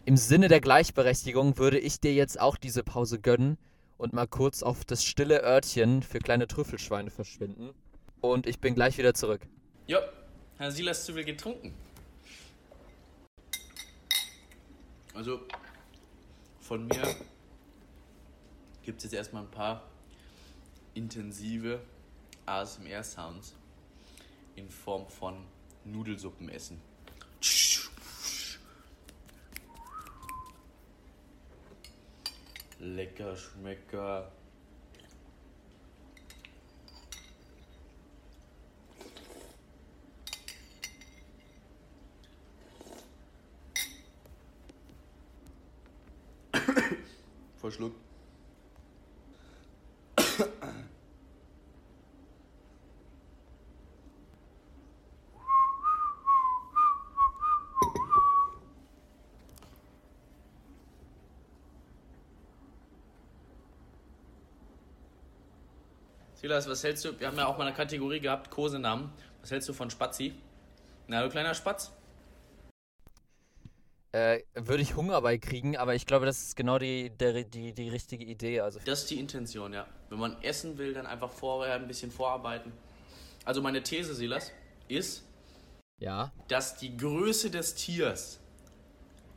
Im 0.06 0.18
Sinne 0.18 0.50
der 0.50 0.62
Gleichberechtigung 0.62 1.58
würde 1.58 1.80
ich 1.80 2.00
dir 2.00 2.14
jetzt 2.14 2.40
auch 2.40 2.58
diese 2.58 2.84
Pause 2.84 3.20
gönnen 3.20 3.58
und 3.98 4.14
mal 4.14 4.28
kurz 4.28 4.62
auf 4.62 4.86
das 4.86 5.04
stille 5.04 5.42
Örtchen 5.42 6.04
für 6.04 6.20
kleine 6.20 6.46
Trüffelschweine 6.46 7.10
verschwinden. 7.10 7.72
Und 8.22 8.46
ich 8.46 8.60
bin 8.60 8.76
gleich 8.76 9.00
wieder 9.00 9.16
zurück. 9.16 9.42
Ja, 9.88 10.00
Herr 10.58 10.72
Silas 10.72 11.06
zu 11.06 11.14
viel 11.14 11.24
getrunken. 11.24 11.74
Also, 15.14 15.42
von 16.62 16.88
mir 16.88 17.16
gibt 18.84 19.00
es 19.00 19.04
jetzt 19.06 19.14
erstmal 19.14 19.44
ein 19.44 19.52
paar 19.52 19.90
intensive 20.94 21.82
ASMR-Sounds 22.46 23.56
in 24.56 24.70
Form 24.70 25.08
von 25.08 25.44
Nudelsuppen 25.86 26.50
essen. 26.50 26.80
Lecker, 32.80 33.36
Schmecker. 33.36 34.32
Verschluckt. 47.64 47.96
Silas, 66.36 66.68
was 66.68 66.84
hältst 66.84 67.06
du? 67.06 67.18
Wir 67.18 67.28
haben 67.28 67.38
ja 67.38 67.46
auch 67.46 67.58
mal 67.58 67.66
eine 67.66 67.74
Kategorie 67.74 68.20
gehabt, 68.20 68.52
Kosenamen. 68.52 69.10
Was 69.40 69.52
hältst 69.52 69.70
du 69.70 69.74
von 69.74 69.90
Spazi? 69.90 70.34
Na, 71.08 71.24
du 71.24 71.30
kleiner 71.30 71.54
Spatz? 71.54 71.94
Äh, 74.14 74.44
würde 74.54 74.84
ich 74.84 74.96
Hunger 74.96 75.20
bei 75.22 75.38
kriegen, 75.40 75.76
aber 75.76 75.96
ich 75.96 76.06
glaube, 76.06 76.26
das 76.26 76.44
ist 76.44 76.56
genau 76.56 76.78
die, 76.78 77.10
der, 77.10 77.44
die, 77.44 77.74
die 77.74 77.90
richtige 77.90 78.24
Idee. 78.24 78.62
Also, 78.62 78.80
Das 78.86 79.02
ist 79.02 79.10
die 79.10 79.20
Intention, 79.20 79.74
ja. 79.74 79.88
Wenn 80.10 80.20
man 80.20 80.42
essen 80.44 80.78
will, 80.78 80.94
dann 80.94 81.08
einfach 81.08 81.32
vorher 81.32 81.76
ein 81.76 81.88
bisschen 81.88 82.12
vorarbeiten. 82.12 82.72
Also 83.44 83.62
meine 83.62 83.82
These, 83.82 84.14
Silas, 84.14 84.52
ist, 84.88 85.24
ja. 86.00 86.32
dass 86.48 86.78
die 86.78 86.96
Größe 86.96 87.50
des 87.50 87.74
Tiers 87.74 88.40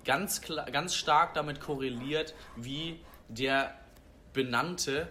ganz, 0.05 0.43
klar, 0.43 0.71
ganz 0.71 0.95
stark 0.95 1.33
damit 1.33 1.61
korreliert, 1.61 2.35
wie 2.57 3.01
der 3.29 3.75
Benannte 4.35 5.09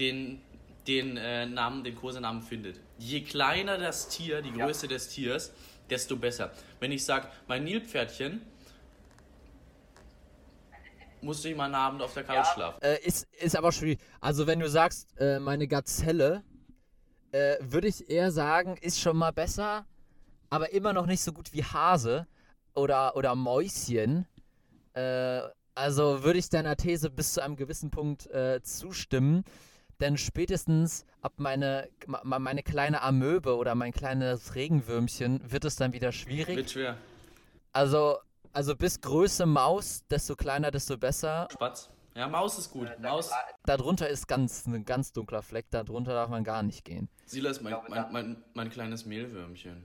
den, 0.00 0.42
den 0.88 1.16
äh, 1.16 1.46
Namen, 1.46 1.84
den 1.84 1.94
Kosenamen 1.94 2.42
findet. 2.42 2.80
Je 2.98 3.20
kleiner 3.20 3.78
das 3.78 4.08
Tier, 4.08 4.42
die 4.42 4.52
Größe 4.52 4.88
des 4.88 5.08
Tiers, 5.08 5.52
desto 5.88 6.16
besser. 6.16 6.52
Wenn 6.80 6.90
ich 6.90 7.04
sage, 7.04 7.28
mein 7.46 7.62
Nilpferdchen, 7.62 8.42
musste 11.22 11.48
ich 11.48 11.56
mal 11.56 11.64
einen 11.64 11.74
Abend 11.74 12.02
auf 12.02 12.14
der 12.14 12.24
Couch 12.24 12.36
Ja. 12.36 12.44
schlafen. 12.44 12.82
Äh, 12.82 12.98
ist, 13.04 13.26
ist 13.42 13.56
aber 13.56 13.72
schwierig. 13.72 13.98
Also, 14.20 14.46
wenn 14.46 14.60
du 14.60 14.68
sagst, 14.68 15.08
äh, 15.18 15.38
meine 15.40 15.66
Gazelle, 15.68 16.42
äh, 17.32 17.56
würde 17.60 17.88
ich 17.88 18.08
eher 18.08 18.30
sagen, 18.30 18.76
ist 18.80 19.00
schon 19.00 19.16
mal 19.16 19.32
besser, 19.32 19.86
aber 20.50 20.72
immer 20.72 20.92
noch 20.92 21.06
nicht 21.06 21.22
so 21.22 21.32
gut 21.32 21.52
wie 21.52 21.64
Hase 21.64 22.26
oder, 22.74 23.16
oder 23.16 23.34
Mäuschen. 23.34 24.26
Äh, 24.94 25.40
also 25.74 26.22
würde 26.22 26.38
ich 26.38 26.48
deiner 26.48 26.76
These 26.76 27.10
bis 27.10 27.34
zu 27.34 27.42
einem 27.42 27.56
gewissen 27.56 27.90
Punkt 27.90 28.26
äh, 28.28 28.62
zustimmen. 28.62 29.44
Denn 30.00 30.18
spätestens 30.18 31.04
ab 31.22 31.32
meine, 31.38 31.88
ma- 32.06 32.38
meine 32.38 32.62
kleine 32.62 33.00
Amöbe 33.02 33.56
oder 33.56 33.74
mein 33.74 33.92
kleines 33.92 34.54
Regenwürmchen 34.54 35.40
wird 35.50 35.64
es 35.64 35.76
dann 35.76 35.92
wieder 35.94 36.12
schwierig. 36.12 36.56
Wird 36.56 36.70
schwer. 36.70 36.96
Also, 37.72 38.18
also 38.56 38.74
bis 38.74 39.00
Größe 39.02 39.44
Maus, 39.44 40.02
desto 40.08 40.34
kleiner, 40.34 40.70
desto 40.70 40.96
besser. 40.96 41.46
Spatz. 41.52 41.90
Ja, 42.14 42.26
Maus 42.26 42.58
ist 42.58 42.72
gut. 42.72 42.88
Maus. 42.98 43.30
Darunter 43.66 44.08
ist 44.08 44.26
ganz 44.26 44.64
ein 44.66 44.86
ganz 44.86 45.12
dunkler 45.12 45.42
Fleck, 45.42 45.66
darunter 45.70 46.14
darf 46.14 46.30
man 46.30 46.42
gar 46.42 46.62
nicht 46.62 46.82
gehen. 46.82 47.10
Silas, 47.26 47.60
mein, 47.60 47.76
mein, 47.88 48.12
mein, 48.12 48.44
mein 48.54 48.70
kleines 48.70 49.04
Mehlwürmchen. 49.04 49.84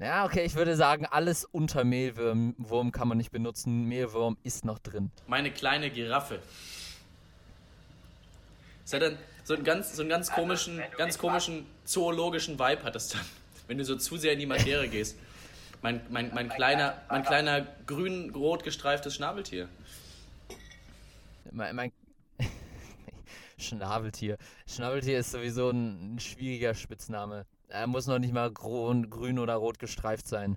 Ja, 0.00 0.24
okay, 0.24 0.44
ich 0.44 0.56
würde 0.56 0.74
sagen, 0.74 1.06
alles 1.06 1.44
unter 1.44 1.84
Mehlwurm 1.84 2.56
Wurm 2.58 2.90
kann 2.90 3.06
man 3.06 3.18
nicht 3.18 3.30
benutzen. 3.30 3.84
Mehlwurm 3.84 4.36
ist 4.42 4.64
noch 4.64 4.80
drin. 4.80 5.12
Meine 5.28 5.52
kleine 5.52 5.92
Giraffe. 5.92 6.42
Es 8.84 8.92
hat 8.92 9.02
dann 9.02 9.16
so 9.44 9.54
einen 9.54 9.62
ganz, 9.62 9.94
so 9.94 10.02
einen 10.02 10.08
ganz 10.08 10.32
komischen, 10.32 10.78
wenn 10.78 10.90
du 10.90 10.96
ganz 10.96 11.18
komischen 11.18 11.66
zoologischen 11.84 12.58
Vibe 12.58 12.82
hat 12.82 12.96
es 12.96 13.10
dann, 13.10 13.24
wenn 13.68 13.78
du 13.78 13.84
so 13.84 13.94
zu 13.94 14.16
sehr 14.16 14.32
in 14.32 14.40
die 14.40 14.46
Materie 14.46 14.88
gehst. 14.88 15.16
Mein, 15.82 16.00
mein, 16.10 16.32
mein 16.32 16.48
kleiner, 16.48 17.02
mein 17.08 17.24
kleiner 17.24 17.62
grün-rot 17.86 18.62
gestreiftes 18.62 19.16
Schnabeltier. 19.16 19.68
Mein, 21.50 21.74
mein 21.74 21.92
Schnabeltier. 23.58 24.38
Schnabeltier 24.68 25.18
ist 25.18 25.32
sowieso 25.32 25.70
ein, 25.70 26.14
ein 26.14 26.20
schwieriger 26.20 26.74
Spitzname. 26.74 27.46
Er 27.66 27.88
muss 27.88 28.06
noch 28.06 28.20
nicht 28.20 28.32
mal 28.32 28.52
grün, 28.52 29.10
grün 29.10 29.40
oder 29.40 29.56
rot 29.56 29.80
gestreift 29.80 30.28
sein. 30.28 30.56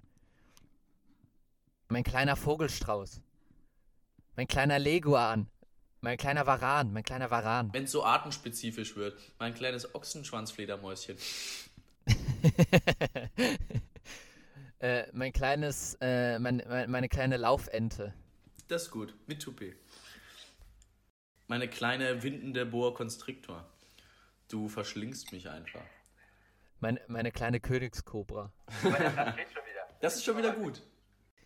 Mein 1.87 2.03
kleiner 2.03 2.35
Vogelstrauß. 2.35 3.21
Mein 4.35 4.47
kleiner 4.47 4.77
Leguan. 4.77 5.47
Mein 6.01 6.17
kleiner 6.17 6.45
Varan. 6.45 6.93
Mein 6.93 7.03
kleiner 7.03 7.31
Varan. 7.31 7.73
Wenn 7.73 7.85
es 7.85 7.91
so 7.91 8.03
artenspezifisch 8.03 8.95
wird. 8.95 9.17
Mein 9.39 9.55
kleines 9.55 9.95
Ochsenschwanzfledermäuschen. 9.95 11.17
äh, 14.85 15.07
mein 15.13 15.33
kleines, 15.33 15.97
äh, 15.99 16.37
mein, 16.37 16.63
mein, 16.67 16.91
meine 16.91 17.09
kleine 17.09 17.37
Laufente. 17.37 18.13
Das 18.67 18.83
ist 18.83 18.91
gut. 18.91 19.15
Mit 19.25 19.41
Toupet. 19.41 19.75
Meine 21.47 21.67
kleine 21.67 22.21
windende 22.21 22.65
Boa 22.65 22.93
Constrictor. 22.93 23.65
Du 24.47 24.67
verschlingst 24.69 25.31
mich 25.31 25.49
einfach. 25.49 25.81
Mein, 26.79 26.99
meine 27.07 27.31
kleine 27.31 27.59
Königskobra. 27.59 28.51
Das 30.01 30.15
ist 30.15 30.25
schon 30.25 30.37
wieder 30.37 30.51
gut. 30.53 30.83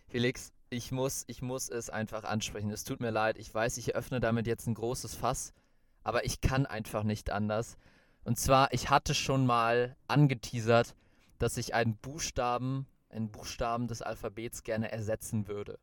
Felix, 0.08 0.52
ich 0.68 0.92
muss, 0.92 1.24
ich 1.28 1.40
muss 1.40 1.70
es 1.70 1.88
einfach 1.88 2.24
ansprechen. 2.24 2.70
Es 2.70 2.84
tut 2.84 3.00
mir 3.00 3.10
leid. 3.10 3.38
Ich 3.38 3.54
weiß, 3.54 3.78
ich 3.78 3.94
eröffne 3.94 4.20
damit 4.20 4.46
jetzt 4.46 4.66
ein 4.66 4.74
großes 4.74 5.14
Fass, 5.14 5.54
aber 6.02 6.26
ich 6.26 6.42
kann 6.42 6.66
einfach 6.66 7.04
nicht 7.04 7.30
anders. 7.30 7.78
Und 8.24 8.38
zwar, 8.38 8.72
ich 8.74 8.90
hatte 8.90 9.14
schon 9.14 9.46
mal 9.46 9.96
angeteasert, 10.08 10.94
dass 11.38 11.56
ich 11.56 11.74
einen 11.74 11.96
Buchstaben, 11.96 12.86
einen 13.10 13.30
Buchstaben 13.30 13.88
des 13.88 14.02
Alphabets 14.02 14.62
gerne 14.62 14.90
ersetzen 14.92 15.48
würde. 15.48 15.78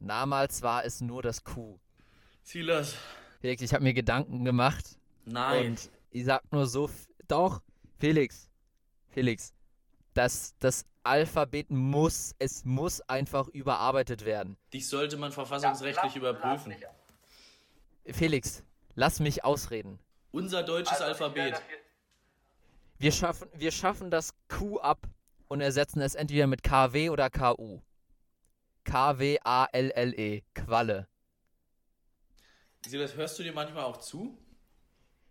Damals 0.00 0.62
war 0.62 0.84
es 0.84 1.00
nur 1.00 1.22
das 1.22 1.44
Q. 1.44 1.78
Silas. 2.42 2.94
Felix, 3.40 3.62
ich 3.62 3.72
habe 3.72 3.84
mir 3.84 3.94
Gedanken 3.94 4.44
gemacht 4.44 4.98
Nein. 5.24 5.72
und 5.72 5.90
ich 6.10 6.24
sag 6.24 6.42
nur 6.52 6.66
so, 6.66 6.90
doch, 7.28 7.62
Felix, 7.98 8.50
Felix, 9.08 9.52
das, 10.14 10.54
das 10.58 10.84
Alphabet 11.02 11.70
muss, 11.70 12.34
es 12.38 12.64
muss 12.64 13.00
einfach 13.02 13.48
überarbeitet 13.48 14.24
werden. 14.24 14.56
Dich 14.72 14.88
sollte 14.88 15.16
man 15.16 15.32
verfassungsrechtlich 15.32 16.14
Ja, 16.14 16.20
lass- 16.22 16.36
überprüfen. 16.38 16.74
lass 16.80 16.90
mich- 18.06 18.16
Felix, 18.16 18.62
lass 18.94 19.20
mich 19.20 19.44
ausreden. 19.44 19.98
Unser 20.32 20.62
deutsches 20.62 21.00
Also, 21.00 21.04
Alphabet. 21.04 21.60
Wir 22.98 23.12
schaffen, 23.12 23.48
wir 23.54 23.70
schaffen 23.70 24.10
das 24.10 24.34
Q 24.48 24.78
ab 24.80 25.06
und 25.54 25.60
ersetzen 25.60 26.00
es 26.00 26.16
entweder 26.16 26.48
mit 26.48 26.64
KW 26.64 27.10
oder 27.10 27.30
KU. 27.30 27.80
K-W-A-L-L-E, 28.82 30.42
Qualle. 30.52 31.06
Silas, 32.84 33.14
hörst 33.14 33.38
du 33.38 33.44
dir 33.44 33.52
manchmal 33.52 33.84
auch 33.84 33.98
zu? 33.98 34.36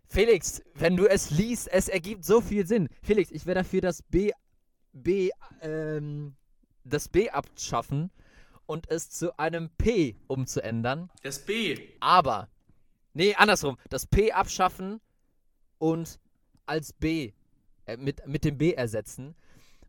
Felix, 0.06 0.62
wenn 0.72 0.96
du 0.96 1.04
es 1.04 1.30
liest, 1.30 1.68
es 1.70 1.88
ergibt 1.88 2.24
so 2.24 2.40
viel 2.40 2.66
Sinn. 2.66 2.88
Felix, 3.02 3.30
ich 3.32 3.44
wäre 3.44 3.56
dafür, 3.56 3.82
das 3.82 4.00
B, 4.00 4.32
B, 4.94 5.28
ähm, 5.60 6.34
das 6.84 7.10
B 7.10 7.28
abschaffen 7.28 8.10
und 8.64 8.90
es 8.90 9.10
zu 9.10 9.38
einem 9.38 9.68
P 9.76 10.16
umzuändern. 10.26 11.10
Das 11.22 11.44
B. 11.44 11.78
Aber, 12.00 12.48
nee, 13.12 13.34
andersrum, 13.34 13.76
das 13.90 14.06
P 14.06 14.32
abschaffen 14.32 15.02
und 15.76 16.18
als 16.64 16.94
B, 16.94 17.34
äh, 17.84 17.98
mit, 17.98 18.26
mit 18.26 18.44
dem 18.44 18.56
B 18.56 18.72
ersetzen. 18.72 19.34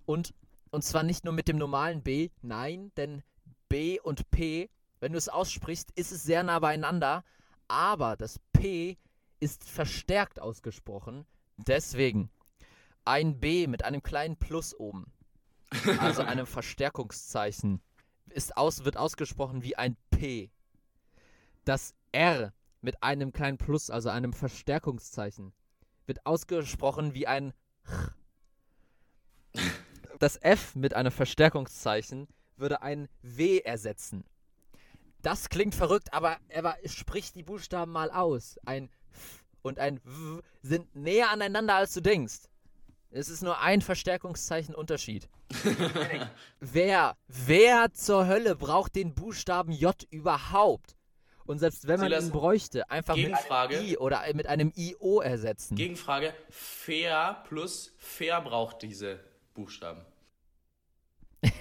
Und, 0.06 0.34
und 0.72 0.84
zwar 0.84 1.04
nicht 1.04 1.26
nur 1.26 1.34
mit 1.34 1.48
dem 1.48 1.58
normalen 1.58 2.04
B, 2.04 2.30
nein, 2.42 2.92
denn 2.98 3.24
B 3.70 4.00
und 4.00 4.30
P, 4.32 4.70
wenn 5.00 5.12
du 5.12 5.18
es 5.18 5.30
aussprichst, 5.30 5.92
ist 5.92 6.12
es 6.12 6.24
sehr 6.24 6.44
nah 6.44 6.60
beieinander, 6.60 7.24
aber 7.68 8.16
das 8.16 8.40
P 8.54 8.98
ist 9.40 9.64
verstärkt 9.64 10.40
ausgesprochen. 10.40 11.26
Deswegen 11.58 12.30
ein 13.06 13.40
B 13.40 13.68
mit 13.68 13.84
einem 13.84 14.04
kleinen 14.04 14.38
Plus 14.38 14.74
oben, 14.78 15.12
also 16.00 16.22
einem 16.24 16.46
Verstärkungszeichen, 16.46 17.82
ist 18.30 18.58
aus, 18.58 18.84
wird 18.86 18.98
ausgesprochen 18.98 19.64
wie 19.64 19.76
ein 19.76 19.98
P. 20.10 20.52
Das 21.64 21.94
R 22.12 22.54
mit 22.82 23.02
einem 23.04 23.32
kleinen 23.32 23.58
Plus, 23.58 23.90
also 23.90 24.10
einem 24.10 24.34
Verstärkungszeichen, 24.34 25.54
wird 26.06 26.26
ausgesprochen 26.26 27.14
wie 27.14 27.28
ein 27.28 27.54
Ch. 27.88 28.16
Das 30.20 30.38
F 30.42 30.76
mit 30.76 30.94
einem 30.94 31.12
Verstärkungszeichen 31.12 32.28
würde 32.58 32.82
ein 32.82 33.08
W 33.22 33.60
ersetzen. 33.60 34.24
Das 35.22 35.50
klingt 35.50 35.76
verrückt, 35.76 36.14
aber, 36.14 36.38
aber 36.56 36.76
sprich 36.86 37.32
die 37.34 37.44
Buchstaben 37.44 37.92
mal 37.92 38.12
aus. 38.12 38.60
Ein 38.66 38.90
F 39.12 39.44
und 39.62 39.80
ein 39.80 40.00
W 40.04 40.42
sind 40.62 40.96
näher 40.96 41.32
aneinander, 41.32 41.76
als 41.76 41.94
du 41.94 42.02
denkst. 42.02 42.44
Es 43.10 43.30
ist 43.30 43.42
nur 43.42 43.60
ein 43.60 43.82
Verstärkungszeichen 43.82 44.76
Unterschied. 44.76 45.28
wer, 46.60 47.18
wer 47.28 47.94
zur 47.94 48.28
Hölle 48.28 48.56
braucht 48.56 48.96
den 48.96 49.16
Buchstaben 49.16 49.72
J 49.72 49.96
überhaupt? 50.12 50.96
Und 51.46 51.60
selbst 51.60 51.88
wenn 51.88 52.00
man 52.00 52.12
ihn 52.12 52.32
bräuchte, 52.32 52.90
einfach 52.90 53.16
mit 53.16 53.26
Gegenfrage. 53.26 53.82
I 53.82 53.98
oder 53.98 54.24
mit 54.34 54.48
einem 54.48 54.72
IO 54.76 55.22
ersetzen. 55.22 55.76
Gegenfrage. 55.76 56.34
Fair 56.50 57.44
plus 57.48 57.94
fair 57.98 58.42
braucht 58.42 58.82
diese 58.82 59.20
Buchstaben. 59.56 60.06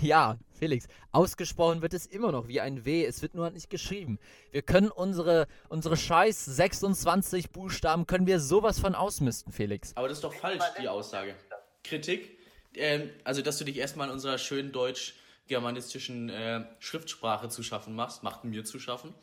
Ja, 0.00 0.38
Felix, 0.52 0.86
ausgesprochen 1.10 1.82
wird 1.82 1.94
es 1.94 2.06
immer 2.06 2.30
noch 2.30 2.48
wie 2.48 2.60
ein 2.60 2.84
W, 2.84 3.04
es 3.04 3.22
wird 3.22 3.34
nur 3.34 3.50
nicht 3.50 3.70
geschrieben. 3.70 4.18
Wir 4.52 4.62
können 4.62 4.90
unsere, 4.90 5.48
unsere 5.68 5.96
scheiß 5.96 6.44
26 6.44 7.50
Buchstaben, 7.50 8.06
können 8.06 8.26
wir 8.26 8.38
sowas 8.38 8.78
von 8.78 8.94
ausmisten, 8.94 9.52
Felix. 9.52 9.96
Aber 9.96 10.08
das 10.08 10.18
ist 10.18 10.24
doch 10.24 10.34
falsch, 10.34 10.62
die 10.80 10.88
Aussage. 10.88 11.34
Kritik, 11.82 12.38
ähm, 12.74 13.10
also 13.24 13.42
dass 13.42 13.58
du 13.58 13.64
dich 13.64 13.78
erstmal 13.78 14.08
in 14.08 14.12
unserer 14.12 14.38
schönen 14.38 14.70
deutsch-germanistischen 14.70 16.28
äh, 16.28 16.66
Schriftsprache 16.78 17.48
zu 17.48 17.62
schaffen 17.62 17.94
machst, 17.94 18.22
macht 18.22 18.44
mir 18.44 18.64
zu 18.64 18.78
schaffen. 18.78 19.14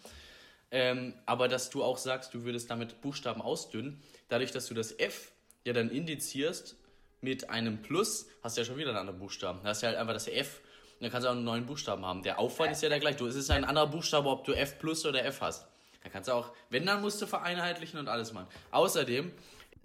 Ähm, 0.72 1.14
aber 1.28 1.48
dass 1.48 1.70
du 1.70 1.84
auch 1.84 2.00
sagst, 2.00 2.34
du 2.34 2.44
würdest 2.44 2.70
damit 2.72 3.00
Buchstaben 3.02 3.42
ausdünnen, 3.42 4.02
dadurch, 4.28 4.52
dass 4.52 4.66
du 4.66 4.74
das 4.74 4.92
F 4.98 5.32
ja 5.66 5.74
dann 5.74 5.90
indizierst 5.90 6.78
mit 7.24 7.50
einem 7.50 7.82
Plus 7.82 8.28
hast 8.44 8.58
du 8.58 8.62
ja 8.62 8.66
schon 8.66 8.78
wieder 8.78 8.90
einen 8.90 9.00
anderen 9.00 9.20
Buchstaben. 9.20 9.60
Da 9.64 9.70
hast 9.70 9.82
du 9.82 9.88
halt 9.88 9.98
einfach 9.98 10.14
das 10.14 10.28
F 10.28 10.62
und 11.00 11.04
dann 11.04 11.12
kannst 11.12 11.26
du 11.26 11.30
auch 11.30 11.36
einen 11.36 11.46
neuen 11.46 11.66
Buchstaben 11.66 12.06
haben. 12.06 12.22
Der 12.22 12.38
Aufwand 12.38 12.72
ist 12.72 12.84
ja 12.84 12.90
der 12.90 13.00
gleiche. 13.00 13.18
Du, 13.18 13.26
es 13.26 13.36
ist 13.36 13.50
ein 13.50 13.64
anderer 13.64 13.88
Buchstabe, 13.88 14.30
ob 14.30 14.44
du 14.44 14.54
F 14.54 14.78
plus 14.78 15.06
oder 15.06 15.24
F 15.26 15.42
hast. 15.42 15.66
Da 16.04 16.10
kannst 16.10 16.28
du 16.28 16.34
auch, 16.34 16.52
wenn, 16.70 16.86
dann 16.86 17.02
musst 17.02 17.22
du 17.22 17.28
vereinheitlichen 17.28 17.98
und 18.00 18.10
alles 18.10 18.34
machen. 18.34 18.48
Außerdem, 18.72 19.32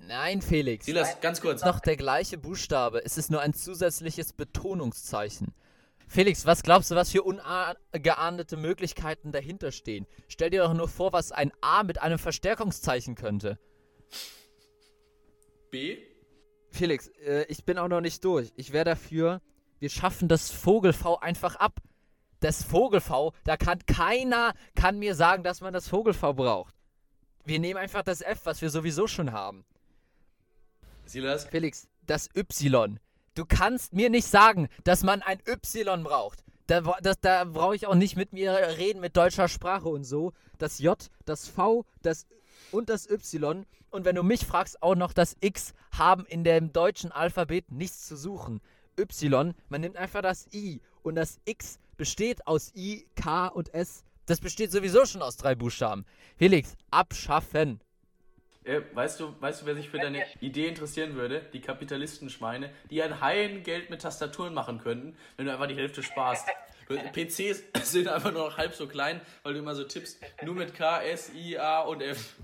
Nein, 0.00 0.42
Felix. 0.42 0.86
Silas, 0.86 1.20
ganz 1.20 1.40
kurz. 1.40 1.60
ist 1.60 1.66
noch 1.66 1.80
der 1.80 1.96
gleiche 1.96 2.38
Buchstabe. 2.38 3.04
Es 3.04 3.18
ist 3.18 3.30
nur 3.30 3.40
ein 3.40 3.52
zusätzliches 3.52 4.32
Betonungszeichen. 4.32 5.54
Felix, 6.06 6.46
was 6.46 6.62
glaubst 6.62 6.90
du, 6.90 6.94
was 6.94 7.10
für 7.10 7.22
ungeahndete 7.22 8.56
Möglichkeiten 8.56 9.30
dahinter 9.32 9.72
stehen? 9.72 10.06
Stell 10.28 10.50
dir 10.50 10.62
doch 10.62 10.72
nur 10.72 10.88
vor, 10.88 11.12
was 11.12 11.32
ein 11.32 11.52
A 11.60 11.82
mit 11.82 12.00
einem 12.00 12.18
Verstärkungszeichen 12.18 13.14
könnte. 13.14 13.58
B, 15.70 15.98
Felix, 16.70 17.08
äh, 17.24 17.44
ich 17.48 17.64
bin 17.64 17.78
auch 17.78 17.88
noch 17.88 18.00
nicht 18.00 18.24
durch. 18.24 18.52
Ich 18.56 18.72
wäre 18.72 18.84
dafür, 18.84 19.40
wir 19.78 19.90
schaffen 19.90 20.28
das 20.28 20.50
Vogel-V 20.50 21.18
einfach 21.20 21.56
ab. 21.56 21.80
Das 22.40 22.62
Vogel-V, 22.62 23.32
da 23.44 23.56
kann 23.56 23.84
keiner 23.86 24.54
kann 24.74 24.98
mir 24.98 25.14
sagen, 25.14 25.42
dass 25.42 25.60
man 25.60 25.72
das 25.72 25.88
Vogel-V 25.88 26.34
braucht. 26.34 26.74
Wir 27.44 27.58
nehmen 27.58 27.80
einfach 27.80 28.02
das 28.02 28.20
F, 28.20 28.40
was 28.44 28.62
wir 28.62 28.70
sowieso 28.70 29.06
schon 29.06 29.32
haben. 29.32 29.64
Silas, 31.04 31.46
Felix, 31.46 31.88
das 32.06 32.28
Y. 32.36 33.00
Du 33.34 33.44
kannst 33.46 33.94
mir 33.94 34.10
nicht 34.10 34.26
sagen, 34.26 34.68
dass 34.84 35.02
man 35.02 35.22
ein 35.22 35.40
Y 35.46 36.02
braucht. 36.02 36.44
Da, 36.66 36.82
das, 37.00 37.18
da 37.20 37.44
brauche 37.44 37.74
ich 37.74 37.86
auch 37.86 37.94
nicht 37.94 38.16
mit 38.16 38.32
mir 38.32 38.52
reden 38.76 39.00
mit 39.00 39.16
deutscher 39.16 39.48
Sprache 39.48 39.88
und 39.88 40.04
so. 40.04 40.32
Das 40.58 40.78
J, 40.80 40.98
das 41.24 41.48
V, 41.48 41.86
das 42.02 42.26
und 42.70 42.88
das 42.88 43.08
Y. 43.08 43.64
Und 43.90 44.04
wenn 44.04 44.16
du 44.16 44.22
mich 44.22 44.44
fragst, 44.46 44.82
auch 44.82 44.94
noch 44.94 45.12
das 45.12 45.36
X 45.40 45.74
haben 45.92 46.26
in 46.26 46.44
dem 46.44 46.72
deutschen 46.72 47.12
Alphabet 47.12 47.70
nichts 47.70 48.06
zu 48.06 48.16
suchen. 48.16 48.60
Y, 48.98 49.54
man 49.68 49.80
nimmt 49.80 49.96
einfach 49.96 50.22
das 50.22 50.46
I. 50.52 50.80
Und 51.02 51.14
das 51.14 51.40
X 51.44 51.78
besteht 51.96 52.46
aus 52.46 52.72
I, 52.74 53.06
K 53.14 53.46
und 53.48 53.72
S. 53.74 54.04
Das 54.26 54.40
besteht 54.40 54.70
sowieso 54.72 55.06
schon 55.06 55.22
aus 55.22 55.36
drei 55.36 55.54
Buchstaben. 55.54 56.04
Felix, 56.36 56.76
abschaffen. 56.90 57.80
äh, 58.64 58.82
weißt, 58.92 59.20
du, 59.20 59.34
weißt 59.40 59.62
du, 59.62 59.66
wer 59.66 59.74
sich 59.74 59.88
für 59.88 59.98
deine 59.98 60.24
Idee 60.40 60.68
interessieren 60.68 61.14
würde? 61.14 61.40
Die 61.54 61.60
Kapitalistenschweine, 61.60 62.70
die 62.90 63.02
ein 63.02 63.20
Heidengeld 63.22 63.88
mit 63.88 64.02
Tastaturen 64.02 64.52
machen 64.52 64.80
könnten, 64.80 65.16
wenn 65.36 65.46
du 65.46 65.52
einfach 65.52 65.66
die 65.66 65.76
Hälfte 65.76 66.02
sparst. 66.02 66.46
PCs 67.12 67.64
sind 67.82 68.08
einfach 68.08 68.32
nur 68.32 68.48
noch 68.48 68.56
halb 68.56 68.74
so 68.74 68.86
klein, 68.86 69.20
weil 69.42 69.54
du 69.54 69.58
immer 69.60 69.74
so 69.74 69.84
tippst, 69.84 70.20
nur 70.44 70.54
mit 70.54 70.74
K, 70.74 71.02
S, 71.02 71.32
I, 71.34 71.58
A 71.58 71.80
und 71.80 72.02
F. 72.02 72.34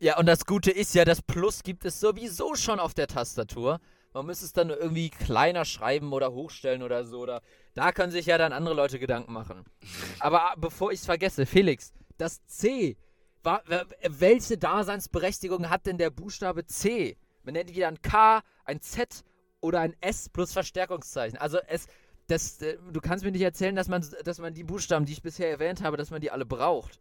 Ja, 0.00 0.18
und 0.18 0.26
das 0.26 0.46
Gute 0.46 0.70
ist 0.70 0.94
ja, 0.94 1.04
das 1.04 1.22
Plus 1.22 1.62
gibt 1.62 1.84
es 1.84 1.98
sowieso 1.98 2.54
schon 2.54 2.78
auf 2.78 2.94
der 2.94 3.08
Tastatur. 3.08 3.80
Man 4.14 4.26
müsste 4.26 4.46
es 4.46 4.52
dann 4.52 4.68
nur 4.68 4.80
irgendwie 4.80 5.10
kleiner 5.10 5.64
schreiben 5.64 6.12
oder 6.12 6.32
hochstellen 6.32 6.82
oder 6.82 7.04
so. 7.04 7.20
Oder 7.20 7.42
da 7.74 7.92
können 7.92 8.12
sich 8.12 8.26
ja 8.26 8.38
dann 8.38 8.52
andere 8.52 8.74
Leute 8.74 8.98
Gedanken 8.98 9.32
machen. 9.32 9.64
Aber 10.20 10.52
ah, 10.52 10.54
bevor 10.56 10.92
ich 10.92 11.00
es 11.00 11.06
vergesse, 11.06 11.46
Felix, 11.46 11.92
das 12.16 12.44
C, 12.46 12.96
welche 13.42 14.58
Daseinsberechtigung 14.58 15.68
hat 15.68 15.86
denn 15.86 15.98
der 15.98 16.10
Buchstabe 16.10 16.64
C? 16.66 17.16
Man 17.42 17.54
nennt 17.54 17.70
ihn 17.70 17.84
ein 17.84 18.02
K, 18.02 18.42
ein 18.64 18.80
Z 18.80 19.24
oder 19.60 19.80
ein 19.80 19.96
S 20.00 20.28
plus 20.28 20.52
Verstärkungszeichen. 20.52 21.38
Also 21.38 21.58
es, 21.66 21.86
das, 22.28 22.60
äh, 22.62 22.76
du 22.92 23.00
kannst 23.00 23.24
mir 23.24 23.32
nicht 23.32 23.42
erzählen, 23.42 23.74
dass 23.74 23.88
man, 23.88 24.06
dass 24.24 24.38
man 24.38 24.54
die 24.54 24.64
Buchstaben, 24.64 25.06
die 25.06 25.12
ich 25.12 25.22
bisher 25.22 25.50
erwähnt 25.50 25.82
habe, 25.82 25.96
dass 25.96 26.10
man 26.10 26.20
die 26.20 26.30
alle 26.30 26.46
braucht. 26.46 27.00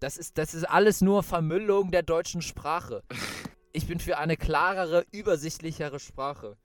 Das 0.00 0.18
ist, 0.18 0.36
das 0.36 0.52
ist 0.54 0.64
alles 0.64 1.00
nur 1.00 1.22
Vermüllung 1.22 1.90
der 1.90 2.02
deutschen 2.02 2.42
Sprache. 2.42 3.02
Ich 3.72 3.86
bin 3.86 3.98
für 3.98 4.18
eine 4.18 4.36
klarere, 4.36 5.04
übersichtlichere 5.10 6.00
Sprache. 6.00 6.56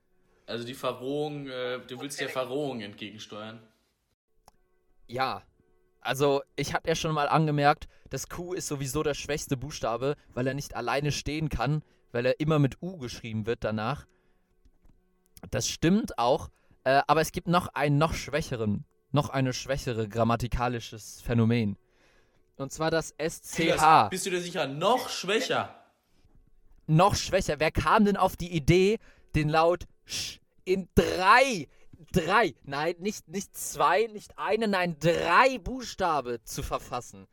Also 0.45 0.65
die 0.65 0.73
Verrohung, 0.73 1.47
äh, 1.47 1.79
du 1.87 1.99
willst 2.01 2.19
der 2.19 2.29
Verrohung 2.29 2.81
entgegensteuern. 2.81 3.61
Ja. 5.07 5.43
Also, 6.01 6.41
ich 6.55 6.73
hatte 6.73 6.89
ja 6.89 6.95
schon 6.95 7.13
mal 7.13 7.29
angemerkt, 7.29 7.87
das 8.09 8.27
Q 8.27 8.53
ist 8.53 8.67
sowieso 8.67 9.03
der 9.03 9.13
schwächste 9.13 9.55
Buchstabe, 9.55 10.15
weil 10.33 10.47
er 10.47 10.53
nicht 10.53 10.75
alleine 10.75 11.11
stehen 11.11 11.47
kann, 11.47 11.83
weil 12.11 12.25
er 12.25 12.39
immer 12.39 12.59
mit 12.59 12.81
U 12.81 12.97
geschrieben 12.97 13.45
wird 13.45 13.63
danach. 13.63 14.07
Das 15.51 15.67
stimmt 15.67 16.17
auch, 16.17 16.49
äh, 16.83 17.01
aber 17.07 17.21
es 17.21 17.31
gibt 17.31 17.47
noch 17.47 17.67
einen 17.67 17.97
noch 17.97 18.13
schwächeren, 18.13 18.85
noch 19.11 19.29
eine 19.29 19.53
schwächere 19.53 20.09
grammatikalisches 20.09 21.21
Phänomen. 21.21 21.77
Und 22.61 22.71
zwar 22.71 22.91
das 22.91 23.13
SCH. 23.17 24.09
Bist 24.09 24.25
du 24.25 24.29
dir 24.29 24.41
sicher? 24.41 24.67
Noch 24.67 25.09
schwächer. 25.09 25.75
noch 26.87 27.15
schwächer. 27.15 27.59
Wer 27.59 27.71
kam 27.71 28.05
denn 28.05 28.17
auf 28.17 28.35
die 28.35 28.51
Idee, 28.51 28.99
den 29.33 29.49
Laut 29.49 29.85
Sch 30.05 30.39
in 30.63 30.87
drei, 30.93 31.67
drei, 32.11 32.53
nein, 32.63 32.95
nicht, 32.99 33.27
nicht 33.27 33.57
zwei, 33.57 34.07
nicht 34.07 34.37
eine, 34.37 34.67
nein, 34.67 34.97
drei 34.99 35.57
Buchstabe 35.57 36.43
zu 36.43 36.61
verfassen? 36.63 37.27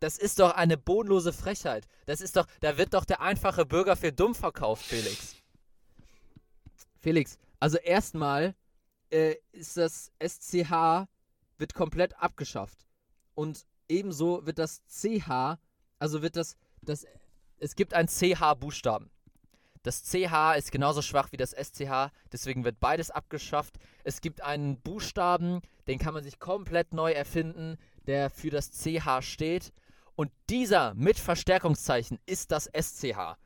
Das 0.00 0.18
ist 0.18 0.40
doch 0.40 0.52
eine 0.52 0.76
bodenlose 0.76 1.32
Frechheit. 1.32 1.86
Das 2.06 2.20
ist 2.20 2.36
doch, 2.36 2.46
da 2.60 2.76
wird 2.76 2.94
doch 2.94 3.04
der 3.04 3.20
einfache 3.20 3.64
Bürger 3.66 3.96
für 3.96 4.12
dumm 4.12 4.34
verkauft, 4.34 4.84
Felix. 4.84 5.36
Felix, 7.00 7.38
also 7.60 7.78
erstmal 7.78 8.54
äh, 9.10 9.36
ist 9.52 9.76
das 9.76 10.10
SCH 10.18 11.06
wird 11.58 11.74
komplett 11.74 12.18
abgeschafft. 12.20 12.86
Und 13.34 13.64
ebenso 13.88 14.46
wird 14.46 14.58
das 14.58 14.82
CH, 14.88 15.58
also 15.98 16.22
wird 16.22 16.36
das, 16.36 16.56
das 16.82 17.06
es 17.58 17.74
gibt 17.74 17.94
einen 17.94 18.08
CH-Buchstaben. 18.08 19.10
Das 19.82 20.02
CH 20.02 20.56
ist 20.58 20.72
genauso 20.72 21.00
schwach 21.00 21.30
wie 21.30 21.36
das 21.36 21.52
SCH, 21.52 22.10
deswegen 22.32 22.64
wird 22.64 22.80
beides 22.80 23.10
abgeschafft. 23.10 23.76
Es 24.02 24.20
gibt 24.20 24.42
einen 24.42 24.80
Buchstaben, 24.80 25.60
den 25.86 25.98
kann 25.98 26.12
man 26.12 26.24
sich 26.24 26.40
komplett 26.40 26.92
neu 26.92 27.12
erfinden, 27.12 27.78
der 28.06 28.30
für 28.30 28.50
das 28.50 28.72
CH 28.72 29.22
steht. 29.22 29.72
Und 30.16 30.32
dieser 30.50 30.94
mit 30.94 31.18
Verstärkungszeichen 31.18 32.18
ist 32.26 32.50
das 32.50 32.68
SCH. 32.76 33.36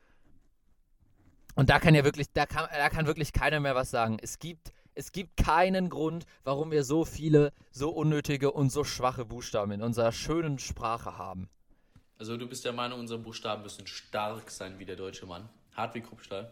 Und 1.53 1.69
da 1.69 1.79
kann 1.79 1.93
ja 1.93 2.03
wirklich, 2.03 2.31
da 2.33 2.47
kann, 2.47 2.67
da 2.71 2.89
kann 2.89 3.05
wirklich 3.05 3.33
keiner 3.33 3.59
mehr 3.59 3.75
was 3.75 3.91
sagen. 3.91 4.17
Es 4.19 4.39
gibt, 4.39 4.71
es 5.01 5.11
gibt 5.11 5.35
keinen 5.35 5.89
Grund, 5.89 6.27
warum 6.43 6.69
wir 6.69 6.83
so 6.83 7.05
viele, 7.05 7.53
so 7.71 7.89
unnötige 7.89 8.51
und 8.51 8.71
so 8.71 8.83
schwache 8.83 9.25
Buchstaben 9.25 9.71
in 9.71 9.81
unserer 9.81 10.11
schönen 10.11 10.59
Sprache 10.59 11.17
haben. 11.17 11.49
Also 12.19 12.37
du 12.37 12.47
bist 12.47 12.65
der 12.65 12.71
Meinung, 12.71 12.99
unsere 12.99 13.17
Buchstaben 13.19 13.63
müssen 13.63 13.87
stark 13.87 14.51
sein 14.51 14.77
wie 14.77 14.85
der 14.85 14.95
deutsche 14.95 15.25
Mann. 15.25 15.49
Hart 15.73 15.95
wie 15.95 16.01
Kruppstahl. 16.01 16.51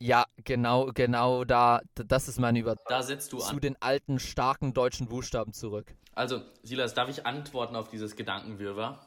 Ja, 0.00 0.26
genau, 0.44 0.86
genau 0.92 1.44
da, 1.44 1.80
das 1.94 2.26
ist 2.26 2.40
meine 2.40 2.58
Überzeugung. 2.58 2.88
Da 2.88 3.02
setzt 3.04 3.32
du 3.32 3.38
Zu 3.38 3.48
an. 3.54 3.60
den 3.60 3.80
alten, 3.80 4.18
starken 4.18 4.74
deutschen 4.74 5.06
Buchstaben 5.06 5.52
zurück. 5.52 5.94
Also, 6.16 6.42
Silas, 6.64 6.94
darf 6.94 7.08
ich 7.08 7.26
antworten 7.26 7.76
auf 7.76 7.90
dieses 7.90 8.16
Gedankenwirrwarr? 8.16 9.06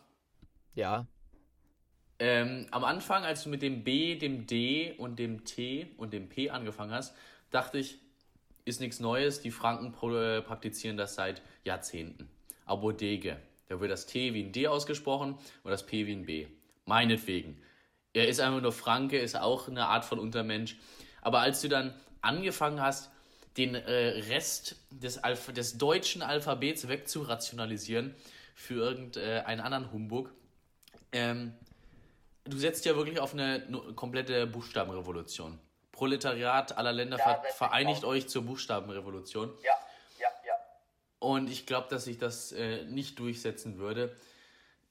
Ja. 0.76 1.08
Ähm, 2.20 2.68
am 2.72 2.86
Anfang, 2.86 3.26
als 3.26 3.44
du 3.44 3.50
mit 3.50 3.62
dem 3.62 3.84
B, 3.84 4.16
dem 4.16 4.48
D 4.48 4.94
und 4.98 5.20
dem 5.20 5.44
T 5.44 5.94
und 5.98 6.14
dem 6.14 6.30
P 6.30 6.52
angefangen 6.52 6.94
hast, 6.94 7.14
dachte 7.50 7.78
ich, 7.78 8.00
ist 8.66 8.80
nichts 8.80 9.00
Neues. 9.00 9.42
Die 9.42 9.52
Franken 9.52 9.94
äh, 10.14 10.42
praktizieren 10.42 10.98
das 10.98 11.16
seit 11.16 11.42
Jahrzehnten. 11.64 12.30
Abodege. 12.66 13.38
Da 13.68 13.80
wird 13.80 13.92
das 13.92 14.06
T 14.06 14.34
wie 14.34 14.44
ein 14.44 14.52
D 14.52 14.68
ausgesprochen 14.68 15.38
und 15.64 15.72
das 15.72 15.86
P 15.86 16.06
wie 16.06 16.14
ein 16.14 16.26
B. 16.26 16.48
Meinetwegen. 16.86 17.62
Er 18.14 18.28
ist 18.28 18.40
einfach 18.40 18.62
nur 18.62 18.74
Franke, 18.74 19.18
ist 19.18 19.38
auch 19.38 19.68
eine 19.68 19.88
Art 19.88 20.04
von 20.04 20.20
Untermensch. 20.20 20.78
Aber 21.22 21.40
als 21.40 21.62
du 21.62 21.70
dann 21.70 21.94
angefangen 22.22 22.82
hast, 22.82 23.12
den 23.58 23.76
äh, 23.76 24.08
Rest 24.30 24.78
des, 24.90 25.18
Alph 25.18 25.54
des 25.54 25.78
deutschen 25.78 26.22
Alphabets 26.22 26.88
wegzurationalisieren 26.88 28.16
für 28.56 28.76
irgendeinen 28.76 29.60
anderen 29.60 29.92
Humbug, 29.92 30.34
ähm, 31.12 31.54
du 32.46 32.58
setzt 32.58 32.86
ja 32.86 32.96
wirklich 32.96 33.20
auf 33.20 33.34
eine 33.34 33.66
komplette 33.96 34.48
Buchstabenrevolution. 34.48 35.60
Proletariat 35.92 36.78
aller 36.78 36.94
Länder 36.94 37.18
ver 37.18 37.44
vereinigt 37.56 38.04
auf. 38.04 38.12
euch 38.12 38.28
zur 38.28 38.44
Buchstabenrevolution. 38.44 39.54
Ja, 39.64 39.74
ja, 40.20 40.28
ja. 40.46 40.54
Und 41.20 41.50
ich 41.50 41.66
glaube, 41.66 41.88
dass 41.90 42.06
sich 42.06 42.18
das 42.18 42.52
äh, 42.52 42.86
nicht 42.86 43.20
durchsetzen 43.20 43.78
würde. 43.78 44.16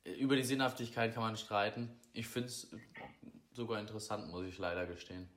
Äh, 0.05 0.12
Über 0.12 0.36
die 0.36 0.44
Sinnhaftigkeit 0.44 1.14
kann 1.14 1.22
man 1.22 1.36
streiten. 1.36 1.90
Ich 2.12 2.28
finde 2.28 2.48
es 2.48 2.68
sogar 3.53 3.80
interessant, 3.80 4.30
muss 4.30 4.46
ich 4.46 4.59
leider 4.59 4.86
gestehen. 4.86 5.28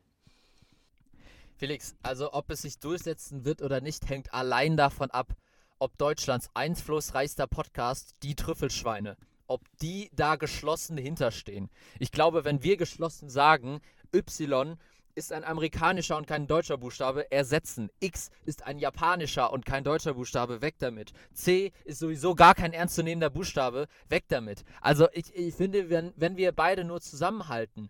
Felix, 1.57 1.95
also 2.01 2.33
ob 2.33 2.49
es 2.49 2.63
sich 2.63 2.79
durchsetzen 2.79 3.45
wird 3.45 3.61
oder 3.61 3.79
nicht, 3.79 4.09
hängt 4.09 4.33
allein 4.33 4.75
davon 4.75 5.11
ab, 5.11 5.33
ob 5.79 5.97
Deutschlands 5.97 6.49
einflussreichster 6.53 7.47
Podcast, 7.47 8.15
die 8.23 8.35
Trüffelschweine, 8.35 9.17
ob 9.47 9.61
die 9.81 10.09
da 10.13 10.35
geschlossen 10.35 10.97
hinterstehen. 10.97 11.69
Ich 11.99 12.11
glaube, 12.11 12.43
wenn 12.43 12.63
wir 12.63 12.77
geschlossen 12.77 13.29
sagen, 13.29 13.81
Y 14.13 14.77
ist 15.15 15.31
ein 15.31 15.43
amerikanischer 15.43 16.17
und 16.17 16.27
kein 16.27 16.47
deutscher 16.47 16.77
Buchstabe, 16.77 17.31
ersetzen. 17.31 17.89
X 17.99 18.29
ist 18.45 18.63
ein 18.63 18.79
japanischer 18.79 19.51
und 19.51 19.65
kein 19.65 19.83
deutscher 19.83 20.13
Buchstabe, 20.13 20.61
weg 20.61 20.75
damit. 20.79 21.13
C 21.33 21.71
ist 21.85 21.99
sowieso 21.99 22.35
gar 22.35 22.55
kein 22.55 22.73
ernstzunehmender 22.73 23.29
Buchstabe, 23.29 23.87
weg 24.09 24.25
damit. 24.27 24.63
Also 24.81 25.07
ich, 25.13 25.33
ich 25.35 25.53
finde, 25.55 25.89
wenn, 25.89 26.13
wenn 26.15 26.37
wir 26.37 26.51
beide 26.51 26.83
nur 26.83 27.01
zusammenhalten, 27.01 27.89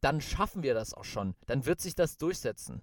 dann 0.00 0.20
schaffen 0.20 0.62
wir 0.62 0.74
das 0.74 0.94
auch 0.94 1.04
schon. 1.04 1.34
Dann 1.46 1.66
wird 1.66 1.80
sich 1.80 1.94
das 1.94 2.16
durchsetzen. 2.16 2.82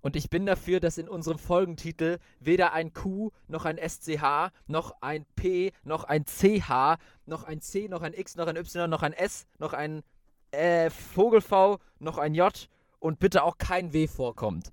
Und 0.00 0.14
ich 0.14 0.30
bin 0.30 0.46
dafür, 0.46 0.78
dass 0.78 0.96
in 0.96 1.08
unserem 1.08 1.38
Folgentitel 1.38 2.18
weder 2.38 2.72
ein 2.72 2.92
Q, 2.92 3.32
noch 3.48 3.64
ein 3.64 3.78
SCH, 3.78 4.52
noch 4.68 4.94
ein 5.00 5.26
P, 5.34 5.72
noch 5.82 6.04
ein 6.04 6.24
CH, 6.24 6.98
noch 7.26 7.42
ein 7.42 7.60
C, 7.60 7.88
noch 7.88 8.02
ein 8.02 8.14
X, 8.14 8.36
noch 8.36 8.46
ein 8.46 8.56
Y, 8.56 8.88
noch 8.88 9.02
ein 9.02 9.12
S, 9.12 9.46
noch 9.58 9.72
ein 9.72 10.02
äh, 10.50 10.90
Vogel 10.90 11.40
V, 11.40 11.78
noch 11.98 12.18
ein 12.18 12.34
J 12.34 12.68
und 12.98 13.18
bitte 13.18 13.42
auch 13.42 13.58
kein 13.58 13.92
W 13.92 14.06
vorkommt. 14.06 14.72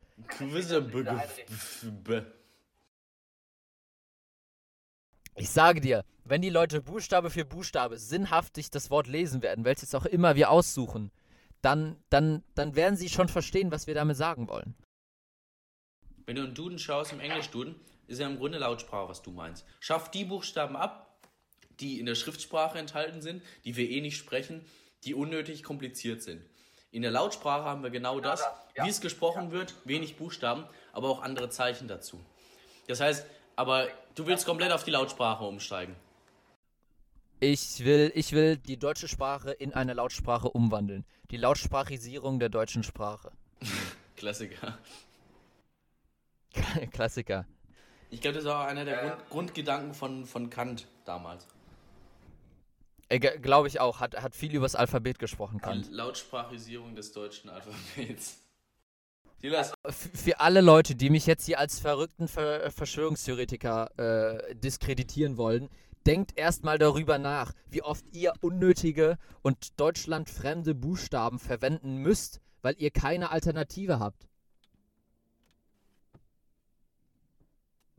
Ich 5.38 5.50
sage 5.50 5.82
dir, 5.82 6.06
wenn 6.24 6.42
die 6.42 6.50
Leute 6.50 6.82
Buchstabe 6.82 7.30
für 7.30 7.46
Buchstabe 7.46 7.98
sinnhaftig 7.98 8.72
das 8.72 8.90
Wort 8.90 9.08
lesen 9.08 9.42
werden, 9.42 9.66
welches 9.66 9.94
auch 9.94 10.06
immer 10.06 10.36
wir 10.36 10.50
aussuchen, 10.50 11.12
dann, 11.62 11.98
dann, 12.10 12.44
dann 12.54 12.76
werden 12.76 12.96
sie 12.96 13.10
schon 13.10 13.28
verstehen, 13.28 13.72
was 13.72 13.88
wir 13.88 13.96
damit 13.96 14.18
sagen 14.18 14.48
wollen. 14.48 14.76
Wenn 16.26 16.38
du 16.38 16.44
einen 16.44 16.56
Duden 16.56 16.80
schaust, 16.80 17.12
im 17.12 17.20
Englisch-Duden, 17.20 17.76
ist 18.08 18.20
ja 18.20 18.28
im 18.28 18.38
Grunde 18.38 18.58
Lautsprache, 18.60 19.10
was 19.10 19.22
du 19.22 19.32
meinst. 19.32 19.66
Schaff 19.80 20.10
die 20.10 20.26
Buchstaben 20.26 20.76
ab, 20.76 21.20
die 21.80 22.00
in 22.00 22.06
der 22.06 22.16
Schriftsprache 22.16 22.78
enthalten 22.78 23.22
sind, 23.22 23.44
die 23.64 23.76
wir 23.76 23.90
eh 23.90 24.02
nicht 24.02 24.18
sprechen, 24.18 24.66
die 25.06 25.14
unnötig 25.14 25.64
kompliziert 25.64 26.22
sind. 26.24 26.42
In 26.92 27.02
der 27.02 27.12
Lautsprache 27.12 27.66
haben 27.66 27.84
wir 27.84 27.90
genau 27.90 28.20
das, 28.20 28.44
wie 28.82 28.90
es 28.90 29.02
gesprochen 29.02 29.52
wird, 29.52 29.76
wenig 29.84 30.18
Buchstaben, 30.18 30.66
aber 30.94 31.10
auch 31.10 31.22
andere 31.22 31.50
Zeichen 31.50 31.88
dazu. 31.88 32.20
Das 32.88 33.02
heißt, 33.02 33.26
aber 33.56 33.88
du 34.16 34.28
willst 34.28 34.46
komplett 34.46 34.72
auf 34.72 34.84
die 34.84 34.92
Lautsprache 34.92 35.44
umsteigen. 35.44 35.96
Ich 37.40 37.84
will, 37.84 38.12
ich 38.16 38.32
will 38.32 38.58
die 38.58 38.78
deutsche 38.78 39.08
Sprache 39.08 39.52
in 39.52 39.74
eine 39.74 39.94
Lautsprache 39.94 40.50
umwandeln. 40.50 41.06
Die 41.32 41.38
Lautsprachisierung 41.38 42.40
der 42.40 42.50
deutschen 42.50 42.84
Sprache. 42.84 43.32
Klassiker. 44.16 44.78
Klassiker. 46.92 47.46
Ich 48.10 48.22
glaube, 48.22 48.38
das 48.38 48.46
war 48.46 48.68
einer 48.68 48.86
der 48.86 48.98
Grund, 48.98 49.30
Grundgedanken 49.30 49.94
von, 49.94 50.26
von 50.26 50.50
Kant 50.50 50.88
damals. 51.04 51.46
Äh, 53.10 53.20
Glaube 53.20 53.68
ich 53.68 53.80
auch. 53.80 54.00
Hat, 54.00 54.22
hat 54.22 54.36
viel 54.36 54.54
übers 54.54 54.76
Alphabet 54.76 55.20
gesprochen, 55.20 55.58
Die 55.58 55.64
Kant. 55.64 55.92
Lautsprachisierung 55.92 56.96
des 56.96 57.12
deutschen 57.12 57.50
Alphabets. 57.50 58.42
F 59.84 60.10
für 60.14 60.40
alle 60.40 60.62
Leute, 60.62 60.96
die 60.96 61.12
mich 61.12 61.28
jetzt 61.28 61.46
hier 61.46 61.60
als 61.60 61.80
verrückten 61.80 62.28
Ver 62.28 62.72
Verschwörungstheoretiker 62.72 63.92
äh, 64.50 64.56
diskreditieren 64.56 65.38
wollen, 65.38 65.70
denkt 66.08 66.36
erstmal 66.36 66.80
darüber 66.80 67.20
nach, 67.20 67.52
wie 67.70 67.84
oft 67.84 68.06
ihr 68.12 68.34
unnötige 68.42 69.20
und 69.44 69.80
deutschlandfremde 69.80 70.74
Buchstaben 70.74 71.38
verwenden 71.38 71.98
müsst, 71.98 72.42
weil 72.64 72.74
ihr 72.80 72.90
keine 72.90 73.30
Alternative 73.30 74.00
habt. 74.00 74.28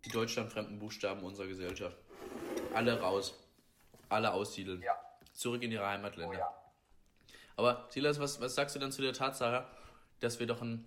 die 0.06 0.12
deutschlandfremden 0.12 0.78
Buchstaben 0.78 1.22
unserer 1.22 1.48
Gesellschaft. 1.48 1.96
Alle 2.74 3.00
raus. 3.00 3.34
Alle 4.08 4.32
aussiedeln. 4.32 4.82
Ja. 4.82 4.98
Zurück 5.32 5.62
in 5.62 5.72
ihre 5.72 5.86
Heimatländer. 5.86 6.34
Oh 6.34 6.38
ja. 6.38 6.54
Aber 7.56 7.86
Silas, 7.90 8.20
was, 8.20 8.40
was 8.40 8.54
sagst 8.54 8.76
du 8.76 8.80
dann 8.80 8.92
zu 8.92 9.02
der 9.02 9.12
Tatsache, 9.12 9.66
dass 10.20 10.38
wir 10.38 10.46
doch 10.46 10.62
ein. 10.62 10.86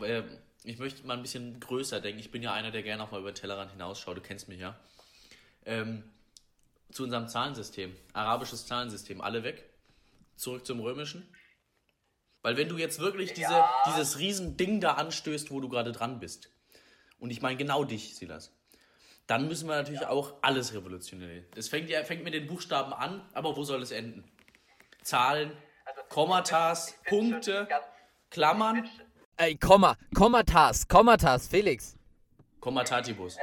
Äh, 0.00 0.22
ich 0.64 0.78
möchte 0.78 1.04
mal 1.06 1.16
ein 1.16 1.22
bisschen 1.22 1.58
größer 1.58 2.00
denken. 2.00 2.20
Ich 2.20 2.30
bin 2.30 2.42
ja 2.42 2.52
einer, 2.52 2.70
der 2.70 2.82
gerne 2.82 3.02
auch 3.02 3.10
mal 3.10 3.20
über 3.20 3.32
den 3.32 3.36
Tellerrand 3.36 3.72
hinausschaut. 3.72 4.16
Du 4.16 4.20
kennst 4.20 4.48
mich 4.48 4.60
ja. 4.60 4.78
Ähm, 5.64 6.04
zu 6.90 7.02
unserem 7.02 7.28
Zahlensystem. 7.28 7.96
Arabisches 8.12 8.66
Zahlensystem. 8.66 9.20
Alle 9.20 9.42
weg. 9.42 9.68
Zurück 10.36 10.64
zum 10.66 10.80
römischen. 10.80 11.26
Weil 12.42 12.56
wenn 12.56 12.68
du 12.68 12.76
jetzt 12.78 12.98
wirklich 13.00 13.32
diese, 13.32 13.52
Ja. 13.52 13.70
dieses 13.86 14.18
Riesending 14.18 14.80
da 14.80 14.94
anstößt, 14.94 15.50
wo 15.50 15.60
du 15.60 15.68
gerade 15.68 15.92
dran 15.92 16.20
bist, 16.20 16.50
und 17.18 17.30
ich 17.30 17.40
meine 17.40 17.56
genau 17.56 17.84
dich, 17.84 18.16
Silas, 18.16 18.52
dann 19.26 19.48
müssen 19.48 19.68
wir 19.68 19.76
natürlich 19.76 20.06
auch 20.06 20.34
alles 20.42 20.74
revolutionieren. 20.74 21.44
Es 21.56 21.68
fängt, 21.68 21.88
ja, 21.88 22.04
fängt 22.04 22.24
mit 22.24 22.34
den 22.34 22.46
Buchstaben 22.46 22.92
an, 22.92 23.26
aber 23.32 23.56
wo 23.56 23.64
soll 23.64 23.82
es 23.82 23.90
enden? 23.90 24.24
Zahlen, 25.02 25.52
Also, 25.84 26.00
Kommatas, 26.08 26.94
Punkte, 27.08 27.66
ganz- 27.68 27.84
Klammern, 28.30 28.88
Ey, 29.36 29.56
Komma, 29.56 29.96
Kommatas, 30.14 30.86
Kommatas, 30.86 31.48
Felix. 31.48 31.96
Kommatatibus. 32.60 33.36
Ähm, 33.36 33.42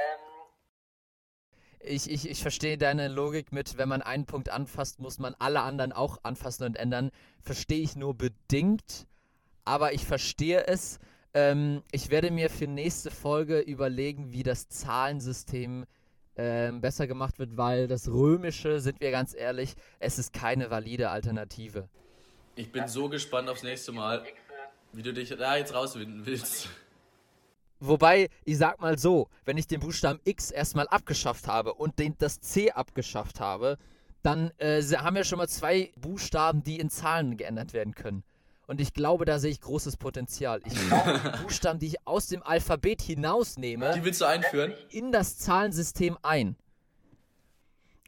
Ich, 1.82 2.10
ich, 2.10 2.28
ich 2.28 2.42
verstehe 2.42 2.76
deine 2.78 3.08
Logik 3.08 3.52
mit, 3.52 3.76
wenn 3.78 3.88
man 3.88 4.02
einen 4.02 4.26
Punkt 4.26 4.50
anfasst, 4.50 5.00
muss 5.00 5.18
man 5.18 5.34
alle 5.38 5.60
anderen 5.62 5.92
auch 5.92 6.18
anfassen 6.24 6.64
und 6.64 6.76
ändern. 6.76 7.10
Verstehe 7.42 7.80
ich 7.82 7.96
nur 7.96 8.14
bedingt, 8.14 9.06
aber 9.64 9.92
ich 9.94 10.04
verstehe 10.04 10.66
es. 10.66 10.98
Ähm, 11.32 11.82
ich 11.92 12.10
werde 12.10 12.30
mir 12.30 12.50
für 12.50 12.66
nächste 12.66 13.10
Folge 13.10 13.60
überlegen, 13.60 14.32
wie 14.32 14.42
das 14.42 14.68
Zahlensystem 14.68 15.86
ähm, 16.36 16.80
besser 16.80 17.06
gemacht 17.06 17.38
wird, 17.38 17.56
weil 17.56 17.86
das 17.86 18.08
Römische, 18.08 18.80
sind 18.80 19.00
wir 19.00 19.10
ganz 19.10 19.34
ehrlich, 19.34 19.74
es 19.98 20.18
ist 20.18 20.32
keine 20.32 20.70
valide 20.70 21.10
Alternative. 21.10 21.88
Ich 22.56 22.72
bin 22.72 22.88
so 22.88 23.08
gespannt 23.08 23.48
aufs 23.48 23.62
nächste 23.62 23.92
Mal, 23.92 24.24
wie 24.92 25.02
du 25.02 25.12
dich 25.12 25.28
da 25.30 25.56
jetzt 25.56 25.74
rauswinden 25.74 26.26
willst. 26.26 26.68
Wobei, 27.78 28.28
ich 28.44 28.58
sag 28.58 28.80
mal 28.80 28.98
so, 28.98 29.28
wenn 29.44 29.56
ich 29.56 29.66
den 29.66 29.80
Buchstaben 29.80 30.20
X 30.24 30.50
erstmal 30.50 30.86
abgeschafft 30.88 31.46
habe 31.46 31.74
und 31.74 31.98
den, 31.98 32.14
das 32.18 32.40
C 32.40 32.70
abgeschafft 32.72 33.40
habe, 33.40 33.78
dann 34.22 34.50
äh, 34.58 34.82
haben 34.82 35.16
wir 35.16 35.24
schon 35.24 35.38
mal 35.38 35.48
zwei 35.48 35.90
Buchstaben, 35.96 36.62
die 36.62 36.78
in 36.78 36.90
Zahlen 36.90 37.36
geändert 37.38 37.72
werden 37.72 37.94
können. 37.94 38.22
Und 38.70 38.80
ich 38.80 38.94
glaube, 38.94 39.24
da 39.24 39.40
sehe 39.40 39.50
ich 39.50 39.60
großes 39.60 39.96
Potenzial. 39.96 40.60
Ich 40.64 40.72
glaube, 40.88 41.20
die 41.24 41.42
Buchstaben, 41.42 41.80
die 41.80 41.88
ich 41.88 42.06
aus 42.06 42.28
dem 42.28 42.40
Alphabet 42.44 43.02
hinausnehme, 43.02 43.94
Die 43.96 44.04
willst 44.04 44.20
du 44.20 44.26
einführen? 44.26 44.74
in 44.90 45.10
das 45.10 45.38
Zahlensystem 45.38 46.16
ein. 46.22 46.54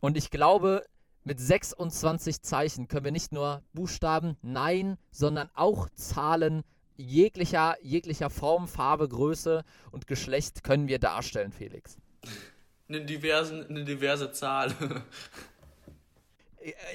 Und 0.00 0.16
ich 0.16 0.30
glaube, 0.30 0.84
mit 1.24 1.40
26 1.40 2.42
Zeichen 2.42 2.86
können 2.86 3.04
wir 3.04 3.10
nicht 3.10 3.32
nur 3.32 3.64
Buchstaben, 3.72 4.36
nein, 4.40 4.98
sondern 5.10 5.50
auch 5.54 5.88
Zahlen 5.96 6.62
jeglicher, 6.96 7.74
jeglicher 7.82 8.30
Form, 8.30 8.68
Farbe, 8.68 9.08
Größe 9.08 9.64
und 9.90 10.06
Geschlecht 10.06 10.62
können 10.62 10.86
wir 10.86 11.00
darstellen, 11.00 11.50
Felix. 11.50 11.98
Eine, 12.88 13.04
diversen, 13.04 13.66
eine 13.66 13.84
diverse 13.84 14.30
Zahl. 14.30 14.72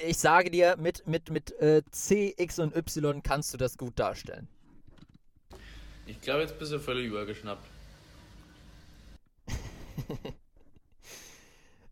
Ich 0.06 0.18
sage 0.18 0.50
dir, 0.50 0.76
mit, 0.78 1.06
mit, 1.06 1.30
mit 1.30 1.52
äh, 1.60 1.82
C, 1.90 2.34
X 2.36 2.58
und 2.58 2.74
Y 2.74 3.22
kannst 3.22 3.52
du 3.52 3.58
das 3.58 3.76
gut 3.76 3.98
darstellen. 3.98 4.48
Ich 6.06 6.20
glaube, 6.20 6.40
jetzt 6.40 6.58
bist 6.58 6.72
du 6.72 6.80
völlig 6.80 7.06
übergeschnappt. 7.06 7.66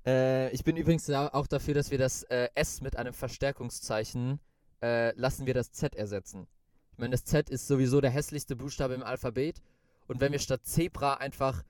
Äh, 0.07 0.51
ich 0.53 0.63
bin 0.63 0.77
übrigens 0.77 1.11
auch 1.11 1.49
dafür, 1.49 1.75
dass 1.75 1.91
wir 1.91 1.99
das 1.99 2.23
äh, 2.25 2.49
S 2.55 2.81
mit 2.81 2.97
einem 2.97 3.13
Verstärkungszeichen 3.13 4.39
äh, 4.81 5.13
lassen 5.19 5.47
wir 5.47 5.55
das 5.55 5.73
Z 5.73 5.97
ersetzen. 5.97 6.47
Ich 6.93 6.99
meine, 6.99 7.11
das 7.11 7.25
Z 7.25 7.51
ist 7.51 7.67
sowieso 7.67 8.01
der 8.01 8.11
hässlichste 8.11 8.55
Buchstabe 8.55 8.95
im 8.95 9.03
Alphabet. 9.03 9.61
Und 10.07 10.21
wenn 10.21 10.31
wir 10.31 10.39
statt 10.39 10.65
Zebra 10.65 11.15
einfach 11.15 11.65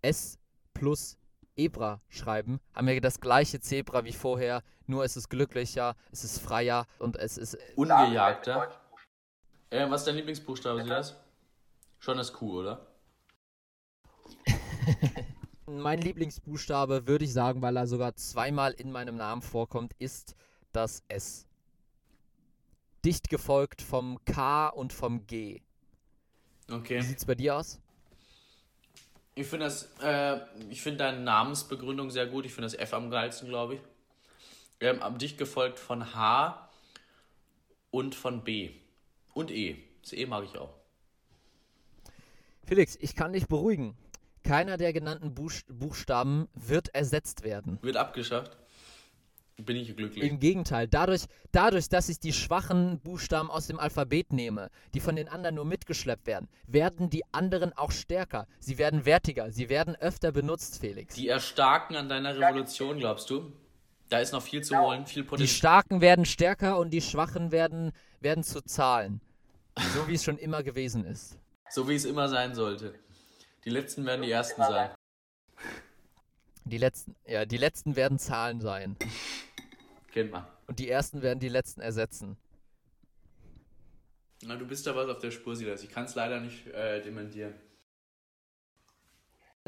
S 0.00 0.38
plus 0.72 1.18
Ebra 1.56 2.00
schreiben, 2.08 2.60
haben 2.74 2.86
wir 2.86 3.00
das 3.00 3.20
gleiche 3.20 3.60
Zebra 3.60 4.04
wie 4.04 4.12
vorher, 4.12 4.62
nur 4.86 5.04
es 5.04 5.16
ist 5.16 5.28
glücklicher, 5.28 5.96
es 6.10 6.24
ist 6.24 6.40
freier 6.40 6.86
und 6.98 7.16
es 7.16 7.38
ist. 7.38 7.56
Ungejagter. 7.76 8.70
Äh, 9.70 9.88
was 9.90 10.02
ist 10.02 10.06
dein 10.06 10.16
Lieblingsbuchstabe, 10.16 10.82
Silas? 10.82 11.16
Schon 11.98 12.16
das 12.18 12.32
Q, 12.32 12.60
oder? 12.60 12.86
Mein 15.66 16.00
Lieblingsbuchstabe, 16.00 17.06
würde 17.06 17.24
ich 17.24 17.32
sagen, 17.32 17.62
weil 17.62 17.76
er 17.76 17.86
sogar 17.86 18.14
zweimal 18.16 18.72
in 18.72 18.92
meinem 18.92 19.16
Namen 19.16 19.42
vorkommt, 19.42 19.94
ist 19.98 20.34
das 20.72 21.02
S. 21.08 21.46
Dicht 23.04 23.28
gefolgt 23.28 23.82
vom 23.82 24.18
K 24.24 24.68
und 24.68 24.92
vom 24.92 25.26
G. 25.26 25.62
Wie 26.68 26.74
Okay. 26.74 27.00
sieht's 27.00 27.24
bei 27.26 27.34
dir 27.34 27.56
aus? 27.56 27.80
Ich 29.34 29.46
finde 29.46 29.66
das, 29.66 29.88
äh, 30.00 30.38
ich 30.70 30.80
finde 30.80 30.98
deine 30.98 31.20
Namensbegründung 31.20 32.10
sehr 32.10 32.26
gut. 32.26 32.46
Ich 32.46 32.54
finde 32.54 32.66
das 32.66 32.74
F 32.74 32.94
am 32.94 33.10
geilsten, 33.10 33.48
glaube 33.48 33.74
ich. 33.74 33.80
Ähm, 34.80 35.02
am 35.02 35.18
dicht 35.18 35.38
gefolgt 35.38 35.78
von 35.78 36.14
H 36.14 36.70
und 37.90 38.14
von 38.14 38.44
B. 38.44 38.70
Und 39.32 39.50
E. 39.50 39.76
Das 40.02 40.12
E 40.12 40.26
mag 40.26 40.44
ich 40.44 40.56
auch. 40.58 40.74
Felix, 42.64 42.96
ich 43.00 43.16
kann 43.16 43.32
dich 43.32 43.48
beruhigen. 43.48 43.96
Keiner 44.44 44.76
der 44.76 44.92
genannten 44.92 45.34
Buch 45.34 45.52
Buchstaben 45.68 46.48
wird 46.54 46.94
ersetzt 46.94 47.42
werden. 47.42 47.78
Wird 47.82 47.96
abgeschafft. 47.96 48.56
Bin 49.56 49.76
ich 49.76 49.96
glücklich. 49.96 50.24
Im 50.24 50.40
Gegenteil, 50.40 50.88
dadurch, 50.88 51.26
dadurch, 51.52 51.88
dass 51.88 52.08
ich 52.08 52.18
die 52.18 52.32
schwachen 52.32 52.98
Buchstaben 52.98 53.50
aus 53.50 53.68
dem 53.68 53.78
Alphabet 53.78 54.32
nehme, 54.32 54.68
die 54.94 55.00
von 55.00 55.14
den 55.14 55.28
anderen 55.28 55.54
nur 55.54 55.64
mitgeschleppt 55.64 56.26
werden, 56.26 56.48
werden 56.66 57.08
die 57.08 57.22
anderen 57.32 57.72
auch 57.72 57.92
stärker. 57.92 58.48
Sie 58.58 58.78
werden 58.78 59.04
wertiger, 59.04 59.52
sie 59.52 59.68
werden 59.68 59.94
öfter 59.94 60.32
benutzt, 60.32 60.80
Felix. 60.80 61.14
Die 61.14 61.28
erstarken 61.28 61.94
an 61.94 62.08
deiner 62.08 62.36
Revolution, 62.36 62.98
glaubst 62.98 63.30
du? 63.30 63.52
Da 64.08 64.18
ist 64.18 64.32
noch 64.32 64.42
viel 64.42 64.62
zu 64.62 64.76
holen, 64.76 65.06
viel 65.06 65.22
Die 65.22 65.28
Potenzial. 65.28 65.56
Starken 65.56 66.00
werden 66.00 66.24
stärker 66.24 66.78
und 66.78 66.90
die 66.90 67.00
Schwachen 67.00 67.52
werden, 67.52 67.92
werden 68.20 68.42
zu 68.42 68.60
Zahlen. 68.60 69.20
So 69.94 70.06
wie 70.08 70.14
es 70.14 70.24
schon 70.24 70.38
immer 70.38 70.62
gewesen 70.62 71.04
ist. 71.04 71.38
So 71.70 71.88
wie 71.88 71.94
es 71.94 72.04
immer 72.04 72.28
sein 72.28 72.54
sollte. 72.54 72.94
Die 73.64 73.70
letzten 73.70 74.04
werden 74.04 74.22
die 74.22 74.30
ersten 74.30 74.62
sein. 74.62 74.90
Die 76.64 76.78
letzten, 76.78 77.14
ja, 77.26 77.44
die 77.44 77.56
letzten 77.56 77.96
werden 77.96 78.18
Zahlen 78.18 78.60
sein. 78.60 78.96
Kennt 80.14 80.30
man. 80.30 80.46
Und 80.68 80.78
die 80.78 80.88
ersten 80.88 81.22
werden 81.22 81.40
die 81.40 81.48
letzten 81.48 81.80
ersetzen. 81.80 82.36
Na, 84.44 84.54
du 84.54 84.64
bist 84.64 84.86
da 84.86 84.94
was 84.94 85.08
auf 85.08 85.18
der 85.18 85.32
Spur, 85.32 85.56
Silas. 85.56 85.82
Ich 85.82 85.90
kann 85.90 86.04
es 86.04 86.14
leider 86.14 86.38
nicht 86.38 86.68
äh, 86.68 87.02
dementieren. 87.02 87.52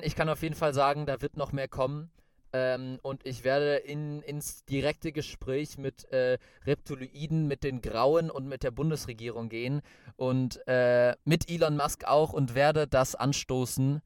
Ich 0.00 0.14
kann 0.14 0.28
auf 0.28 0.42
jeden 0.42 0.54
Fall 0.54 0.72
sagen, 0.72 1.04
da 1.04 1.20
wird 1.20 1.36
noch 1.36 1.50
mehr 1.50 1.66
kommen. 1.66 2.12
Ähm, 2.52 3.00
und 3.02 3.26
ich 3.26 3.42
werde 3.42 3.74
in, 3.78 4.22
ins 4.22 4.64
direkte 4.66 5.10
Gespräch 5.10 5.78
mit 5.78 6.04
äh, 6.12 6.38
Reptiloiden, 6.64 7.48
mit 7.48 7.64
den 7.64 7.82
Grauen 7.82 8.30
und 8.30 8.46
mit 8.46 8.62
der 8.62 8.70
Bundesregierung 8.70 9.48
gehen 9.48 9.82
und 10.14 10.64
äh, 10.68 11.16
mit 11.24 11.50
Elon 11.50 11.76
Musk 11.76 12.04
auch 12.04 12.32
und 12.32 12.54
werde 12.54 12.86
das 12.86 13.16
anstoßen, 13.16 14.00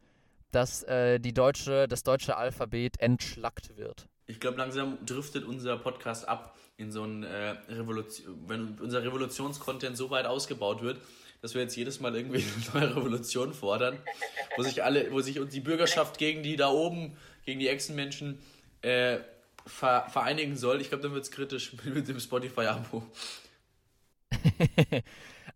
dass 0.52 0.84
äh, 0.84 1.20
die 1.20 1.34
deutsche, 1.34 1.86
das 1.86 2.02
deutsche 2.02 2.38
Alphabet 2.38 2.98
entschlackt 2.98 3.76
wird. 3.76 4.08
Ich 4.30 4.38
glaube, 4.38 4.58
langsam 4.58 5.04
driftet 5.04 5.44
unser 5.44 5.76
Podcast 5.76 6.28
ab 6.28 6.56
in 6.76 6.92
so 6.92 7.02
ein 7.02 7.24
äh, 7.24 7.56
Revolution, 7.68 8.44
wenn 8.46 8.78
unser 8.78 9.02
Revolutionscontent 9.02 9.96
so 9.96 10.10
weit 10.10 10.26
ausgebaut 10.26 10.82
wird, 10.82 11.00
dass 11.42 11.54
wir 11.54 11.62
jetzt 11.62 11.76
jedes 11.76 11.98
Mal 11.98 12.14
irgendwie 12.14 12.44
eine 12.72 12.86
neue 12.86 12.96
Revolution 12.96 13.52
fordern, 13.52 13.98
wo 14.56 14.62
sich 14.62 14.84
alle, 14.84 15.10
wo 15.10 15.20
sich 15.20 15.40
uns 15.40 15.52
die 15.52 15.60
Bürgerschaft 15.60 16.16
gegen 16.16 16.44
die 16.44 16.54
da 16.54 16.70
oben, 16.70 17.16
gegen 17.44 17.58
die 17.58 17.68
Echsenmenschen 17.68 18.38
äh, 18.82 19.18
ver 19.66 20.06
vereinigen 20.08 20.56
soll. 20.56 20.80
Ich 20.80 20.90
glaube, 20.90 21.02
dann 21.02 21.12
wird 21.12 21.24
es 21.24 21.32
kritisch 21.32 21.72
mit 21.84 22.06
dem 22.06 22.20
Spotify-Abo. 22.20 23.02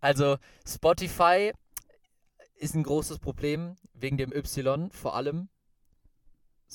also 0.01 0.37
Spotify 0.66 1.53
ist 2.57 2.75
ein 2.75 2.83
großes 2.83 3.20
Problem 3.20 3.77
wegen 3.93 4.16
dem 4.16 4.33
Y 4.33 4.91
vor 4.91 5.14
allem. 5.14 5.49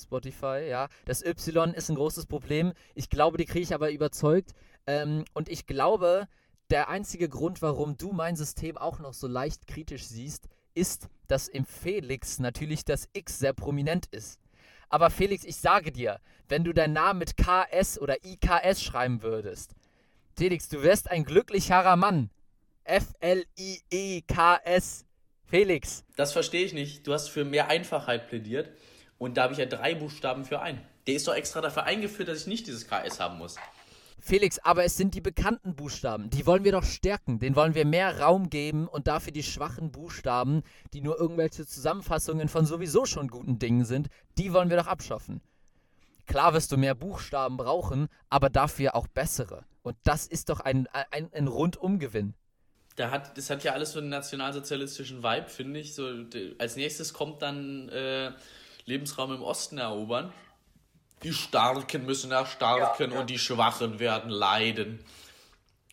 Spotify, 0.02 0.66
ja. 0.68 0.88
Das 1.04 1.24
Y 1.24 1.74
ist 1.74 1.88
ein 1.90 1.96
großes 1.96 2.26
Problem. 2.26 2.72
Ich 2.94 3.10
glaube, 3.10 3.38
die 3.38 3.44
kriege 3.44 3.62
ich 3.62 3.74
aber 3.74 3.90
überzeugt. 3.90 4.52
Ähm, 4.86 5.24
und 5.34 5.48
ich 5.48 5.66
glaube, 5.66 6.28
der 6.70 6.88
einzige 6.88 7.28
Grund, 7.28 7.62
warum 7.62 7.96
du 7.96 8.12
mein 8.12 8.36
System 8.36 8.76
auch 8.78 8.98
noch 9.00 9.14
so 9.14 9.26
leicht 9.26 9.66
kritisch 9.66 10.06
siehst, 10.06 10.48
ist, 10.74 11.08
dass 11.26 11.48
im 11.48 11.64
Felix 11.64 12.38
natürlich 12.38 12.84
das 12.84 13.08
X 13.12 13.38
sehr 13.38 13.52
prominent 13.52 14.06
ist. 14.06 14.38
Aber 14.88 15.10
Felix, 15.10 15.44
ich 15.44 15.56
sage 15.56 15.92
dir, 15.92 16.20
wenn 16.48 16.64
du 16.64 16.72
deinen 16.72 16.94
Namen 16.94 17.18
mit 17.20 17.36
KS 17.36 18.00
oder 18.00 18.16
IKS 18.24 18.82
schreiben 18.82 19.22
würdest, 19.22 19.74
Felix, 20.36 20.68
du 20.68 20.82
wärst 20.82 21.10
ein 21.10 21.24
glücklicherer 21.24 21.96
Mann. 21.96 22.30
F-L-I-E-K-S. 22.84 23.44
Felix. 25.44 26.04
Das 26.16 26.32
verstehe 26.32 26.64
ich 26.64 26.72
nicht. 26.72 27.06
Du 27.06 27.12
hast 27.12 27.28
für 27.28 27.44
mehr 27.44 27.68
Einfachheit 27.68 28.28
plädiert 28.28 28.70
und 29.20 29.36
da 29.36 29.42
habe 29.42 29.52
ich 29.52 29.58
ja 29.58 29.66
drei 29.66 29.94
Buchstaben 29.94 30.46
für 30.46 30.60
ein. 30.62 30.80
Der 31.06 31.14
ist 31.14 31.28
doch 31.28 31.34
extra 31.34 31.60
dafür 31.60 31.84
eingeführt, 31.84 32.28
dass 32.28 32.40
ich 32.40 32.46
nicht 32.46 32.66
dieses 32.66 32.88
KS 32.88 33.20
haben 33.20 33.36
muss. 33.36 33.56
Felix, 34.18 34.58
aber 34.60 34.84
es 34.84 34.96
sind 34.96 35.14
die 35.14 35.20
bekannten 35.20 35.76
Buchstaben. 35.76 36.30
Die 36.30 36.46
wollen 36.46 36.64
wir 36.64 36.72
doch 36.72 36.84
stärken. 36.84 37.38
Den 37.38 37.54
wollen 37.54 37.74
wir 37.74 37.84
mehr 37.84 38.20
Raum 38.20 38.48
geben 38.48 38.88
und 38.88 39.08
dafür 39.08 39.32
die 39.32 39.42
schwachen 39.42 39.92
Buchstaben, 39.92 40.62
die 40.94 41.02
nur 41.02 41.20
irgendwelche 41.20 41.66
Zusammenfassungen 41.66 42.48
von 42.48 42.64
sowieso 42.64 43.04
schon 43.04 43.28
guten 43.28 43.58
Dingen 43.58 43.84
sind, 43.84 44.08
die 44.38 44.54
wollen 44.54 44.70
wir 44.70 44.78
doch 44.78 44.86
abschaffen. 44.86 45.42
Klar 46.26 46.54
wirst 46.54 46.72
du 46.72 46.78
mehr 46.78 46.94
Buchstaben 46.94 47.58
brauchen, 47.58 48.08
aber 48.30 48.48
dafür 48.48 48.94
auch 48.94 49.06
bessere. 49.06 49.64
Und 49.82 49.96
das 50.04 50.26
ist 50.26 50.48
doch 50.48 50.60
ein, 50.60 50.88
ein, 51.10 51.28
ein 51.32 51.46
Rundumgewinn. 51.46 52.32
Da 52.96 53.10
hat, 53.10 53.36
das 53.36 53.50
hat 53.50 53.64
ja 53.64 53.72
alles 53.72 53.92
so 53.92 53.98
einen 53.98 54.08
nationalsozialistischen 54.08 55.22
Vibe, 55.22 55.48
finde 55.48 55.80
ich. 55.80 55.94
So, 55.94 56.08
als 56.58 56.76
nächstes 56.76 57.12
kommt 57.12 57.42
dann 57.42 57.88
äh, 57.90 58.32
Lebensraum 58.90 59.32
im 59.32 59.42
Osten 59.42 59.78
erobern. 59.78 60.32
Die 61.22 61.32
Starken 61.32 62.06
müssen 62.06 62.32
erstarken 62.32 63.10
Ja, 63.10 63.14
ja. 63.14 63.20
und 63.20 63.30
die 63.30 63.38
Schwachen 63.38 63.98
werden 63.98 64.30
leiden. 64.30 65.04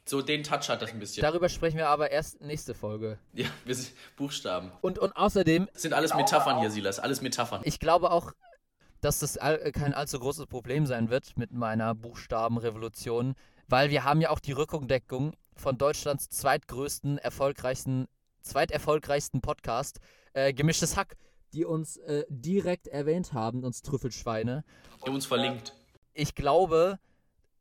So 0.06 0.22
den 0.22 0.44
Touch 0.44 0.70
hat 0.70 0.82
das 0.82 0.92
ein 0.94 1.00
bisschen. 1.00 1.22
Darüber 1.22 1.50
sprechen 1.50 1.78
wir 1.78 1.90
aber 1.90 2.12
erst 2.12 2.40
nächste 2.42 2.74
Folge. 2.74 3.20
ja, 3.34 3.48
wir 3.66 3.76
sind 3.76 3.92
Buchstaben. 4.16 4.72
Und, 4.82 5.00
und 5.00 5.16
außerdem, 5.18 5.68
Das 5.74 5.82
sind 5.82 5.94
alles 5.94 6.14
Metaphern 6.16 6.60
hier, 6.60 6.72
Silas. 6.72 7.00
Alles 7.00 7.22
Metaphern. 7.22 7.62
ich 7.66 7.80
glaube 7.80 8.10
auch, 8.12 8.32
dass 9.02 9.20
das 9.20 9.38
all, 9.38 9.72
kein 9.74 9.94
allzu 9.94 10.18
großes 10.20 10.48
Problem 10.48 10.86
sein 10.86 11.10
wird 11.10 11.38
mit 11.38 11.52
meiner 11.52 11.94
Buchstabenrevolution, 11.94 13.36
weil 13.68 13.90
wir 13.90 14.06
haben 14.06 14.22
ja 14.22 14.30
auch 14.30 14.40
die 14.40 14.54
Rückendeckung 14.54 15.34
von 15.56 15.78
Deutschlands 15.78 16.30
zweitgrößten, 16.30 17.18
erfolgreichsten, 17.18 18.08
zweiterfolgreichsten 18.44 19.42
Podcast, 19.42 20.00
äh, 20.34 20.54
Gemischtes 20.54 20.96
Hack, 20.96 21.18
die 21.54 21.66
uns 21.66 21.98
äh, 21.98 22.26
direkt 22.30 22.88
erwähnt 22.88 23.34
haben, 23.34 23.64
uns 23.64 23.82
Trüffelschweine. 23.82 24.64
Die 25.00 25.08
haben 25.08 25.16
uns 25.16 25.26
verlinkt. 25.26 25.74
Ich 26.14 26.36
glaube, 26.36 27.00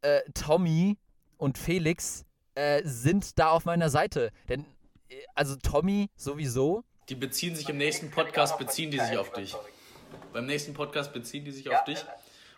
äh, 0.03 0.23
Tommy 0.35 0.99
und 1.37 1.59
Felix 1.59 2.25
äh, 2.55 2.83
sind 2.85 3.39
da 3.39 3.51
auf 3.51 3.65
meiner 3.65 3.91
Seite. 3.91 4.31
Denn, 4.49 4.65
äh, 5.09 5.17
also 5.35 5.57
Tommy 5.57 6.09
sowieso. 6.17 6.85
Die 7.09 7.15
beziehen 7.15 7.55
sich 7.55 7.69
im 7.69 7.77
nächsten 7.77 8.11
Podcast, 8.11 8.59
beziehen 8.59 8.91
die 8.91 8.99
sich 8.99 9.17
auf 9.19 9.33
dich. 9.33 9.55
Beim 10.33 10.47
nächsten 10.47 10.75
Podcast 10.75 11.13
beziehen 11.13 11.45
die 11.45 11.53
sich 11.53 11.69
auf 11.71 11.85
dich 11.85 12.05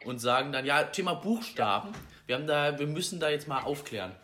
und 0.04 0.18
sagen 0.18 0.52
dann, 0.52 0.64
ja, 0.64 0.84
Thema 0.84 1.14
Buchstaben, 1.14 1.92
wir 2.26 2.36
haben 2.36 2.46
da, 2.46 2.78
wir 2.78 2.86
müssen 2.86 3.20
da 3.20 3.28
jetzt 3.28 3.48
mal 3.48 3.62
aufklären. 3.62 4.14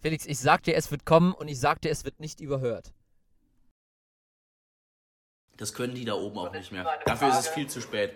Felix, 0.00 0.26
ich 0.26 0.38
sag 0.38 0.62
dir, 0.62 0.76
es 0.76 0.90
wird 0.90 1.04
kommen 1.04 1.32
und 1.32 1.48
ich 1.48 1.58
sag 1.58 1.80
dir, 1.80 1.90
es 1.90 2.04
wird 2.04 2.20
nicht 2.20 2.40
überhört. 2.40 2.92
Das 5.58 5.74
können 5.74 5.94
die 5.94 6.04
da 6.04 6.14
oben 6.14 6.38
auch 6.38 6.52
nicht 6.52 6.72
mehr. 6.72 6.86
Dafür 7.04 7.28
ist 7.28 7.40
es 7.40 7.48
viel 7.48 7.66
zu 7.66 7.80
spät. 7.80 8.12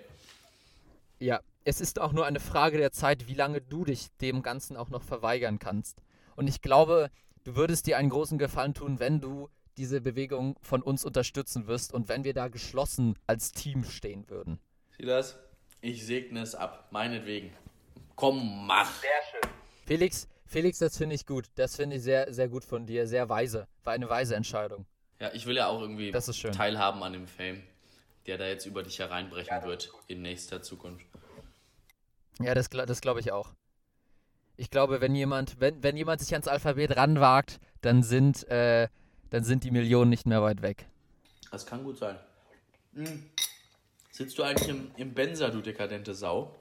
Ja, 1.19 1.41
es 1.65 1.81
ist 1.81 2.01
auch 2.01 2.13
nur 2.13 2.25
eine 2.25 2.41
Frage 2.41 2.79
der 2.79 2.93
Zeit, 2.93 3.29
wie 3.29 3.35
lange 3.35 3.61
du 3.61 3.85
dich 3.85 4.09
dem 4.21 4.43
Ganzen 4.43 4.77
auch 4.77 4.89
noch 4.89 5.03
verweigern 5.03 5.59
kannst. 5.59 6.03
Und 6.37 6.49
ich 6.49 6.63
glaube, 6.63 7.11
du 7.45 7.57
würdest 7.57 7.87
dir 7.87 7.99
einen 7.99 8.11
großen 8.11 8.39
Gefallen 8.39 8.75
tun, 8.75 9.01
wenn 9.01 9.21
du 9.21 9.49
diese 9.77 10.01
Bewegung 10.01 10.57
von 10.63 10.83
uns 10.83 11.05
unterstützen 11.05 11.67
wirst 11.67 11.93
und 11.93 12.09
wenn 12.09 12.25
wir 12.25 12.33
da 12.33 12.49
geschlossen 12.49 13.19
als 13.27 13.53
Team 13.53 13.85
stehen 13.85 14.29
würden. 14.29 14.59
Sieh 14.97 15.07
das? 15.07 15.37
Ich 15.81 16.07
segne 16.07 16.43
es 16.43 16.55
ab, 16.55 16.89
meinetwegen. 16.91 17.53
Komm, 18.15 18.67
mach. 18.67 19.01
Sehr 19.01 19.11
schön. 19.31 19.51
Felix, 19.85 20.29
Felix, 20.47 20.79
das 20.79 20.97
finde 20.97 21.17
ich 21.17 21.27
gut. 21.27 21.47
Das 21.57 21.75
finde 21.75 21.97
ich 21.97 22.03
sehr, 22.03 22.33
sehr 22.33 22.49
gut 22.49 22.65
von 22.65 22.87
dir. 22.87 23.07
Sehr 23.09 23.29
weise. 23.29 23.67
War 23.83 23.95
eine 23.95 24.09
weise 24.09 24.37
Entscheidung. 24.37 24.87
Ja, 25.23 25.31
ich 25.33 25.47
will 25.47 25.55
ja 25.55 25.69
auch 25.69 25.81
irgendwie 25.81 26.11
Das 26.11 26.27
ist 26.27 26.39
schön. 26.39 26.51
teilhaben 26.51 27.01
an 27.05 27.13
dem 27.13 27.29
Fame, 27.29 27.63
der 28.27 28.39
da 28.39 28.47
jetzt 28.49 28.67
über 28.67 28.83
dich 28.83 28.99
hereinbrechen 28.99 29.63
wird 29.63 29.93
in 30.09 30.21
nächster 30.21 30.63
Zukunft. 30.63 31.07
Ja, 32.41 32.55
das, 32.55 32.69
das 32.71 33.01
glaube 33.01 33.21
ich 33.21 33.31
auch. 33.31 33.55
Ich 34.57 34.69
glaube, 34.69 35.01
wenn 35.01 35.15
jemand, 35.15 35.61
wenn, 35.61 35.81
wenn 35.81 35.97
jemand 35.97 36.21
sich 36.21 36.33
ans 36.33 36.49
Alphabet 36.49 36.97
ranwagt, 36.97 37.61
dann 37.83 38.03
sind, 38.03 38.49
äh, 38.49 38.89
dann 39.31 39.45
sind 39.45 39.63
die 39.63 39.71
Millionen 39.71 40.11
nicht 40.11 40.27
mehr 40.27 40.43
weit 40.43 40.61
weg. 40.61 40.89
Das 41.53 41.67
kann 41.67 41.85
gut 41.85 41.99
sein. 41.99 42.19
Hm. 42.95 43.31
Sitzt 44.11 44.37
du 44.39 44.43
eigentlich 44.43 44.69
im, 44.71 44.91
im 44.97 45.15
Benzer, 45.15 45.51
du 45.51 45.61
dekadente 45.61 46.17
Sau? 46.17 46.59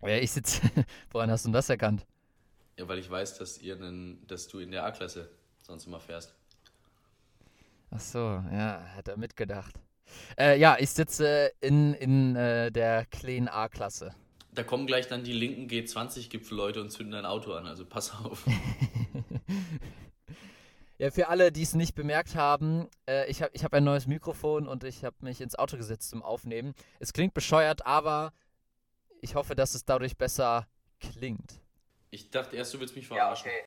Ja, 0.00 0.16
ich 0.16 0.32
sitze. 0.32 0.62
Woran 1.10 1.30
hast 1.30 1.44
du 1.44 1.48
denn 1.48 1.52
das 1.52 1.68
erkannt? 1.68 2.06
Ja, 2.78 2.88
weil 2.88 2.98
ich 2.98 3.10
weiß, 3.10 3.36
dass 3.36 3.58
ihr 3.58 3.76
einen, 3.76 4.26
dass 4.26 4.48
du 4.48 4.58
in 4.58 4.70
der 4.70 4.86
A-Klasse 4.86 5.28
sonst 5.60 5.86
immer 5.86 6.00
fährst. 6.00 6.34
Ach 7.94 8.00
so, 8.00 8.18
ja, 8.18 8.82
hat 8.96 9.08
er 9.08 9.16
mitgedacht. 9.16 9.78
Äh, 10.38 10.58
ja, 10.58 10.76
ich 10.78 10.90
sitze 10.90 11.52
in, 11.60 11.94
in 11.94 12.36
äh, 12.36 12.70
der 12.72 13.06
kleinen 13.06 13.48
A-Klasse. 13.48 14.14
Da 14.54 14.62
kommen 14.62 14.86
gleich 14.86 15.08
dann 15.08 15.24
die 15.24 15.32
linken 15.32 15.66
G20-Gipfelleute 15.68 16.80
und 16.80 16.90
zünden 16.90 17.12
dein 17.12 17.26
Auto 17.26 17.52
an, 17.54 17.66
also 17.66 17.84
pass 17.86 18.12
auf. 18.12 18.44
Ja, 20.98 21.10
für 21.10 21.28
alle, 21.28 21.50
die 21.50 21.62
es 21.62 21.74
nicht 21.74 21.94
bemerkt 21.94 22.36
haben, 22.36 22.88
äh, 23.08 23.28
ich 23.28 23.42
habe 23.42 23.50
ich 23.54 23.64
hab 23.64 23.74
ein 23.74 23.82
neues 23.82 24.06
Mikrofon 24.06 24.68
und 24.68 24.84
ich 24.84 25.04
habe 25.04 25.16
mich 25.20 25.40
ins 25.40 25.56
Auto 25.56 25.76
gesetzt 25.76 26.10
zum 26.10 26.22
Aufnehmen. 26.22 26.74
Es 27.00 27.12
klingt 27.12 27.34
bescheuert, 27.34 27.84
aber 27.86 28.32
ich 29.20 29.34
hoffe, 29.34 29.54
dass 29.56 29.74
es 29.74 29.84
dadurch 29.84 30.16
besser 30.16 30.68
klingt. 31.00 31.60
Ich 32.10 32.30
dachte 32.30 32.56
erst, 32.56 32.74
du 32.74 32.80
willst 32.80 32.94
mich 32.94 33.08
Ja, 33.08 33.14
verarschen. 33.16 33.50
okay. 33.50 33.64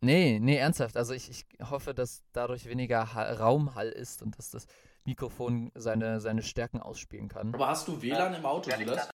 Nee, 0.00 0.38
nee, 0.40 0.56
ernsthaft. 0.56 0.96
Also 0.96 1.12
ich, 1.12 1.30
ich 1.30 1.46
hoffe, 1.70 1.92
dass 1.92 2.22
dadurch 2.32 2.66
weniger 2.66 3.12
ha 3.14 3.32
Raumhall 3.32 3.88
ist 3.88 4.22
und 4.22 4.38
dass 4.38 4.50
das 4.50 4.66
Mikrofon 5.04 5.70
seine, 5.74 6.20
seine 6.20 6.42
Stärken 6.42 6.80
ausspielen 6.80 7.28
kann. 7.28 7.54
Aber 7.54 7.68
hast 7.68 7.86
du 7.86 8.00
WLAN 8.00 8.34
im 8.34 8.46
Auto, 8.46 8.70
Silas? 8.70 9.10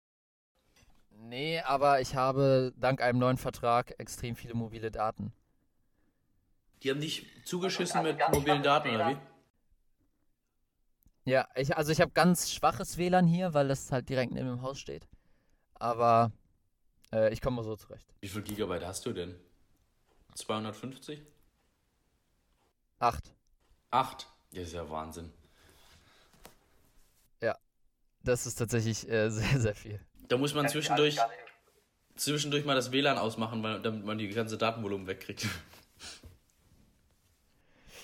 Nee, 1.11 1.59
aber 1.61 2.01
ich 2.01 2.15
habe 2.15 2.73
dank 2.77 3.01
einem 3.01 3.19
neuen 3.19 3.37
Vertrag 3.37 3.93
extrem 3.99 4.35
viele 4.35 4.55
mobile 4.55 4.89
Daten. 4.89 5.31
Die 6.81 6.89
haben 6.89 6.99
dich 6.99 7.27
zugeschissen 7.45 8.01
mit 8.01 8.17
mobilen 8.31 8.63
Daten, 8.63 8.89
oder 8.89 9.09
wie? 9.09 9.17
Ja, 11.29 11.47
ich, 11.55 11.77
also 11.77 11.91
ich 11.91 12.01
habe 12.01 12.11
ganz 12.11 12.51
schwaches 12.51 12.97
WLAN 12.97 13.27
hier, 13.27 13.53
weil 13.53 13.67
das 13.67 13.91
halt 13.91 14.09
direkt 14.09 14.33
neben 14.33 14.47
dem 14.47 14.61
Haus 14.63 14.79
steht. 14.79 15.07
Aber 15.75 16.31
äh, 17.13 17.31
ich 17.31 17.39
komme 17.39 17.63
so 17.63 17.75
zurecht. 17.75 18.07
Wie 18.21 18.27
viel 18.27 18.41
Gigabyte 18.41 18.85
hast 18.85 19.05
du 19.05 19.13
denn? 19.13 19.35
250? 20.35 21.21
Acht. 22.99 23.33
8? 23.91 24.27
Das 24.51 24.63
ist 24.63 24.73
ja 24.73 24.89
Wahnsinn. 24.89 25.31
Das 28.23 28.45
ist 28.45 28.55
tatsächlich 28.55 29.09
äh, 29.09 29.29
sehr, 29.31 29.59
sehr 29.59 29.75
viel. 29.75 29.99
Da 30.27 30.37
muss 30.37 30.53
man 30.53 30.67
zwischendurch, 30.69 31.17
zwischendurch 32.15 32.65
mal 32.65 32.75
das 32.75 32.91
WLAN 32.91 33.17
ausmachen, 33.17 33.61
weil, 33.63 33.81
damit 33.81 34.05
man 34.05 34.17
die 34.17 34.29
ganze 34.29 34.57
Datenvolumen 34.57 35.07
wegkriegt. 35.07 35.47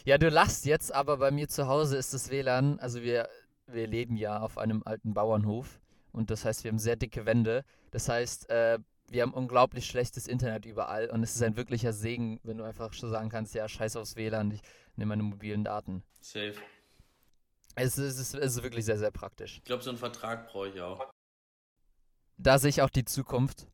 Ja, 0.06 0.18
du 0.18 0.30
lachst 0.30 0.66
jetzt, 0.66 0.94
aber 0.94 1.18
bei 1.18 1.32
mir 1.32 1.48
zu 1.50 1.68
Hause 1.68 1.98
ist 1.98 2.14
das 2.14 2.30
WLAN, 2.30 2.80
also 2.80 3.02
wir, 3.02 3.30
wir 3.68 3.88
leben 3.88 4.16
ja 4.16 4.40
auf 4.40 4.58
einem 4.58 4.82
alten 4.86 5.14
Bauernhof 5.14 5.80
und 6.14 6.30
das 6.30 6.46
heißt, 6.46 6.64
wir 6.64 6.72
haben 6.72 6.80
sehr 6.80 6.96
dicke 6.96 7.26
Wände. 7.26 7.66
Das 7.92 8.08
heißt, 8.08 8.50
äh, 8.50 8.80
wir 9.10 9.22
haben 9.22 9.34
unglaublich 9.34 9.86
schlechtes 9.86 10.28
Internet 10.28 10.66
überall 10.66 11.10
und 11.10 11.24
es 11.24 11.36
ist 11.36 11.44
ein 11.44 11.56
wirklicher 11.56 11.94
Segen, 11.94 12.40
wenn 12.44 12.58
du 12.58 12.64
einfach 12.64 12.94
so 12.94 13.08
sagen 13.08 13.30
kannst, 13.30 13.56
ja, 13.56 13.68
scheiß 13.68 13.96
aufs 13.96 14.16
WLAN, 14.16 14.52
ich 14.52 14.62
nehme 14.96 15.10
meine 15.10 15.24
mobilen 15.24 15.64
Daten. 15.64 16.04
Safe. 16.22 16.56
Es 17.76 17.98
ist, 17.98 18.16
es 18.16 18.20
ist, 18.20 18.34
es 18.36 18.56
ist 18.58 18.64
wirklich 18.64 18.86
sehr, 18.86 18.98
sehr 18.98 19.12
praktisch. 19.12 19.58
Ich 19.58 19.64
glaube, 19.64 19.84
so 19.84 19.92
einen 19.92 20.00
Vertrag 20.00 20.48
brauche 20.48 20.70
ich 20.70 20.82
auch. 20.82 21.06
Da 22.38 22.60
sehe 22.60 22.70
ich 22.70 22.82
auch 22.82 22.90
die 22.90 23.06
Zukunft. 23.06 23.68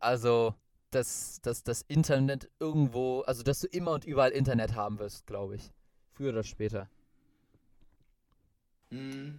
Also, 0.00 0.54
dass, 0.90 1.40
dass 1.42 1.62
das 1.62 1.82
Internet 1.82 2.50
irgendwo, 2.58 3.20
also 3.22 3.42
dass 3.42 3.60
du 3.60 3.66
immer 3.66 3.92
und 3.92 4.04
überall 4.04 4.30
Internet 4.30 4.74
haben 4.74 4.98
wirst, 4.98 5.26
glaube 5.26 5.56
ich. 5.56 5.70
Früher 6.12 6.30
oder 6.30 6.44
später. 6.44 6.88
Hm. 8.90 9.38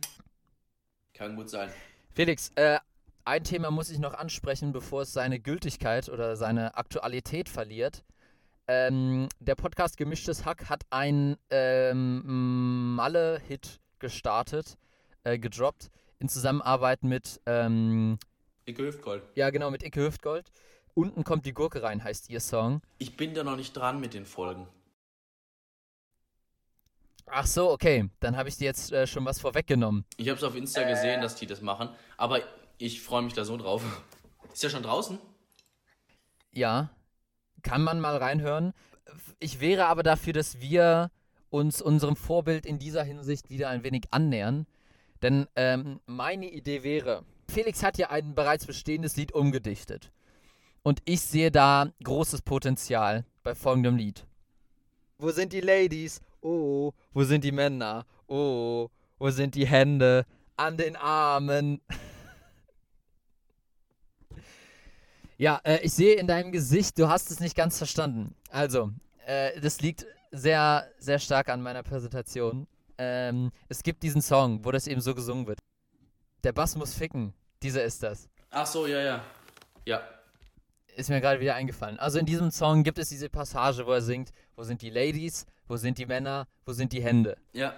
Kann 1.14 1.36
gut 1.36 1.50
sein. 1.50 1.72
Felix, 2.14 2.52
äh, 2.56 2.80
ein 3.26 3.44
Thema 3.44 3.72
muss 3.72 3.90
ich 3.90 4.00
noch 4.00 4.14
ansprechen, 4.14 4.72
bevor 4.72 5.02
es 5.02 5.12
seine 5.12 5.40
Gültigkeit 5.40 6.10
oder 6.10 6.36
seine 6.36 6.76
Aktualität 6.78 7.50
verliert. 7.50 8.04
Ähm, 8.68 9.28
der 9.40 9.56
Podcast 9.56 9.98
Gemischtes 9.98 10.46
Hack 10.46 10.70
hat 10.70 10.84
einen 10.92 11.38
ähm, 11.50 12.96
Malle-Hit 12.96 13.80
gestartet, 14.00 14.78
äh, 15.24 15.38
gedroppt, 15.38 15.90
in 16.20 16.30
Zusammenarbeit 16.30 17.04
mit, 17.04 17.42
ähm, 17.46 18.18
Icke 18.66 18.84
Hüftgold. 18.84 19.24
ja 19.36 19.50
genau, 19.50 19.70
mit 19.70 19.84
Icke 19.84 20.02
Hüftgold. 20.02 20.52
Unten 20.94 21.24
kommt 21.24 21.46
die 21.46 21.54
Gurke 21.54 21.84
rein, 21.84 22.04
heißt 22.04 22.30
ihr 22.30 22.40
Song. 22.40 22.82
Ich 23.00 23.18
bin 23.18 23.34
da 23.34 23.44
noch 23.44 23.58
nicht 23.58 23.74
dran 23.74 24.00
mit 24.00 24.14
den 24.14 24.26
Folgen. 24.26 24.68
Ach 27.28 27.48
so, 27.48 27.72
okay, 27.72 28.10
dann 28.20 28.38
habe 28.38 28.50
ich 28.50 28.58
dir 28.58 28.66
jetzt 28.66 28.92
äh, 28.92 29.08
schon 29.08 29.26
was 29.26 29.40
vorweggenommen. 29.40 30.06
Ich 30.18 30.30
habe 30.30 30.38
es 30.38 30.44
auf 30.44 30.56
Insta 30.56 30.84
gesehen, 30.84 31.22
dass 31.22 31.36
die 31.36 31.48
das 31.48 31.62
machen, 31.62 31.90
aber 32.18 32.42
ich 32.78 33.02
freue 33.02 33.22
mich 33.22 33.34
da 33.34 33.46
so 33.46 33.58
drauf. 33.58 33.84
Ist 34.54 34.64
ja 34.64 34.70
schon 34.70 34.84
draußen? 34.84 35.20
Ja, 36.52 36.90
kann 37.62 37.84
man 37.84 38.00
mal 38.00 38.18
reinhören. 38.18 38.74
Ich 39.40 39.60
wäre 39.60 39.88
aber 39.88 40.04
dafür, 40.04 40.34
dass 40.34 40.60
wir 40.62 41.12
uns 41.50 41.82
unserem 41.82 42.16
Vorbild 42.16 42.66
in 42.66 42.80
dieser 42.80 43.04
Hinsicht 43.04 43.50
wieder 43.50 43.70
ein 43.70 43.84
wenig 43.84 44.06
annähern. 44.12 44.66
Denn 45.22 45.48
ähm, 45.56 46.00
meine 46.06 46.50
Idee 46.50 46.84
wäre, 46.84 47.24
Felix 47.50 47.84
hat 47.84 47.98
ja 47.98 48.10
ein 48.10 48.36
bereits 48.36 48.66
bestehendes 48.66 49.16
Lied 49.16 49.32
umgedichtet. 49.32 50.12
Und 50.84 51.02
ich 51.06 51.22
sehe 51.22 51.52
da 51.52 51.92
großes 52.04 52.42
Potenzial 52.42 53.26
bei 53.44 53.56
folgendem 53.56 53.96
Lied. 53.96 54.26
Wo 55.18 55.32
sind 55.32 55.54
die 55.54 55.62
Ladies? 55.62 56.22
Oh, 56.42 56.92
wo 57.14 57.24
sind 57.24 57.44
die 57.44 57.52
Männer? 57.52 58.06
Oh, 58.28 58.90
wo 59.18 59.30
sind 59.30 59.56
die 59.56 59.66
Hände 59.66 60.26
an 60.58 60.78
den 60.78 60.96
Armen? 60.96 61.82
Ja, 65.38 65.60
äh, 65.64 65.80
ich 65.82 65.94
sehe 65.94 66.16
in 66.16 66.28
deinem 66.28 66.52
Gesicht, 66.52 66.98
du 66.98 67.10
hast 67.10 67.30
es 67.30 67.40
nicht 67.40 67.56
ganz 67.56 67.78
verstanden. 67.78 68.34
Also, 68.50 68.92
äh, 69.26 69.60
das 69.60 69.82
liegt 69.82 70.06
sehr, 70.32 70.90
sehr 70.98 71.20
stark 71.20 71.50
an 71.50 71.62
meiner 71.62 71.84
Präsentation. 71.84 72.68
Ähm, 72.98 73.52
es 73.68 73.84
gibt 73.84 74.04
diesen 74.04 74.22
Song, 74.22 74.64
wo 74.64 74.72
das 74.72 74.88
eben 74.88 75.02
so 75.02 75.14
gesungen 75.14 75.48
wird. 75.48 75.60
Der 76.44 76.54
Bass 76.54 76.76
muss 76.76 76.94
ficken. 76.94 77.34
Dieser 77.62 77.84
ist 77.84 78.02
das. 78.04 78.30
Ach 78.52 78.66
so, 78.66 78.88
ja, 78.88 79.02
ja. 79.02 79.24
Ja. 79.86 80.02
Ist 80.96 81.10
mir 81.10 81.20
gerade 81.20 81.42
wieder 81.42 81.56
eingefallen. 81.56 82.00
Also 82.00 82.20
in 82.20 82.26
diesem 82.26 82.52
Song 82.52 82.84
gibt 82.84 82.98
es 82.98 83.10
diese 83.10 83.30
Passage, 83.30 83.86
wo 83.86 83.92
er 83.92 84.02
singt, 84.02 84.32
wo 84.56 84.64
sind 84.64 84.82
die 84.82 84.90
Ladies, 84.90 85.46
wo 85.68 85.76
sind 85.76 85.98
die 85.98 86.06
Männer, 86.06 86.48
wo 86.66 86.72
sind 86.72 86.94
die 86.94 87.04
Hände. 87.04 87.38
Ja. 87.52 87.74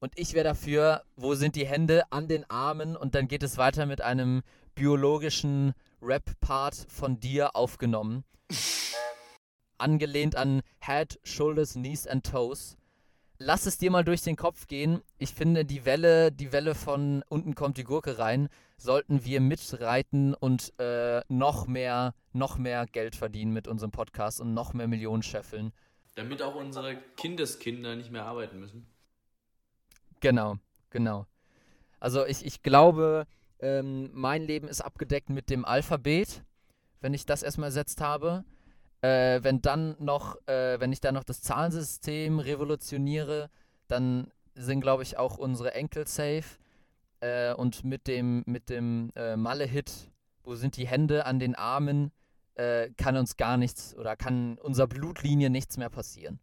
Und 0.00 0.12
ich 0.16 0.34
wäre 0.34 0.44
dafür, 0.44 1.02
wo 1.16 1.34
sind 1.34 1.54
die 1.54 1.66
Hände 1.66 2.10
an 2.10 2.26
den 2.26 2.48
Armen 2.50 2.96
und 2.96 3.14
dann 3.14 3.28
geht 3.28 3.44
es 3.44 3.58
weiter 3.58 3.86
mit 3.86 4.00
einem 4.00 4.42
biologischen 4.74 5.74
Rap-Part 6.00 6.86
von 6.88 7.20
dir 7.20 7.54
aufgenommen. 7.56 8.24
Angelehnt 9.78 10.36
an 10.36 10.62
Head, 10.80 11.20
Shoulders, 11.22 11.74
Knees 11.74 12.06
and 12.06 12.24
Toes. 12.24 12.76
Lass 13.40 13.66
es 13.66 13.78
dir 13.78 13.92
mal 13.92 14.04
durch 14.04 14.22
den 14.22 14.34
Kopf 14.34 14.66
gehen. 14.66 15.00
Ich 15.18 15.32
finde, 15.32 15.64
die 15.64 15.84
Welle, 15.84 16.32
die 16.32 16.52
Welle 16.52 16.74
von 16.74 17.22
unten 17.28 17.54
kommt 17.54 17.76
die 17.76 17.84
Gurke 17.84 18.18
rein, 18.18 18.48
sollten 18.76 19.24
wir 19.24 19.40
mitreiten 19.40 20.34
und 20.34 20.72
äh, 20.80 21.22
noch 21.28 21.68
mehr, 21.68 22.14
noch 22.32 22.58
mehr 22.58 22.86
Geld 22.86 23.14
verdienen 23.14 23.52
mit 23.52 23.68
unserem 23.68 23.92
Podcast 23.92 24.40
und 24.40 24.54
noch 24.54 24.74
mehr 24.74 24.88
Millionen 24.88 25.22
scheffeln. 25.22 25.72
Damit 26.16 26.42
auch 26.42 26.56
unsere 26.56 26.96
Kindeskinder 27.16 27.94
nicht 27.94 28.10
mehr 28.10 28.24
arbeiten 28.24 28.58
müssen. 28.58 28.88
Genau, 30.18 30.56
genau. 30.90 31.26
Also 32.00 32.26
ich, 32.26 32.44
ich 32.44 32.62
glaube, 32.62 33.26
ähm, 33.60 34.10
mein 34.12 34.42
Leben 34.42 34.68
ist 34.68 34.80
abgedeckt 34.80 35.30
mit 35.30 35.50
dem 35.50 35.64
Alphabet, 35.64 36.42
wenn 37.00 37.14
ich 37.14 37.26
das 37.26 37.42
erstmal 37.42 37.68
ersetzt 37.68 38.00
habe. 38.00 38.44
Äh, 39.00 39.42
wenn 39.42 39.62
dann 39.62 39.96
noch, 39.98 40.36
äh, 40.46 40.80
wenn 40.80 40.92
ich 40.92 41.00
dann 41.00 41.14
noch 41.14 41.24
das 41.24 41.40
Zahlensystem 41.42 42.40
revolutioniere, 42.40 43.50
dann 43.86 44.32
sind, 44.54 44.80
glaube 44.80 45.04
ich, 45.04 45.16
auch 45.18 45.38
unsere 45.38 45.74
Enkel 45.74 46.06
safe. 46.06 46.58
Äh, 47.20 47.54
und 47.54 47.84
mit 47.84 48.06
dem, 48.06 48.42
mit 48.46 48.70
dem 48.70 49.12
äh, 49.16 49.36
Malle-Hit, 49.36 50.10
wo 50.42 50.54
sind 50.54 50.76
die 50.76 50.86
Hände 50.86 51.26
an 51.26 51.38
den 51.38 51.54
Armen, 51.54 52.12
äh, 52.54 52.90
kann 52.96 53.16
uns 53.16 53.36
gar 53.36 53.56
nichts 53.56 53.94
oder 53.96 54.16
kann 54.16 54.58
unserer 54.58 54.88
Blutlinie 54.88 55.50
nichts 55.50 55.76
mehr 55.76 55.90
passieren. 55.90 56.40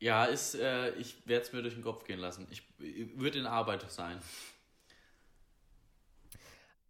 Ja, 0.00 0.24
ist, 0.24 0.54
äh, 0.54 0.90
ich 0.94 1.26
werde 1.26 1.44
es 1.44 1.52
mir 1.52 1.62
durch 1.62 1.74
den 1.74 1.84
Kopf 1.84 2.04
gehen 2.04 2.18
lassen. 2.18 2.46
Ich, 2.50 2.62
ich 2.78 3.18
würde 3.18 3.38
in 3.38 3.46
Arbeit 3.46 3.88
sein. 3.90 4.18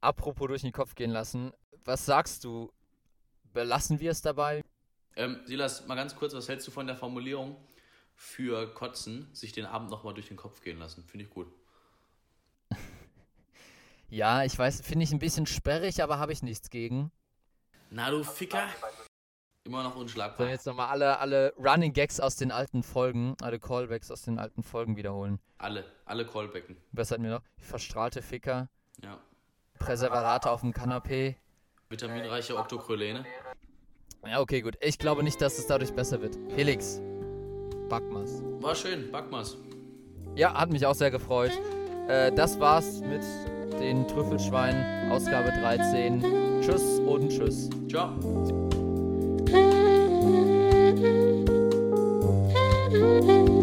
Apropos 0.01 0.49
durch 0.49 0.63
den 0.63 0.73
Kopf 0.73 0.95
gehen 0.95 1.11
lassen, 1.11 1.53
was 1.85 2.07
sagst 2.07 2.45
du? 2.45 2.73
Belassen 3.53 4.01
wir 4.01 4.11
es 4.13 4.23
dabei? 4.23 4.63
Ähm, 5.17 5.41
Silas, 5.45 5.87
mal 5.87 5.97
ganz 5.97 6.15
kurz, 6.17 6.33
was 6.35 6.49
hältst 6.49 6.67
du 6.67 6.71
von 6.71 6.87
der 6.87 6.97
Formulierung 6.97 7.57
für 8.15 8.73
Kotzen, 8.75 9.29
sich 9.35 9.53
den 9.53 9.67
Abend 9.67 9.91
nochmal 9.91 10.15
durch 10.15 10.29
den 10.29 10.37
Kopf 10.37 10.61
gehen 10.63 10.79
lassen? 10.79 11.05
Finde 11.05 11.25
ich 11.25 11.31
gut. 11.31 11.49
Ja, 14.13 14.43
ich 14.43 14.59
weiß, 14.59 14.81
finde 14.81 15.05
ich 15.05 15.13
ein 15.13 15.21
bisschen 15.21 15.47
sperrig, 15.47 16.03
aber 16.03 16.19
habe 16.19 16.33
ich 16.33 16.43
nichts 16.43 16.69
gegen. 16.71 17.13
Na 17.91 18.11
du 18.11 18.25
Ficker. 18.25 18.67
Immer 19.63 19.85
noch 19.85 19.95
unschlagbar. 19.95 20.49
jetzt 20.49 20.67
nochmal 20.67 20.89
alle, 20.89 21.19
alle 21.21 21.55
Running 21.57 21.93
Gags 21.93 22.19
aus 22.19 22.35
den 22.35 22.51
alten 22.51 22.83
Folgen, 22.83 23.37
alle 23.41 23.61
Callbacks 23.61 24.11
aus 24.11 24.23
den 24.23 24.41
alten 24.41 24.65
Folgen 24.65 24.97
wiederholen. 24.97 25.39
Alle, 25.59 25.85
alle 26.07 26.27
Callbacken. 26.27 26.77
Was 26.91 27.13
hatten 27.13 27.23
wir 27.23 27.31
noch? 27.31 27.43
Verstrahlte 27.59 28.21
Ficker, 28.21 28.69
Ja. 29.01 29.21
Präserverate 29.81 30.49
auf 30.49 30.61
dem 30.61 30.73
Kanapee. 30.73 31.37
Vitaminreiche 31.89 32.57
Oktokrylene. 32.57 33.25
Ja, 34.25 34.41
okay, 34.41 34.61
gut. 34.61 34.77
Ich 34.81 34.99
glaube 34.99 35.25
nicht, 35.25 35.41
dass 35.41 35.59
es 35.59 35.67
dadurch 35.67 35.93
besser 35.93 36.23
wird. 36.23 36.37
Helix. 36.55 37.01
Backmas. 37.89 38.43
War 38.61 38.77
schön, 38.77 39.11
Backmas. 39.11 39.57
Ja, 40.37 40.55
hat 40.55 40.71
mich 40.71 40.87
auch 40.87 40.95
sehr 40.95 41.11
gefreut. 41.11 41.51
Äh, 42.07 42.31
das 42.31 42.61
war's 42.61 43.01
mit 43.01 43.23
den 43.81 44.07
Trüffelschweinen, 44.07 45.11
Ausgabe 45.11 45.51
13. 45.51 46.61
Tschüss 46.61 47.01
und 47.01 47.31
tschüss. 47.31 47.69
Ciao. 47.89 48.13
Ciao. 52.89 53.57